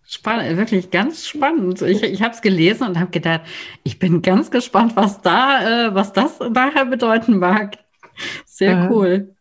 Spannend, 0.04 0.56
wirklich 0.56 0.90
ganz 0.90 1.28
spannend. 1.28 1.80
Ich, 1.82 2.02
ich 2.02 2.20
habe 2.20 2.34
es 2.34 2.42
gelesen 2.42 2.88
und 2.88 2.98
habe 2.98 3.12
gedacht, 3.12 3.42
ich 3.84 4.00
bin 4.00 4.22
ganz 4.22 4.50
gespannt, 4.50 4.96
was 4.96 5.22
da, 5.22 5.86
äh, 5.86 5.94
was 5.94 6.12
das 6.12 6.40
nachher 6.40 6.84
bedeuten 6.84 7.38
mag. 7.38 7.78
Sehr 8.44 8.74
mhm. 8.74 8.90
cool. 8.90 9.34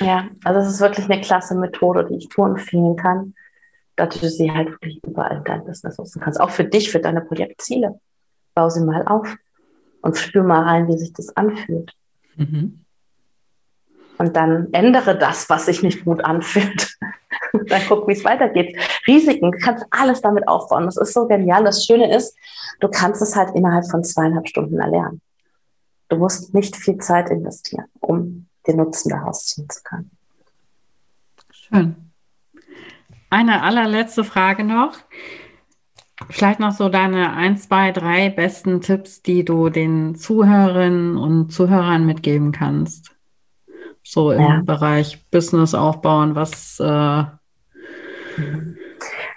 Ja, 0.00 0.30
also 0.42 0.60
es 0.60 0.68
ist 0.68 0.80
wirklich 0.80 1.04
eine 1.04 1.20
klasse 1.20 1.54
Methode, 1.56 2.06
die 2.06 2.16
ich 2.16 2.34
nur 2.34 2.46
empfehlen 2.46 2.96
kann, 2.96 3.34
dass 3.96 4.18
du 4.18 4.30
sie 4.30 4.50
halt 4.50 4.70
wirklich 4.70 5.04
überall 5.04 5.36
in 5.36 5.44
dein 5.44 5.66
Business 5.66 5.98
nutzen 5.98 6.22
kannst. 6.22 6.40
Auch 6.40 6.48
für 6.48 6.64
dich, 6.64 6.90
für 6.90 7.00
deine 7.00 7.20
Projektziele. 7.20 8.00
Bau 8.54 8.70
sie 8.70 8.82
mal 8.82 9.06
auf 9.06 9.36
und 10.00 10.16
spür 10.16 10.42
mal 10.42 10.62
rein, 10.62 10.88
wie 10.88 10.96
sich 10.96 11.12
das 11.12 11.36
anfühlt. 11.36 11.92
Mhm 12.36 12.80
und 14.18 14.36
dann 14.36 14.68
ändere 14.72 15.18
das, 15.18 15.48
was 15.50 15.66
sich 15.66 15.82
nicht 15.82 16.04
gut 16.04 16.24
anfühlt. 16.24 16.96
dann 17.66 17.82
guck, 17.88 18.06
wie 18.08 18.12
es 18.12 18.24
weitergeht. 18.24 18.76
Risiken, 19.06 19.50
du 19.50 19.58
kannst 19.58 19.84
alles 19.90 20.20
damit 20.20 20.46
aufbauen. 20.46 20.84
Das 20.84 20.96
ist 20.96 21.12
so 21.12 21.26
genial. 21.26 21.64
Das 21.64 21.84
Schöne 21.84 22.14
ist, 22.14 22.36
du 22.80 22.88
kannst 22.88 23.22
es 23.22 23.34
halt 23.34 23.54
innerhalb 23.54 23.90
von 23.90 24.04
zweieinhalb 24.04 24.48
Stunden 24.48 24.78
erlernen. 24.78 25.20
Du 26.08 26.16
musst 26.16 26.54
nicht 26.54 26.76
viel 26.76 26.98
Zeit 26.98 27.30
investieren, 27.30 27.86
um 28.00 28.46
den 28.66 28.76
Nutzen 28.76 29.08
daraus 29.08 29.46
ziehen 29.46 29.68
zu 29.68 29.82
können. 29.82 30.10
Schön. 31.50 31.96
Eine 33.30 33.62
allerletzte 33.62 34.22
Frage 34.22 34.64
noch. 34.64 34.96
Vielleicht 36.30 36.60
noch 36.60 36.70
so 36.70 36.88
deine 36.88 37.32
ein, 37.32 37.56
zwei, 37.56 37.90
drei 37.90 38.30
besten 38.30 38.80
Tipps, 38.80 39.22
die 39.22 39.44
du 39.44 39.70
den 39.70 40.14
Zuhörerinnen 40.14 41.16
und 41.16 41.50
Zuhörern 41.50 42.06
mitgeben 42.06 42.52
kannst 42.52 43.13
so 44.04 44.30
im 44.30 44.40
ja. 44.40 44.62
Bereich 44.64 45.24
Business 45.30 45.74
aufbauen, 45.74 46.36
was 46.36 46.78
äh 46.78 47.24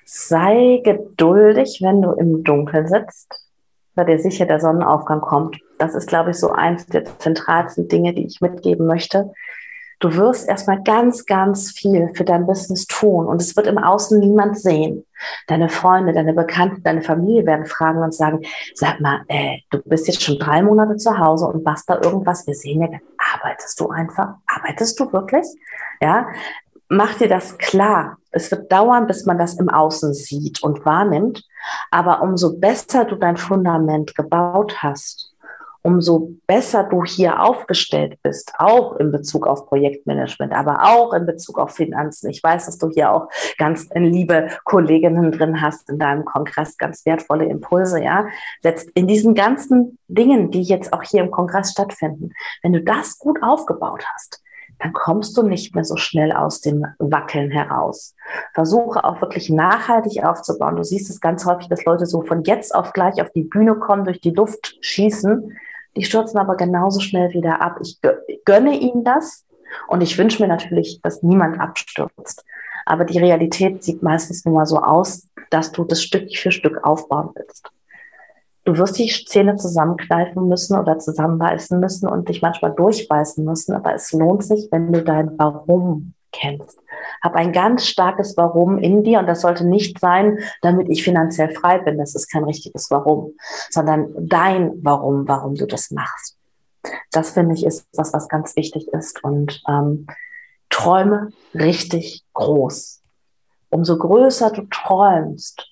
sei 0.06 0.82
geduldig, 0.84 1.80
wenn 1.82 2.02
du 2.02 2.12
im 2.12 2.44
Dunkeln 2.44 2.88
sitzt, 2.88 3.32
weil 3.96 4.06
dir 4.06 4.20
sicher 4.20 4.46
der 4.46 4.60
Sonnenaufgang 4.60 5.22
kommt. 5.22 5.60
Das 5.80 5.96
ist, 5.96 6.08
glaube 6.08 6.32
ich, 6.32 6.38
so 6.38 6.52
eins 6.52 6.86
der 6.88 7.06
zentralsten 7.20 7.88
Dinge, 7.88 8.14
die 8.14 8.26
ich 8.26 8.42
mitgeben 8.42 8.88
möchte. 8.88 9.32
Du 10.00 10.16
wirst 10.16 10.48
erstmal 10.48 10.84
ganz, 10.84 11.26
ganz 11.26 11.72
viel 11.72 12.12
für 12.14 12.24
dein 12.24 12.46
Business 12.46 12.86
tun 12.86 13.26
und 13.26 13.42
es 13.42 13.56
wird 13.56 13.66
im 13.66 13.80
Außen 13.80 14.20
niemand 14.20 14.60
sehen. 14.60 15.06
Deine 15.48 15.70
Freunde, 15.70 16.14
deine 16.14 16.34
Bekannten, 16.34 16.84
deine 16.84 17.02
Familie 17.02 17.46
werden 17.48 17.66
fragen 17.66 18.04
und 18.04 18.14
sagen, 18.14 18.42
sag 18.76 19.00
mal, 19.00 19.22
äh, 19.28 19.58
du 19.72 19.82
bist 19.86 20.08
jetzt 20.08 20.22
schon 20.22 20.38
drei 20.38 20.62
Monate 20.62 20.98
zu 20.98 21.18
Hause 21.18 21.48
und 21.48 21.64
machst 21.64 21.90
da 21.90 22.00
irgendwas. 22.02 22.46
Wir 22.46 22.54
sehen 22.54 22.82
ja, 22.82 23.00
arbeitest 23.34 23.80
du 23.80 23.90
einfach? 23.90 24.36
Arbeitest 24.46 25.00
du 25.00 25.12
wirklich? 25.12 25.48
Ja, 26.00 26.28
mach 26.90 27.16
dir 27.16 27.28
das 27.28 27.58
klar. 27.58 28.18
Es 28.32 28.52
wird 28.52 28.72
dauern, 28.72 29.08
bis 29.08 29.26
man 29.26 29.40
das 29.40 29.60
im 29.60 29.70
Außen 29.70 30.14
sieht 30.14 30.62
und 30.62 30.86
wahrnimmt. 30.86 31.44
Aber 31.90 32.22
umso 32.22 32.58
besser 32.58 33.06
du 33.06 33.16
dein 33.16 33.38
Fundament 33.38 34.16
gebaut 34.16 34.84
hast, 34.84 35.27
umso 35.82 36.32
besser 36.48 36.84
du 36.84 37.04
hier 37.04 37.42
aufgestellt 37.42 38.20
bist, 38.24 38.54
auch 38.58 38.96
in 38.98 39.12
Bezug 39.12 39.48
auf 39.48 39.68
Projektmanagement, 39.68 40.54
aber 40.54 40.84
auch 40.84 41.14
in 41.14 41.26
Bezug 41.26 41.60
auf 41.60 41.72
Finanzen. 41.72 42.30
Ich 42.30 42.44
weiß, 42.44 42.66
dass 42.66 42.78
du 42.78 42.90
hier 42.90 43.12
auch 43.12 43.30
ganz 43.58 43.88
liebe 43.94 44.50
Kolleginnen 44.64 45.32
drin 45.32 45.62
hast 45.62 45.90
in 45.90 46.00
deinem 46.00 46.26
Kongress, 46.26 46.78
ganz 46.78 47.06
wertvolle 47.06 47.46
Impulse, 47.46 48.04
ja. 48.04 48.28
Setzt 48.62 48.90
in 48.96 49.08
diesen 49.08 49.36
ganzen 49.36 49.98
Dingen, 50.08 50.52
die 50.52 50.64
jetzt 50.64 50.94
auch 50.94 51.04
hier 51.04 51.22
im 51.22 51.32
Kongress 51.32 51.72
stattfinden, 51.72 52.32
wenn 52.64 52.74
du 52.74 52.84
das 52.84 53.18
gut 53.18 53.42
aufgebaut 53.42 54.04
hast, 54.14 54.42
dann 54.80 54.94
kommst 54.94 55.36
du 55.38 55.44
nicht 55.44 55.74
mehr 55.74 55.84
so 55.84 55.96
schnell 55.96 56.32
aus 56.32 56.62
dem 56.62 56.86
Wackeln 57.00 57.50
heraus. 57.52 58.16
Versuche 58.54 59.04
auch 59.04 59.22
wirklich 59.22 59.50
nachhaltig 59.50 60.24
aufzubauen. 60.24 60.76
Du 60.76 60.84
siehst 60.84 61.10
es 61.10 61.20
ganz 61.20 61.46
häufig, 61.46 61.68
dass 61.68 61.86
Leute 61.86 62.06
so 62.06 62.22
von 62.22 62.44
jetzt 62.44 62.76
auf 62.76 62.94
gleich 62.94 63.22
auf 63.22 63.32
die 63.32 63.44
Bühne 63.44 63.76
kommen, 63.76 64.06
durch 64.06 64.22
die 64.22 64.32
Luft 64.32 64.78
schießen 64.82 65.58
die 65.98 66.06
stürzen 66.06 66.40
aber 66.40 66.56
genauso 66.56 67.00
schnell 67.00 67.34
wieder 67.34 67.62
ab. 67.62 67.80
Ich 67.82 68.00
gönne 68.46 68.78
ihnen 68.78 69.04
das 69.04 69.46
und 69.88 70.02
ich 70.02 70.18
wünsche 70.18 70.42
mir 70.42 70.48
natürlich, 70.48 71.02
dass 71.02 71.24
niemand 71.24 71.60
abstürzt. 71.60 72.46
Aber 72.86 73.04
die 73.04 73.20
Realität 73.20 73.84
sieht 73.84 74.02
meistens 74.02 74.46
nur 74.46 74.56
mal 74.56 74.66
so 74.66 74.78
aus, 74.78 75.28
dass 75.50 75.72
du 75.72 75.84
das 75.84 76.02
Stück 76.02 76.36
für 76.36 76.52
Stück 76.52 76.84
aufbauen 76.84 77.32
willst. 77.36 77.70
Du 78.64 78.78
wirst 78.78 78.98
die 79.00 79.08
Zähne 79.08 79.56
zusammenkneifen 79.56 80.48
müssen 80.48 80.78
oder 80.78 81.00
zusammenbeißen 81.00 81.80
müssen 81.80 82.08
und 82.08 82.28
dich 82.28 82.42
manchmal 82.42 82.74
durchbeißen 82.74 83.44
müssen, 83.44 83.74
aber 83.74 83.94
es 83.94 84.12
lohnt 84.12 84.44
sich, 84.44 84.68
wenn 84.72 84.92
du 84.92 85.04
dein 85.04 85.38
Warum 85.38 86.14
kennst. 86.40 86.80
Hab 87.22 87.36
ein 87.36 87.52
ganz 87.52 87.86
starkes 87.86 88.38
Warum 88.38 88.78
in 88.78 89.04
dir 89.04 89.20
und 89.20 89.28
das 89.28 89.42
sollte 89.42 89.66
nicht 89.66 90.00
sein, 90.00 90.40
damit 90.62 90.90
ich 90.90 91.04
finanziell 91.04 91.50
frei 91.54 91.80
bin. 91.80 91.98
Das 91.98 92.16
ist 92.16 92.32
kein 92.32 92.44
richtiges 92.44 92.90
Warum, 92.92 93.34
sondern 93.70 94.14
dein 94.18 94.74
Warum, 94.84 95.28
warum 95.28 95.56
du 95.56 95.66
das 95.66 95.92
machst. 95.92 96.38
Das 97.12 97.32
finde 97.32 97.56
ich 97.56 97.66
ist 97.66 97.88
was, 97.96 98.14
was 98.14 98.30
ganz 98.30 98.56
wichtig 98.56 98.88
ist 98.90 99.24
und 99.24 99.62
ähm, 99.68 100.08
träume 100.70 101.30
richtig 101.54 102.24
groß. 102.34 103.02
Umso 103.70 103.98
größer 103.98 104.52
du 104.52 104.64
träumst, 104.70 105.68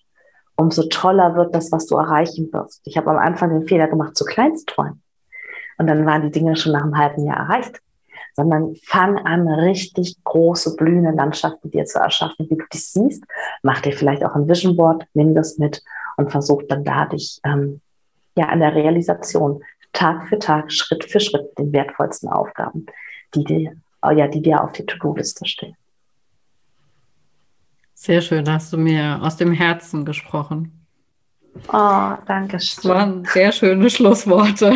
umso 0.55 0.83
toller 0.83 1.35
wird 1.35 1.55
das, 1.55 1.71
was 1.71 1.85
du 1.85 1.95
erreichen 1.95 2.51
wirst. 2.51 2.81
Ich 2.85 2.97
habe 2.97 3.11
am 3.11 3.17
Anfang 3.17 3.49
den 3.49 3.67
Fehler 3.67 3.87
gemacht, 3.87 4.17
zu 4.17 4.25
klein 4.25 4.55
zu 4.55 4.65
träumen. 4.65 5.01
Und 5.77 5.87
dann 5.87 6.05
waren 6.05 6.21
die 6.21 6.31
Dinge 6.31 6.55
schon 6.55 6.71
nach 6.71 6.83
einem 6.83 6.97
halben 6.97 7.25
Jahr 7.25 7.37
erreicht 7.37 7.81
sondern 8.35 8.75
fang 8.83 9.17
an, 9.17 9.47
richtig 9.47 10.21
große 10.23 10.75
blühende 10.75 11.11
Landschaften 11.11 11.71
dir 11.71 11.85
zu 11.85 11.99
erschaffen, 11.99 12.47
wie 12.49 12.57
du 12.57 12.65
dich 12.71 12.85
siehst. 12.85 13.23
Mach 13.63 13.81
dir 13.81 13.93
vielleicht 13.93 14.23
auch 14.25 14.35
ein 14.35 14.47
Vision 14.47 14.75
Board, 14.75 15.05
nimm 15.13 15.33
das 15.33 15.57
mit 15.57 15.81
und 16.17 16.31
versuch 16.31 16.63
dann 16.67 16.83
da 16.83 17.05
dich 17.05 17.39
ähm, 17.43 17.81
ja 18.35 18.47
an 18.47 18.59
der 18.59 18.75
Realisation 18.75 19.63
Tag 19.93 20.27
für 20.27 20.37
Tag, 20.37 20.71
Schritt 20.71 21.05
für 21.05 21.21
Schritt 21.21 21.57
den 21.57 21.71
wertvollsten 21.71 22.27
Aufgaben, 22.27 22.85
die 23.33 23.45
dir, 23.45 23.71
ja, 24.03 24.27
die 24.27 24.41
dir 24.41 24.61
auf 24.61 24.73
die 24.73 24.85
To-Do-Liste 24.85 25.45
stehen. 25.45 25.75
Sehr 27.93 28.21
schön, 28.21 28.51
hast 28.51 28.73
du 28.73 28.77
mir 28.77 29.19
aus 29.21 29.37
dem 29.37 29.53
Herzen 29.53 30.03
gesprochen. 30.03 30.85
Oh, 31.71 32.11
danke 32.27 32.59
schön. 32.59 32.75
Das 32.75 32.85
waren 32.85 33.25
sehr 33.25 33.53
schöne 33.53 33.89
Schlussworte. 33.89 34.73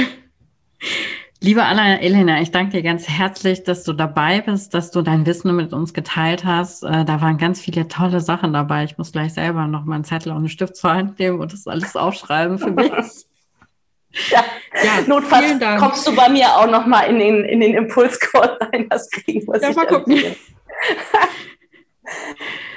Liebe 1.41 1.63
Anna 1.63 2.01
Elena, 2.01 2.41
ich 2.41 2.51
danke 2.51 2.73
dir 2.73 2.83
ganz 2.83 3.07
herzlich, 3.07 3.63
dass 3.63 3.85
du 3.85 3.93
dabei 3.93 4.41
bist, 4.41 4.73
dass 4.73 4.91
du 4.91 5.01
dein 5.01 5.25
Wissen 5.25 5.55
mit 5.55 5.71
uns 5.71 5.93
geteilt 5.93 6.43
hast. 6.43 6.83
Äh, 6.83 7.05
da 7.05 7.21
waren 7.21 7.37
ganz 7.37 7.61
viele 7.61 7.87
tolle 7.87 8.19
Sachen 8.19 8.51
dabei. 8.51 8.83
Ich 8.83 8.97
muss 8.97 9.13
gleich 9.13 9.33
selber 9.33 9.65
noch 9.65 9.85
mal 9.85 9.95
einen 9.95 10.03
Zettel 10.03 10.33
und 10.33 10.39
einen 10.39 10.49
Stift 10.49 10.75
zur 10.75 10.93
Hand 10.93 11.17
nehmen 11.17 11.39
und 11.39 11.53
das 11.53 11.65
alles 11.65 11.95
aufschreiben 11.95 12.59
für 12.59 12.71
mich. 12.71 12.91
Ja, 14.31 14.43
ja 14.83 15.01
notfalls 15.05 15.53
kommst 15.77 16.07
du 16.07 16.15
bei 16.15 16.29
mir 16.29 16.47
auch 16.47 16.65
noch 16.65 16.87
mal 16.87 17.01
in 17.01 17.19
den, 17.19 17.45
in 17.45 17.59
den 17.59 17.75
Impulscall 17.75 18.57
rein. 18.59 18.87
Das 18.89 19.07
kriegen 19.11 19.45
wir 19.45 19.61
Ja, 19.61 19.71
mal 19.71 19.85
gucken. 19.85 20.15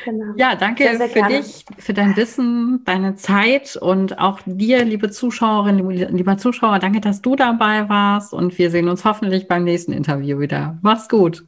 Genau. 0.05 0.33
Ja, 0.37 0.57
danke 0.57 0.83
sehr, 0.83 0.97
sehr 0.97 1.09
für 1.09 1.15
gerne. 1.21 1.43
dich, 1.43 1.65
für 1.79 1.95
dein 1.95 2.17
Wissen, 2.17 2.83
deine 2.85 3.15
Zeit 3.15 3.77
und 3.77 4.19
auch 4.19 4.41
dir, 4.45 4.85
liebe 4.85 5.11
Zuschauerinnen, 5.11 5.89
lieber 5.91 6.39
Zuschauer, 6.39 6.79
danke, 6.81 7.01
dass 7.01 7.23
du 7.23 7.37
dabei 7.37 7.89
warst 7.89 8.33
und 8.33 8.59
wir 8.59 8.71
sehen 8.71 8.89
uns 8.89 9.05
hoffentlich 9.05 9.47
beim 9.47 9.65
nächsten 9.65 9.93
Interview 9.93 10.41
wieder. 10.41 10.79
Mach's 10.83 11.09
gut. 11.09 11.45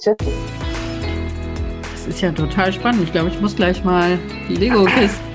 Tschüss. 0.00 0.16
Das 1.92 2.06
ist 2.06 2.20
ja 2.20 2.32
total 2.32 2.72
spannend. 2.72 3.02
Ich 3.02 3.12
glaube, 3.12 3.28
ich 3.28 3.40
muss 3.40 3.56
gleich 3.56 3.84
mal 3.84 4.18
die 4.48 4.56
Lego-Kiste 4.56 5.25